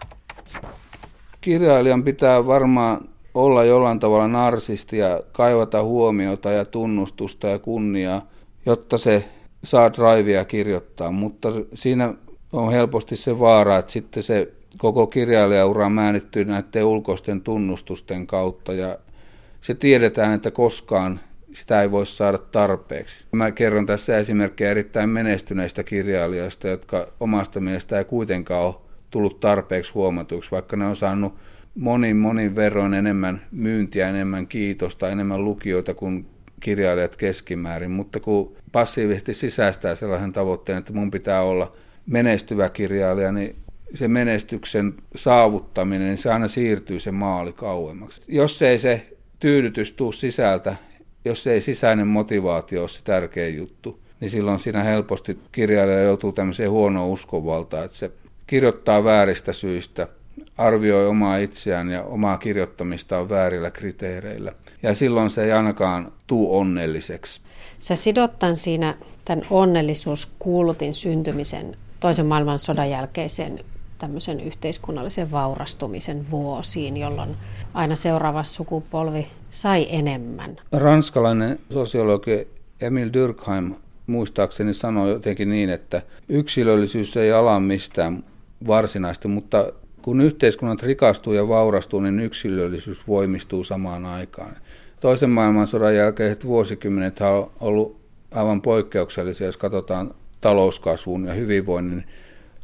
Kirjailijan 1.42 2.04
pitää 2.04 2.46
varmaan 2.48 3.10
olla 3.34 3.64
jollain 3.64 4.00
tavalla 4.00 4.28
narsisti 4.28 4.98
ja 4.98 5.22
kaivata 5.32 5.84
huomiota 5.84 6.52
ja 6.52 6.66
tunnustusta 6.66 7.48
ja 7.48 7.60
kunniaa, 7.60 8.22
jotta 8.66 8.98
se 8.98 9.30
saa 9.64 9.94
drivea 9.94 10.46
kirjoittaa, 10.46 11.12
mutta 11.12 11.50
siinä 11.74 12.14
on 12.52 12.72
helposti 12.72 13.16
se 13.16 13.40
vaara, 13.40 13.78
että 13.78 13.92
sitten 13.92 14.24
se 14.24 14.52
koko 14.78 15.08
kirjailijaura 15.08 15.90
määrittyy 15.90 16.46
näiden 16.46 16.86
ulkoisten 16.86 17.42
tunnustusten 17.42 18.28
kautta 18.28 18.74
ja 18.74 18.98
se 19.62 19.74
tiedetään, 19.74 20.34
että 20.34 20.52
koskaan 20.52 21.20
sitä 21.54 21.82
ei 21.82 21.92
voi 21.92 22.06
saada 22.06 22.38
tarpeeksi. 22.38 23.26
Mä 23.32 23.52
kerron 23.52 23.86
tässä 23.86 24.18
esimerkkejä 24.18 24.72
erittäin 24.72 25.10
menestyneistä 25.10 25.84
kirjailijoista, 25.84 26.68
jotka 26.68 27.08
omasta 27.20 27.60
mielestä 27.60 27.98
ei 27.98 28.06
kuitenkaan 28.06 28.66
ole 28.66 28.76
tullut 29.10 29.40
tarpeeksi 29.40 29.94
huomatuksi, 29.94 30.52
vaikka 30.52 30.78
ne 30.78 30.86
on 30.86 30.96
saanut 30.96 31.34
monin 31.76 32.18
monin 32.18 32.56
verroin 32.56 32.94
enemmän 32.94 33.42
myyntiä, 33.52 34.10
enemmän 34.10 34.48
kiitosta, 34.48 35.10
enemmän 35.10 35.46
lukijoita 35.46 35.94
kuin 35.94 36.26
kirjailijat 36.60 37.16
keskimäärin, 37.16 37.92
mutta 37.92 38.20
kun 38.20 38.56
passiivisesti 38.72 39.34
sisäistää 39.34 39.96
sellaisen 39.96 40.32
tavoitteen, 40.32 40.78
että 40.78 40.94
mun 40.94 41.12
pitää 41.12 41.42
olla 41.42 41.72
menestyvä 42.06 42.70
kirjailija, 42.70 43.32
niin 43.32 43.56
se 43.96 44.08
menestyksen 44.08 44.94
saavuttaminen, 45.16 46.08
niin 46.08 46.18
se 46.18 46.32
aina 46.32 46.48
siirtyy 46.48 47.00
se 47.00 47.12
maali 47.12 47.54
kauemmaksi. 47.54 48.22
Jos 48.28 48.62
ei 48.62 48.80
se 48.80 49.08
tyydytys 49.40 49.92
tuu 49.92 50.12
sisältä, 50.12 50.76
jos 51.26 51.48
ei 51.48 51.62
sisäinen 51.62 52.08
motivaatio 52.08 52.82
ole 52.82 52.90
se 52.90 53.02
tärkeä 53.04 53.48
juttu, 53.48 54.00
niin 54.20 54.32
silloin 54.32 54.60
siinä 54.60 54.84
helposti 54.84 55.40
kirjailija 55.52 56.04
joutuu 56.04 56.32
tämmöiseen 56.32 56.72
huonoon 56.72 57.10
uskonvaltaan, 57.10 57.86
että 57.86 57.98
se 57.98 58.12
kirjoittaa 58.48 59.04
vääristä 59.04 59.54
syistä, 59.54 60.08
arvioi 60.58 61.08
omaa 61.08 61.38
itseään 61.38 61.90
ja 61.90 62.04
omaa 62.04 62.38
kirjoittamistaan 62.38 63.30
väärillä 63.30 63.72
kriteereillä. 63.72 64.52
Ja 64.84 64.96
silloin 64.96 65.30
se 65.30 65.44
ei 65.44 65.52
ainakaan 65.52 66.12
tuu 66.28 66.58
onnelliseksi. 66.58 67.42
Sä 67.80 67.96
sidot 67.96 68.40
tämän 68.40 68.58
siinä 68.58 68.98
tämän 69.26 69.46
onnellisuuskuulutin 69.50 70.94
syntymisen 70.94 71.76
toisen 72.02 72.26
maailmansodan 72.26 72.90
jälkeiseen 72.90 73.60
tämmöisen 73.98 74.40
yhteiskunnallisen 74.40 75.32
vaurastumisen 75.32 76.32
vuosiin, 76.32 76.98
jolloin 76.98 77.36
aina 77.74 77.96
seuraava 77.96 78.44
sukupolvi 78.44 79.28
sai 79.50 79.88
enemmän. 79.90 80.58
Ranskalainen 80.72 81.60
sosiologi 81.74 82.48
Emil 82.82 83.10
Durkheim 83.14 83.74
muistaakseni 84.08 84.74
sanoi 84.74 85.10
jotenkin 85.10 85.50
niin, 85.50 85.70
että 85.70 86.02
yksilöllisyys 86.30 87.18
ei 87.18 87.32
ala 87.32 87.60
mistään 87.60 88.24
varsinaisesti, 88.68 89.28
mutta 89.28 89.74
kun 90.02 90.22
yhteiskunnat 90.22 90.84
rikastuu 90.84 91.34
ja 91.34 91.48
vaurastuu, 91.48 92.00
niin 92.00 92.20
yksilöllisyys 92.20 93.08
voimistuu 93.08 93.64
samaan 93.64 94.06
aikaan. 94.06 94.56
Toisen 95.00 95.30
maailmansodan 95.30 95.96
jälkeiset 95.96 96.46
vuosikymmenet 96.46 97.22
on 97.22 97.52
ollut 97.60 97.98
aivan 98.32 98.62
poikkeuksellisia, 98.62 99.48
jos 99.48 99.58
katsotaan 99.58 100.14
talouskasvun 100.42 101.26
ja 101.26 101.34
hyvinvoinnin 101.34 102.04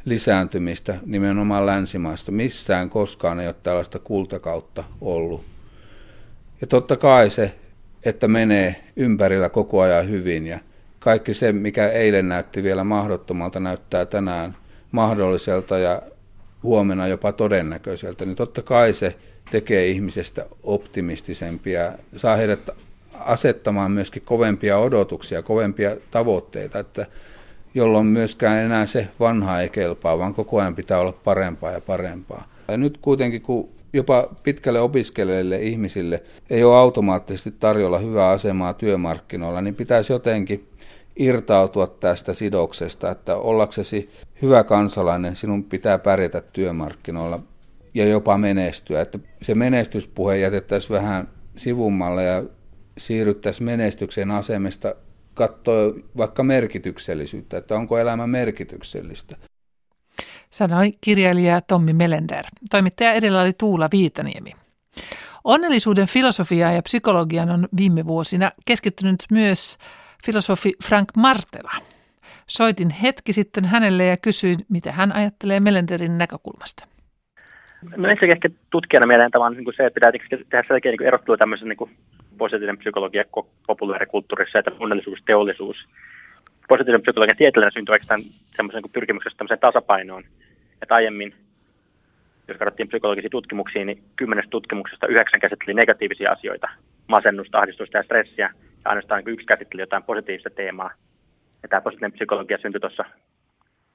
lisääntymistä 0.04 0.94
nimenomaan 1.06 1.66
länsimaista. 1.66 2.32
Missään 2.32 2.90
koskaan 2.90 3.40
ei 3.40 3.46
ole 3.46 3.54
tällaista 3.62 3.98
kultakautta 3.98 4.84
ollut. 5.00 5.44
Ja 6.60 6.66
totta 6.66 6.96
kai 6.96 7.30
se, 7.30 7.54
että 8.04 8.28
menee 8.28 8.76
ympärillä 8.96 9.48
koko 9.48 9.80
ajan 9.80 10.08
hyvin 10.08 10.46
ja 10.46 10.58
kaikki 10.98 11.34
se, 11.34 11.52
mikä 11.52 11.88
eilen 11.88 12.28
näytti 12.28 12.62
vielä 12.62 12.84
mahdottomalta, 12.84 13.60
näyttää 13.60 14.06
tänään 14.06 14.56
mahdolliselta 14.92 15.78
ja 15.78 16.02
huomenna 16.62 17.06
jopa 17.06 17.32
todennäköiseltä, 17.32 18.24
niin 18.24 18.36
totta 18.36 18.62
kai 18.62 18.92
se 18.92 19.16
tekee 19.50 19.88
ihmisestä 19.88 20.46
optimistisempia, 20.62 21.92
saa 22.16 22.36
heidät 22.36 22.70
asettamaan 23.20 23.90
myöskin 23.90 24.22
kovempia 24.22 24.78
odotuksia, 24.78 25.42
kovempia 25.42 25.96
tavoitteita, 26.10 26.78
että 26.78 27.06
jolloin 27.78 28.06
myöskään 28.06 28.64
enää 28.64 28.86
se 28.86 29.08
vanha 29.20 29.60
ei 29.60 29.68
kelpaa, 29.68 30.18
vaan 30.18 30.34
koko 30.34 30.60
ajan 30.60 30.74
pitää 30.74 31.00
olla 31.00 31.12
parempaa 31.12 31.70
ja 31.70 31.80
parempaa. 31.80 32.48
Ja 32.68 32.76
nyt 32.76 32.98
kuitenkin, 33.02 33.42
kun 33.42 33.68
jopa 33.92 34.28
pitkälle 34.42 34.80
opiskelijoille 34.80 35.56
ihmisille 35.62 36.22
ei 36.50 36.64
ole 36.64 36.76
automaattisesti 36.76 37.54
tarjolla 37.60 37.98
hyvää 37.98 38.28
asemaa 38.28 38.74
työmarkkinoilla, 38.74 39.60
niin 39.60 39.74
pitäisi 39.74 40.12
jotenkin 40.12 40.68
irtautua 41.16 41.86
tästä 41.86 42.34
sidoksesta, 42.34 43.10
että 43.10 43.36
ollaksesi 43.36 44.10
hyvä 44.42 44.64
kansalainen, 44.64 45.36
sinun 45.36 45.64
pitää 45.64 45.98
pärjätä 45.98 46.42
työmarkkinoilla 46.52 47.40
ja 47.94 48.06
jopa 48.06 48.38
menestyä. 48.38 49.00
Että 49.00 49.18
se 49.42 49.54
menestyspuhe 49.54 50.36
jätettäisiin 50.38 50.96
vähän 50.96 51.28
sivummalle 51.56 52.24
ja 52.24 52.42
siirryttäisiin 52.98 53.64
menestyksen 53.64 54.30
asemesta 54.30 54.94
katsoa 55.38 55.92
vaikka 56.16 56.42
merkityksellisyyttä, 56.42 57.56
että 57.56 57.76
onko 57.76 57.98
elämä 57.98 58.26
merkityksellistä. 58.26 59.36
Sanoi 60.50 60.92
kirjailija 61.00 61.60
Tommi 61.60 61.92
Melender. 61.92 62.44
Toimittaja 62.70 63.12
edellä 63.12 63.42
oli 63.42 63.52
Tuula 63.52 63.88
Viitaniemi. 63.92 64.52
Onnellisuuden 65.44 66.06
filosofiaan 66.06 66.74
ja 66.74 66.82
psykologian 66.82 67.50
on 67.50 67.68
viime 67.76 68.06
vuosina 68.06 68.52
keskittynyt 68.64 69.24
myös 69.30 69.78
filosofi 70.24 70.72
Frank 70.84 71.08
Martela. 71.16 71.72
Soitin 72.46 72.90
hetki 72.90 73.32
sitten 73.32 73.64
hänelle 73.64 74.04
ja 74.04 74.16
kysyin, 74.16 74.66
mitä 74.68 74.92
hän 74.92 75.12
ajattelee 75.12 75.60
Melenderin 75.60 76.18
näkökulmasta. 76.18 76.86
No 77.82 78.08
ensinnäkin 78.08 78.36
ehkä 78.36 78.48
tutkijana 78.70 79.06
mieleen 79.06 79.30
tavan 79.30 79.52
niin 79.52 79.76
se, 79.76 79.86
että 79.86 79.94
pitää 79.94 80.12
tehdä 80.50 80.64
selkeä 80.68 80.92
niin 80.92 81.02
erottelu 81.02 81.36
tämmöisen 81.36 81.68
niin 81.68 81.98
positiivinen 82.38 82.78
psykologia 82.78 83.24
populaarikulttuurissa 83.66 84.58
ja 84.58 84.62
onnellisuus, 84.80 85.18
teollisuus. 85.26 85.76
Positiivinen 86.68 87.02
psykologia 87.02 87.34
tieteellinen 87.38 87.72
syntyy 87.72 87.92
oikeastaan 87.92 88.20
semmoisen 88.56 88.82
niin 88.82 88.92
pyrkimyksestä 88.92 89.36
tämmöiseen 89.36 89.60
tasapainoon. 89.60 90.24
Että 90.82 90.94
aiemmin, 90.94 91.34
jos 92.48 92.58
katsottiin 92.58 92.88
psykologisia 92.88 93.30
tutkimuksia, 93.30 93.84
niin 93.84 94.02
kymmenestä 94.16 94.50
tutkimuksesta 94.50 95.06
yhdeksän 95.06 95.40
käsitteli 95.40 95.74
negatiivisia 95.74 96.32
asioita, 96.32 96.68
masennusta, 97.06 97.58
ahdistusta 97.58 97.96
ja 97.96 98.02
stressiä, 98.02 98.50
ja 98.84 98.90
ainoastaan 98.90 99.22
niin 99.24 99.34
yksi 99.34 99.46
käsitteli 99.46 99.82
jotain 99.82 100.02
positiivista 100.02 100.50
teemaa. 100.50 100.90
Ja 101.62 101.68
tämä 101.68 101.80
positiivinen 101.80 102.12
psykologia 102.12 102.58
syntyi 102.58 102.80
tuossa 102.80 103.04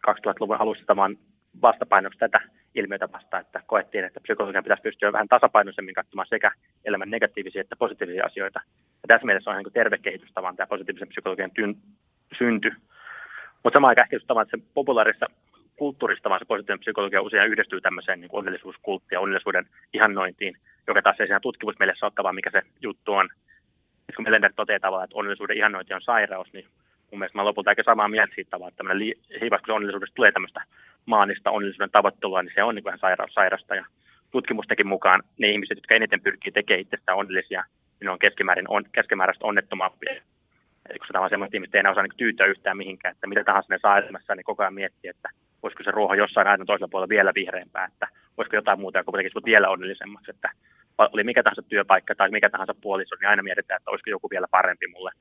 2000-luvun 0.07 0.61
alussa 0.61 0.85
tämän 0.85 1.17
vastapainoksi 1.61 2.19
tätä 2.19 2.41
ilmiötä 2.75 3.11
vastaan, 3.11 3.41
että 3.41 3.61
koettiin, 3.65 4.05
että 4.05 4.19
psykologian 4.19 4.63
pitäisi 4.63 4.83
pystyä 4.83 5.13
vähän 5.13 5.27
tasapainoisemmin 5.27 5.95
katsomaan 5.95 6.27
sekä 6.29 6.51
elämän 6.85 7.09
negatiivisia 7.09 7.61
että 7.61 7.75
positiivisia 7.75 8.25
asioita. 8.25 8.61
Ja 8.75 9.07
tässä 9.07 9.25
mielessä 9.25 9.51
on 9.51 9.57
niin 9.57 9.73
terve 9.73 9.97
kehitystavan 9.97 10.55
tämä 10.55 10.67
positiivisen 10.67 11.07
psykologian 11.07 11.51
tyn, 11.51 11.75
synty. 12.37 12.71
Mutta 13.63 13.77
samaan 13.77 13.89
aikaan 13.89 14.05
ehkä 14.05 14.41
että 14.41 14.57
se 14.57 14.63
populaarissa 14.73 15.25
kulttuurista, 15.75 16.29
vaan 16.29 16.39
se 16.39 16.45
positiivinen 16.45 16.79
psykologia 16.79 17.21
usein 17.21 17.51
yhdistyy 17.51 17.81
tämmöiseen 17.81 18.21
niin 18.21 18.29
onnellisuuskulttiin 18.33 19.15
ja 19.15 19.19
onnellisuuden 19.19 19.65
ihannointiin, 19.93 20.57
joka 20.87 21.01
taas 21.01 21.19
ei 21.19 21.27
siinä 21.27 21.39
tutkimusmielessä 21.39 22.05
ottavaa, 22.05 22.33
mikä 22.33 22.51
se 22.51 22.61
juttu 22.81 23.13
on. 23.13 23.29
Ja 24.07 24.13
kun 24.15 24.25
Melender 24.25 24.53
toteaa 24.55 24.79
tavallaan, 24.79 25.03
että 25.03 25.17
onnellisuuden 25.17 25.57
ihannointi 25.57 25.93
on 25.93 26.01
sairaus, 26.01 26.53
niin 26.53 26.65
mun 27.11 27.19
mielestä 27.19 27.37
mä 27.37 27.45
lopulta 27.45 27.69
aika 27.69 27.83
samaa 27.83 28.07
mieltä 28.07 28.35
siitä 28.35 28.49
tavalla, 28.49 28.67
että 28.69 28.77
tämmöinen 28.77 28.99
li- 28.99 29.19
se 29.65 29.71
onnellisuudesta 29.71 30.15
tulee 30.15 30.31
tämmöistä 30.31 30.61
maanista 31.05 31.51
onnellisuuden 31.51 31.91
tavoittelua, 31.91 32.43
niin 32.43 32.53
se 32.55 32.63
on 32.63 32.75
niin 32.75 32.83
kuin 32.83 32.99
sairaus, 32.99 33.33
sairasta. 33.33 33.75
Ja 33.75 33.85
tutkimustenkin 34.31 34.87
mukaan 34.87 35.23
ne 35.37 35.47
ihmiset, 35.47 35.77
jotka 35.77 35.95
eniten 35.95 36.21
pyrkii 36.21 36.51
tekemään 36.51 36.81
itsestään 36.81 37.17
onnellisia, 37.17 37.63
niin 37.99 38.09
on 38.09 38.19
keskimäärin 38.19 38.65
on, 38.69 38.83
keskimääräistä 38.91 39.45
onnettomampia. 39.45 40.13
Eli 40.89 40.99
kun 40.99 41.07
se 41.07 41.29
semmoista 41.29 41.57
ihmistä 41.57 41.77
ei 41.77 41.79
enää 41.79 41.91
osaa 41.91 42.03
niin 42.03 42.17
tyytyä 42.17 42.45
yhtään 42.45 42.77
mihinkään, 42.77 43.11
että 43.11 43.27
mitä 43.27 43.43
tahansa 43.43 43.73
ne 43.73 43.79
saa 43.81 43.97
elämässä, 43.97 44.35
niin 44.35 44.43
koko 44.43 44.63
ajan 44.63 44.73
miettii, 44.73 45.09
että 45.09 45.29
voisiko 45.63 45.83
se 45.83 45.91
ruoho 45.91 46.13
jossain 46.13 46.47
aidan 46.47 46.67
toisella 46.67 46.87
puolella 46.87 47.09
vielä 47.09 47.31
vihreämpää, 47.35 47.85
että 47.85 48.07
voisiko 48.37 48.55
jotain 48.55 48.79
muuta, 48.79 48.97
joka 48.97 49.11
tekisi 49.11 49.39
vielä 49.45 49.69
onnellisemmaksi, 49.69 50.31
että 50.31 50.51
oli 50.97 51.23
mikä 51.23 51.43
tahansa 51.43 51.61
työpaikka 51.61 52.15
tai 52.15 52.29
mikä 52.29 52.49
tahansa 52.49 52.75
puoliso, 52.81 53.15
niin 53.15 53.29
aina 53.29 53.43
mietitään, 53.43 53.77
että 53.77 53.91
olisiko 53.91 54.09
joku 54.09 54.29
vielä 54.29 54.47
parempi 54.51 54.87
mulle. 54.87 55.11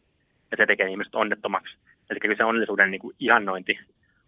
Ja 0.51 0.57
se 0.57 0.67
tekee 0.67 0.91
ihmiset 0.91 1.15
onnettomaksi. 1.15 1.77
Eli 2.11 2.21
kyllä 2.21 2.37
se 2.37 2.45
onnellisuuden 2.45 2.91
niin 2.91 3.01
kuin 3.01 3.17
ihannointi 3.19 3.79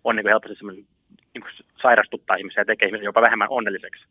on 0.05 0.16
niin 0.16 0.24
kuin 0.24 0.30
helposti 0.30 0.57
semmoinen 0.57 0.86
niin 1.35 1.66
sairastuttaa 1.82 2.37
ihmisiä 2.37 2.61
ja 2.61 2.64
tekee 2.64 2.89
ihmisiä 2.89 3.05
jopa 3.05 3.22
vähemmän 3.22 3.51
onnelliseksi. 3.51 4.05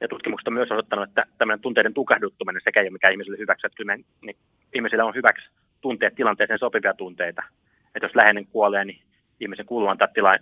Ja 0.00 0.08
tutkimukset 0.08 0.48
on 0.48 0.54
myös 0.54 0.70
osoittanut, 0.70 1.08
että 1.08 1.26
tämmöinen 1.38 1.60
tunteiden 1.60 1.94
tukahduttuminen 1.94 2.62
sekä 2.64 2.80
ei 2.80 2.84
ole 2.84 2.90
mikään 2.90 3.12
ihmiselle 3.12 3.38
hyväksi, 3.38 3.66
että 3.66 3.76
kyllä 3.76 3.96
niin 3.96 4.36
ihmisillä 4.74 5.04
on 5.04 5.14
hyväksi 5.14 5.48
tunteet 5.80 6.14
tilanteeseen 6.14 6.58
sopivia 6.58 6.94
tunteita. 6.94 7.42
Että 7.94 8.06
jos 8.06 8.14
läheinen 8.14 8.46
kuolee, 8.46 8.84
niin 8.84 9.00
ihmisen 9.40 9.66
kuuluu 9.66 9.88
antaa 9.88 10.08
tilaa 10.08 10.36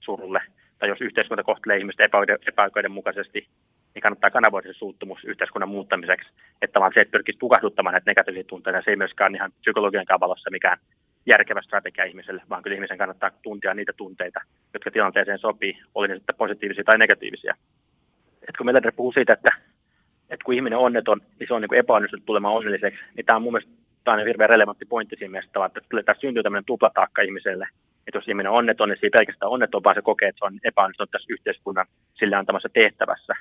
surulle. 0.00 0.42
Tai 0.78 0.88
jos 0.88 1.00
yhteiskunta 1.00 1.42
kohtelee 1.42 1.78
ihmistä 1.78 2.08
epäoikeudenmukaisesti, 2.46 3.48
niin 3.94 4.02
kannattaa 4.02 4.30
kanavoida 4.30 4.72
se 4.72 4.78
suuttumus 4.78 5.24
yhteiskunnan 5.24 5.68
muuttamiseksi. 5.68 6.30
Että 6.62 6.80
vaan 6.80 6.92
se, 6.94 7.00
että 7.00 7.12
pyrkisi 7.12 7.38
tukahduttamaan 7.38 7.92
näitä 7.92 8.10
negatiivisia 8.10 8.48
tunteita, 8.48 8.82
se 8.84 8.90
ei 8.90 8.96
myöskään 8.96 9.34
ihan 9.34 9.52
psykologian 9.60 10.06
valossa 10.20 10.50
mikään 10.50 10.78
järkevä 11.26 11.62
strategia 11.62 12.04
ihmiselle, 12.04 12.42
vaan 12.50 12.62
kyllä 12.62 12.74
ihmisen 12.74 12.98
kannattaa 12.98 13.30
tuntia 13.42 13.74
niitä 13.74 13.92
tunteita, 13.92 14.40
jotka 14.74 14.90
tilanteeseen 14.90 15.38
sopii, 15.38 15.78
oli 15.94 16.08
ne 16.08 16.14
sitten 16.14 16.34
positiivisia 16.34 16.84
tai 16.84 16.98
negatiivisia. 16.98 17.54
Et 18.48 18.56
kun 18.56 18.66
Melander 18.66 18.92
puhuu 18.96 19.12
siitä, 19.12 19.32
että, 19.32 19.48
että 20.30 20.44
kun 20.44 20.54
ihminen 20.54 20.78
on 20.78 20.84
onneton, 20.84 21.20
niin 21.38 21.48
se 21.48 21.54
on 21.54 21.62
niin 21.62 21.74
epäonnistunut 21.74 22.26
tulemaan 22.26 22.54
onnelliseksi, 22.54 23.00
niin 23.16 23.26
tämä 23.26 23.36
on 23.36 23.42
mun 23.42 23.52
mielestä 23.52 23.84
tämä 24.04 24.16
on 24.16 24.26
hirveän 24.26 24.50
relevantti 24.50 24.84
pointti 24.84 25.16
siinä 25.16 25.30
mielessä, 25.30 25.64
että 25.66 25.80
tässä 26.04 26.20
syntyy 26.20 26.42
tämmöinen 26.42 26.64
tuplataakka 26.64 27.22
ihmiselle, 27.22 27.68
että 28.06 28.18
jos 28.18 28.28
ihminen 28.28 28.52
on 28.52 28.58
onneton, 28.58 28.88
niin 28.88 28.98
se 29.00 29.06
ei 29.06 29.10
pelkästään 29.10 29.52
onneton, 29.52 29.84
vaan 29.84 29.94
se 29.94 30.02
kokee, 30.02 30.28
että 30.28 30.38
se 30.38 30.44
on 30.44 30.60
epäonnistunut 30.64 31.10
tässä 31.10 31.32
yhteiskunnan 31.32 31.86
sille 32.14 32.36
antamassa 32.36 32.68
tehtävässä. 32.68 33.32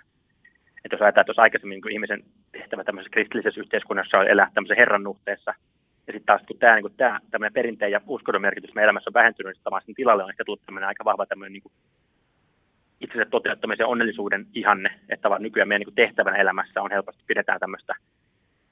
Että 0.86 0.95
jos 0.95 1.01
ajatellaan, 1.01 1.21
että 1.21 1.29
jos 1.29 1.39
aikaisemmin 1.39 1.81
niin 1.81 1.93
ihmisen 1.93 2.23
tehtävä 2.51 2.84
tämmöisessä 2.84 3.13
kristillisessä 3.13 3.61
yhteiskunnassa 3.61 4.17
on 4.17 4.27
elää 4.27 4.51
tämmöisen 4.53 4.77
herran 4.77 5.03
nuhteessa, 5.03 5.53
ja 6.07 6.13
sitten 6.13 6.25
taas 6.25 6.41
kun 6.47 6.57
tämä, 6.57 6.75
niin 6.75 6.97
tämä 6.97 7.19
tämmöinen 7.31 7.53
perinteen 7.53 7.91
ja 7.91 8.01
uskonnon 8.07 8.41
merkitys 8.41 8.73
meidän 8.73 8.85
elämässä 8.85 9.09
on 9.09 9.13
vähentynyt, 9.13 9.57
niin 9.65 9.81
sen 9.85 9.95
tilalle 9.95 10.23
on 10.23 10.29
ehkä 10.29 10.45
tullut 10.45 10.65
tämmöinen 10.65 10.87
aika 10.87 11.05
vahva 11.05 11.25
tämmöinen 11.25 11.53
niin 11.53 11.63
kuin 11.63 11.73
itsensä 13.01 13.25
toteuttamisen 13.29 13.85
onnellisuuden 13.85 14.47
ihanne, 14.53 14.99
että 15.09 15.29
vaan 15.29 15.41
nykyään 15.41 15.67
meidän 15.67 15.85
niin 15.85 15.95
tehtävänä 15.95 16.37
elämässä 16.37 16.81
on 16.81 16.91
helposti 16.91 17.23
pidetään 17.27 17.59
tämmöistä 17.59 17.95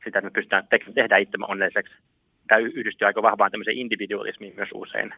sitä, 0.03 0.19
että 0.19 0.21
me 0.21 0.31
pystytään 0.31 0.67
te- 0.67 0.93
tehdä 0.93 1.17
itsemme 1.17 1.45
onnelliseksi. 1.49 1.93
Tämä 2.47 2.59
yhdistyy 2.59 3.05
aika 3.05 3.21
vahvaan 3.21 3.51
tämmöiseen 3.51 3.77
individualismiin 3.77 4.53
myös 4.55 4.69
usein. 4.73 5.13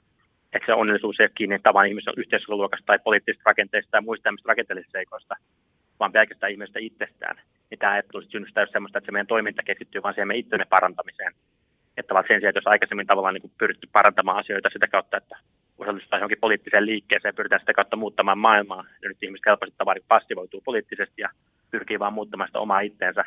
Että 0.53 0.65
se 0.65 0.73
onnellisuus 0.73 1.19
ei 1.19 1.23
ole 1.23 1.31
kiinni 1.35 1.59
tavan 1.59 1.87
ihmisen 1.87 2.13
yhteiskuntaluokasta 2.17 2.85
tai 2.85 2.99
poliittisista 2.99 3.49
rakenteista 3.49 3.91
tai 3.91 4.01
muista 4.01 4.23
tämmöistä 4.23 4.47
rakenteellisista 4.47 4.97
seikoista, 4.97 5.35
vaan 5.99 6.11
pelkästään 6.11 6.51
ihmisestä 6.51 6.79
itsestään. 6.79 7.35
Niin 7.69 7.79
tämä 7.79 7.91
ajattelu 7.91 8.21
synnyttää 8.21 8.65
semmoista, 8.65 8.97
että 8.97 9.05
se 9.05 9.11
meidän 9.11 9.27
toiminta 9.27 9.63
keskittyy 9.63 10.03
vain 10.03 10.15
siihen 10.15 10.27
meidän 10.27 10.39
itsemme 10.39 10.65
parantamiseen 10.65 11.33
että 11.97 12.13
sen 12.27 12.39
sijaan, 12.39 12.49
että 12.49 12.57
jos 12.57 12.67
aikaisemmin 12.67 13.07
tavallaan 13.07 13.33
niin 13.33 13.51
pyritty 13.57 13.89
parantamaan 13.91 14.37
asioita 14.37 14.69
sitä 14.73 14.87
kautta, 14.87 15.17
että 15.17 15.37
osallistutaan 15.77 16.19
johonkin 16.19 16.39
poliittiseen 16.41 16.85
liikkeeseen 16.85 17.29
ja 17.29 17.33
pyritään 17.33 17.59
sitä 17.59 17.73
kautta 17.73 17.95
muuttamaan 17.95 18.37
maailmaa, 18.37 18.85
ja 19.01 19.09
nyt 19.09 19.23
ihmiset 19.23 19.45
helposti 19.45 19.75
tavallaan 19.77 20.01
niin 20.01 20.07
passivoituu 20.07 20.61
poliittisesti 20.61 21.21
ja 21.21 21.29
pyrkii 21.71 21.99
vaan 21.99 22.13
muuttamaan 22.13 22.47
sitä 22.47 22.59
omaa 22.59 22.79
itteensä, 22.79 23.25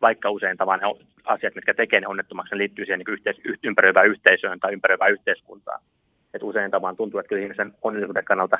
vaikka 0.00 0.30
usein 0.30 0.56
ne 0.58 1.04
asiat, 1.24 1.54
mitkä 1.54 1.74
tekee 1.74 2.00
ne 2.00 2.06
onnettomaksi, 2.06 2.54
ne 2.54 2.58
liittyy 2.58 2.84
siihen 2.84 2.98
niin 2.98 3.14
yhteis- 3.14 3.58
ympäröivään 3.62 4.06
yhteisöön 4.06 4.60
tai 4.60 4.72
ympäröivään 4.72 5.12
yhteiskuntaan. 5.12 5.80
Et 6.34 6.42
usein 6.42 6.70
tavallaan 6.70 6.96
tuntuu, 6.96 7.20
että 7.20 7.28
kyllä 7.28 7.42
ihmisen 7.42 7.74
onnellisuuden 7.82 8.24
kannalta 8.24 8.58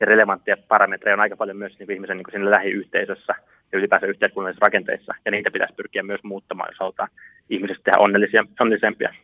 ja 0.00 0.06
relevantteja 0.06 0.56
parametreja 0.68 1.14
on 1.14 1.20
aika 1.20 1.36
paljon 1.36 1.56
myös 1.56 1.78
niin 1.78 1.92
ihmisen 1.92 2.16
niin 2.16 2.26
siinä 2.30 2.50
lähiyhteisössä 2.50 3.34
ja 3.72 3.78
ylipäänsä 3.78 4.06
yhteiskunnallisissa 4.06 4.66
rakenteissa, 4.66 5.14
ja 5.24 5.30
niitä 5.30 5.50
pitäisi 5.50 5.74
pyrkiä 5.74 6.02
myös 6.02 6.22
muuttamaan, 6.22 6.68
jos 6.70 6.80
halutaan 6.80 7.08
ihmisistä 7.50 7.84
tehdä 7.84 7.98
onnellisia, 7.98 8.44
onnellisempia. 8.60 9.14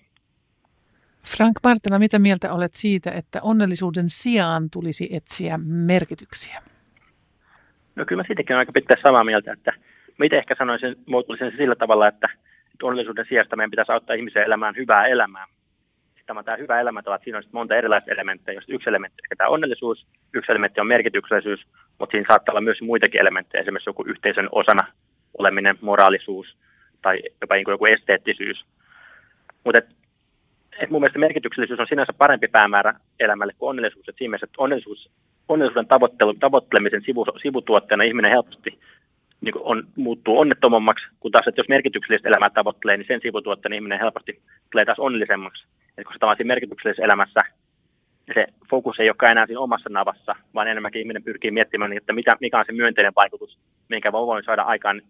Frank 1.36 1.56
Martela, 1.64 1.98
mitä 1.98 2.18
mieltä 2.18 2.52
olet 2.52 2.74
siitä, 2.74 3.10
että 3.10 3.42
onnellisuuden 3.42 4.08
sijaan 4.08 4.70
tulisi 4.72 5.08
etsiä 5.12 5.58
merkityksiä? 5.64 6.62
No 7.96 8.04
kyllä 8.04 8.22
mä 8.22 8.26
siitäkin 8.26 8.54
olen 8.54 8.58
aika 8.58 8.72
pitää 8.72 8.96
samaa 9.02 9.24
mieltä, 9.24 9.52
että 9.52 9.72
mitä 10.18 10.36
ehkä 10.36 10.54
sanoisin, 10.58 10.96
muotoilisin 11.06 11.58
sillä 11.58 11.74
tavalla, 11.74 12.08
että 12.08 12.28
onnellisuuden 12.82 13.26
sijasta 13.28 13.56
meidän 13.56 13.70
pitäisi 13.70 13.92
auttaa 13.92 14.16
ihmisiä 14.16 14.44
elämään 14.44 14.76
hyvää 14.76 15.06
elämää. 15.06 15.46
Tämä, 16.26 16.42
tämä 16.42 16.56
hyvä 16.56 16.80
elämäntavat, 16.80 17.22
siinä 17.24 17.38
on 17.38 17.44
monta 17.52 17.76
erilaista 17.76 18.10
elementtiä, 18.10 18.54
jos 18.54 18.64
yksi 18.68 18.88
elementti 18.90 19.22
on 19.32 19.36
tämä 19.36 19.50
onnellisuus, 19.50 20.06
yksi 20.34 20.52
elementti 20.52 20.80
on 20.80 20.86
merkityksellisyys, 20.86 21.60
mutta 21.98 22.12
siinä 22.12 22.26
saattaa 22.28 22.52
olla 22.52 22.60
myös 22.60 22.82
muitakin 22.82 23.20
elementtejä, 23.20 23.62
esimerkiksi 23.62 23.90
joku 23.90 24.04
yhteisön 24.06 24.48
osana 24.52 24.86
oleminen, 25.38 25.78
moraalisuus 25.80 26.56
tai 27.02 27.22
jopa 27.40 27.54
niin 27.54 27.64
kuin 27.64 27.72
joku 27.72 27.86
esteettisyys. 27.86 28.64
Mutta 29.64 29.78
et, 29.78 29.86
et 30.78 30.90
mun 30.90 31.00
mielestä 31.00 31.18
merkityksellisyys 31.18 31.80
on 31.80 31.86
sinänsä 31.88 32.12
parempi 32.12 32.48
päämäärä 32.48 32.94
elämälle 33.20 33.52
kuin 33.58 33.70
onnellisuus. 33.70 34.08
Et 34.08 34.14
siinä 34.18 34.30
mielessä, 34.30 34.44
että 34.44 34.62
onnellisuus, 34.62 35.10
onnellisuuden 35.48 35.88
tavoittelu, 35.88 36.34
tavoittelemisen 36.34 37.02
sivu, 37.02 37.26
sivutuotteena 37.42 38.04
ihminen 38.04 38.30
helposti 38.30 38.78
niin 39.40 39.54
on, 39.60 39.84
muuttuu 39.96 40.38
onnettomammaksi, 40.38 41.06
kun 41.20 41.32
taas, 41.32 41.48
että 41.48 41.60
jos 41.60 41.68
merkityksellistä 41.68 42.28
elämää 42.28 42.50
tavoittelee, 42.50 42.96
niin 42.96 43.06
sen 43.06 43.20
sivutuotteen 43.22 43.72
ihminen 43.72 44.00
helposti 44.00 44.42
tulee 44.72 44.84
taas 44.84 44.98
onnellisemmaksi. 44.98 45.66
Et 45.98 46.04
kun 46.04 46.12
se 46.12 46.18
tavallaan 46.18 46.46
merkityksellisessä 46.46 47.04
elämässä 47.04 47.40
se 48.34 48.46
fokus 48.70 49.00
ei 49.00 49.08
olekaan 49.08 49.32
enää 49.32 49.46
siinä 49.46 49.60
omassa 49.60 49.90
navassa, 49.92 50.36
vaan 50.54 50.68
enemmänkin 50.68 51.00
ihminen 51.00 51.22
pyrkii 51.22 51.50
miettimään, 51.50 51.92
että 51.92 52.12
mitä, 52.12 52.32
mikä 52.40 52.58
on 52.58 52.64
se 52.66 52.72
myönteinen 52.72 53.12
vaikutus, 53.16 53.58
minkä 53.88 54.12
voin 54.12 54.44
saada 54.44 54.62
aikaan 54.62 55.02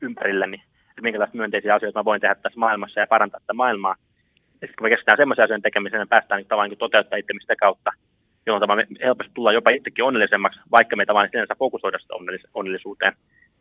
ympärilläni, 0.00 0.62
että 0.90 1.02
minkälaisia 1.02 1.36
myönteisiä 1.36 1.74
asioita 1.74 1.98
mä 1.98 2.04
voin 2.04 2.20
tehdä 2.20 2.34
tässä 2.34 2.60
maailmassa 2.60 3.00
ja 3.00 3.06
parantaa 3.06 3.40
tätä 3.40 3.52
maailmaa. 3.52 3.96
Ja 4.44 4.66
sitten 4.66 4.74
kun 4.78 4.84
me 4.84 4.90
keskitytään 4.90 5.16
semmoisia 5.16 5.44
asioiden 5.44 5.62
tekemiseen, 5.62 6.00
niin 6.00 6.08
päästään 6.08 6.38
niin 6.38 6.48
tavallaan 6.48 6.70
niin 6.70 6.78
toteuttaa 6.78 7.18
itse 7.18 7.32
sitä 7.40 7.56
kautta, 7.56 7.90
jolloin 8.46 8.76
me 8.76 8.86
helposti 9.04 9.32
tullaan 9.34 9.54
jopa 9.54 9.70
itsekin 9.70 10.04
onnellisemmaksi, 10.04 10.60
vaikka 10.70 10.96
me 10.96 11.06
tavallaan 11.06 11.30
sinänsä 11.30 11.54
fokusoida 11.58 11.98
sitä 11.98 12.14
onnellisuuteen. 12.54 13.12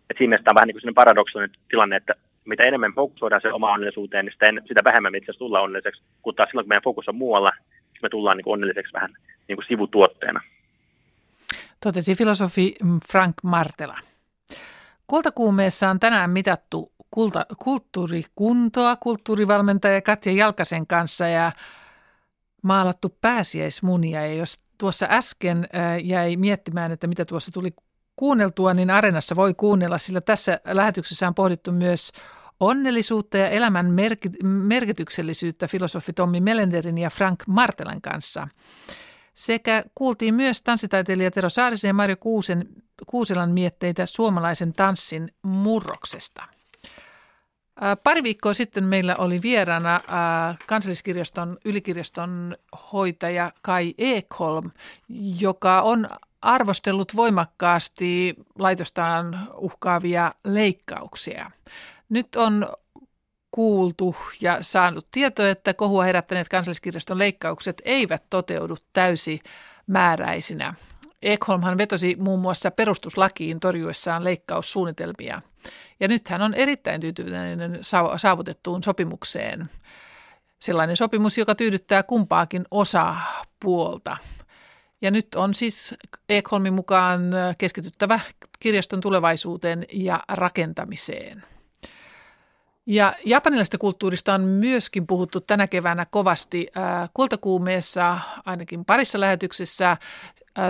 Et 0.09 0.17
siinä 0.17 0.29
mielessä 0.29 0.51
on 0.51 0.55
vähän 0.55 0.67
niin 0.67 0.81
kuin 0.81 0.95
paradoksaalinen 0.95 1.57
tilanne, 1.69 1.95
että 1.95 2.13
mitä 2.45 2.63
enemmän 2.63 2.93
fokusoidaan 2.93 3.41
se 3.41 3.53
oma 3.53 3.73
onnellisuuteen, 3.73 4.25
niin 4.25 4.33
sitä, 4.33 4.47
en, 4.47 4.61
sitä 4.67 4.81
vähemmän 4.83 5.11
me 5.11 5.17
itse 5.17 5.31
asiassa 5.31 5.39
tullaan 5.39 5.63
onnelliseksi, 5.63 6.01
kun 6.21 6.35
taas 6.35 6.49
silloin, 6.49 6.65
kun 6.65 6.69
meidän 6.69 6.83
fokus 6.83 7.07
on 7.07 7.15
muualla, 7.15 7.49
niin 7.69 7.99
me 8.01 8.09
tullaan 8.09 8.37
niin 8.37 8.43
kuin 8.43 8.53
onnelliseksi 8.53 8.93
vähän 8.93 9.13
niin 9.47 9.57
kuin 9.57 9.65
sivutuotteena. 9.67 10.41
Totesi 11.83 12.15
filosofi 12.15 12.75
Frank 13.11 13.35
Martela. 13.43 13.97
Kultakuumeessa 15.07 15.89
on 15.89 15.99
tänään 15.99 16.29
mitattu 16.29 16.91
kulta, 17.11 17.45
kulttuurikuntoa 17.63 18.95
kulttuurivalmentaja 18.95 20.01
Katja 20.01 20.33
Jalkasen 20.33 20.87
kanssa 20.87 21.27
ja 21.27 21.51
maalattu 22.61 23.17
pääsiäismunia. 23.21 24.21
Ja 24.21 24.33
jos 24.33 24.57
tuossa 24.77 25.07
äsken 25.09 25.67
jäi 26.03 26.37
miettimään, 26.37 26.91
että 26.91 27.07
mitä 27.07 27.25
tuossa 27.25 27.51
tuli 27.51 27.73
kuunneltua, 28.15 28.73
niin 28.73 28.89
Arenassa 28.89 29.35
voi 29.35 29.53
kuunnella, 29.53 29.97
sillä 29.97 30.21
tässä 30.21 30.59
lähetyksessä 30.65 31.27
on 31.27 31.35
pohdittu 31.35 31.71
myös 31.71 32.11
onnellisuutta 32.59 33.37
ja 33.37 33.49
elämän 33.49 33.85
merkityksellisyyttä 34.43 35.67
filosofi 35.67 36.13
Tommi 36.13 36.41
Melenderin 36.41 36.97
ja 36.97 37.09
Frank 37.09 37.43
Martelan 37.47 38.01
kanssa. 38.01 38.47
Sekä 39.33 39.83
kuultiin 39.95 40.33
myös 40.33 40.61
tanssitaiteilija 40.61 41.31
Tero 41.31 41.49
Saarisen 41.49 41.89
ja 41.89 41.93
Marjo 41.93 42.17
Kuusen, 42.19 42.67
Kuuselan 43.07 43.51
mietteitä 43.51 44.05
suomalaisen 44.05 44.73
tanssin 44.73 45.31
murroksesta. 45.41 46.43
Pari 48.03 48.23
viikkoa 48.23 48.53
sitten 48.53 48.83
meillä 48.83 49.15
oli 49.15 49.41
vieraana 49.41 49.99
kansalliskirjaston 50.67 51.57
ylikirjaston 51.65 52.57
hoitaja 52.93 53.51
Kai 53.61 53.93
Ekholm, 53.97 54.71
joka 55.39 55.81
on 55.81 56.09
arvostellut 56.43 57.15
voimakkaasti 57.15 58.35
laitostaan 58.59 59.47
uhkaavia 59.57 60.33
leikkauksia. 60.43 61.51
Nyt 62.09 62.35
on 62.35 62.67
kuultu 63.51 64.15
ja 64.41 64.57
saanut 64.61 65.07
tietoa, 65.11 65.49
että 65.49 65.73
kohua 65.73 66.03
herättäneet 66.03 66.49
kansalliskirjaston 66.49 67.17
leikkaukset 67.17 67.81
eivät 67.85 68.23
toteudu 68.29 68.77
täysimääräisinä. 68.93 70.73
Ekholmhan 71.21 71.77
vetosi 71.77 72.15
muun 72.19 72.39
muassa 72.39 72.71
perustuslakiin 72.71 73.59
torjuessaan 73.59 74.23
leikkaussuunnitelmia. 74.23 75.41
Ja 75.99 76.07
nyt 76.07 76.27
hän 76.27 76.41
on 76.41 76.53
erittäin 76.53 77.01
tyytyväinen 77.01 77.79
saavutettuun 78.17 78.83
sopimukseen. 78.83 79.69
Sellainen 80.59 80.97
sopimus, 80.97 81.37
joka 81.37 81.55
tyydyttää 81.55 82.03
kumpaakin 82.03 82.65
osapuolta. 82.71 84.17
Ja 85.03 85.11
nyt 85.11 85.35
on 85.35 85.53
siis 85.53 85.95
Ekholmin 86.29 86.73
mukaan 86.73 87.21
keskityttävä 87.57 88.19
kirjaston 88.59 89.01
tulevaisuuteen 89.01 89.85
ja 89.93 90.23
rakentamiseen. 90.29 91.43
Ja 92.85 93.13
japanilaisesta 93.25 93.77
kulttuurista 93.77 94.33
on 94.33 94.41
myöskin 94.41 95.07
puhuttu 95.07 95.41
tänä 95.41 95.67
keväänä 95.67 96.05
kovasti 96.05 96.67
kultakuumeessa, 97.13 98.19
ainakin 98.45 98.85
parissa 98.85 99.19
lähetyksessä. 99.19 99.97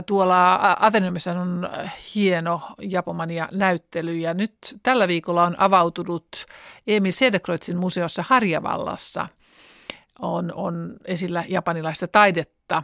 Tuolla 0.06 0.60
Ateneumissa 0.80 1.32
on 1.32 1.70
hieno 2.16 2.62
Japomania-näyttely 2.82 4.18
ja 4.18 4.34
nyt 4.34 4.54
tällä 4.84 5.08
viikolla 5.08 5.44
on 5.44 5.56
avautunut 5.60 6.46
Emil 6.88 7.12
Sedekroitsin 7.12 7.78
museossa 7.78 8.24
Harjavallassa. 8.28 9.28
On, 10.20 10.54
on 10.56 10.96
esillä 11.06 11.44
japanilaista 11.48 12.08
taidetta. 12.08 12.84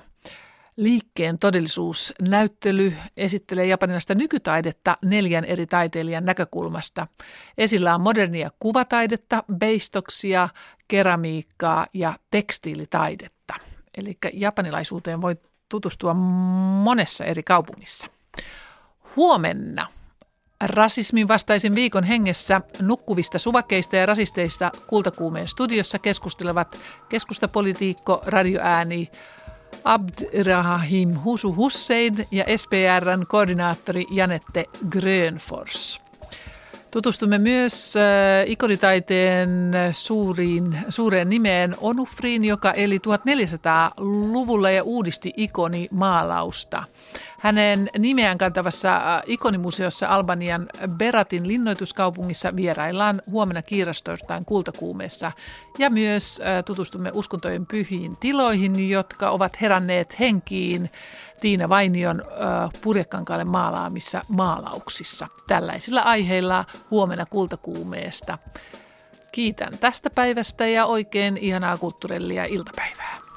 Liikkeen 0.80 1.40
todellisuusnäyttely 1.40 2.94
esittelee 3.18 3.66
japanilaista 3.66 4.16
nykytaidetta 4.16 4.98
neljän 5.06 5.46
eri 5.46 5.68
taiteilijan 5.68 6.26
näkökulmasta. 6.26 7.08
Esillä 7.58 7.96
on 7.96 8.02
modernia 8.02 8.52
kuvataidetta, 8.60 9.44
beistoksia, 9.58 10.50
keramiikkaa 10.88 11.88
ja 11.94 12.14
tekstiilitaidetta. 12.32 13.54
Eli 13.98 14.18
japanilaisuuteen 14.34 15.22
voi 15.22 15.36
tutustua 15.70 16.14
monessa 16.84 17.26
eri 17.26 17.44
kaupungissa. 17.44 18.08
Huomenna 19.16 19.88
Rasismin 20.64 21.28
vastaisen 21.28 21.76
viikon 21.76 22.04
hengessä 22.04 22.62
nukkuvista 22.82 23.40
suvakkeista 23.40 23.96
ja 23.96 24.06
rasisteista 24.06 24.72
Kultakuumeen 24.88 25.48
studiossa 25.48 26.00
keskustelevat 26.00 26.78
keskustapolitiikko, 27.10 28.22
radioääni, 28.26 29.12
Abdrahim 29.84 31.24
Husu 31.24 31.56
Hussein 31.56 32.28
ja 32.32 32.46
SPRn 32.58 33.26
koordinaattori 33.28 34.06
Janette 34.12 34.66
Grönfors. 34.90 36.02
Tutustumme 36.92 37.38
myös 37.38 37.96
äh, 37.96 38.04
ikonitaiteen 38.52 39.72
suuriin, 39.92 40.78
suureen 40.90 41.30
nimeen 41.30 41.76
Onufriin, 41.82 42.46
joka 42.46 42.72
eli 42.72 42.98
1400-luvulla 42.98 44.72
ja 44.72 44.84
uudisti 44.84 45.34
ikonimaalausta. 45.38 46.84
Hänen 47.40 47.90
nimeään 47.98 48.38
kantavassa 48.38 48.96
äh, 48.96 49.22
ikonimuseossa 49.28 50.08
Albanian 50.08 50.68
Beratin 50.98 51.48
linnoituskaupungissa 51.48 52.56
vieraillaan 52.56 53.22
huomenna 53.32 53.62
kiirastortain 53.62 54.46
kultakuumeessa. 54.46 55.32
Ja 55.78 55.90
myös 55.90 56.42
äh, 56.42 56.64
tutustumme 56.64 57.12
uskontojen 57.14 57.66
pyhiin 57.66 58.18
tiloihin, 58.18 58.90
jotka 58.90 59.30
ovat 59.30 59.62
heränneet 59.62 60.20
henkiin 60.20 60.90
Tiina 61.42 61.70
Vainion 61.70 62.22
äh, 62.22 62.70
purjekankaalle 62.82 63.44
maalaamissa 63.46 64.22
maalauksissa. 64.28 65.28
Tällaisilla 65.48 66.02
aiheilla 66.02 66.66
huomenna 66.92 67.26
kultakuumeesta. 67.26 68.38
Kiitän 69.32 69.78
tästä 69.78 70.10
päivästä 70.10 70.68
ja 70.68 70.86
oikein 70.86 71.38
ihanaa 71.38 71.78
kulttuurillia 71.78 72.46
iltapäivää. 72.46 73.29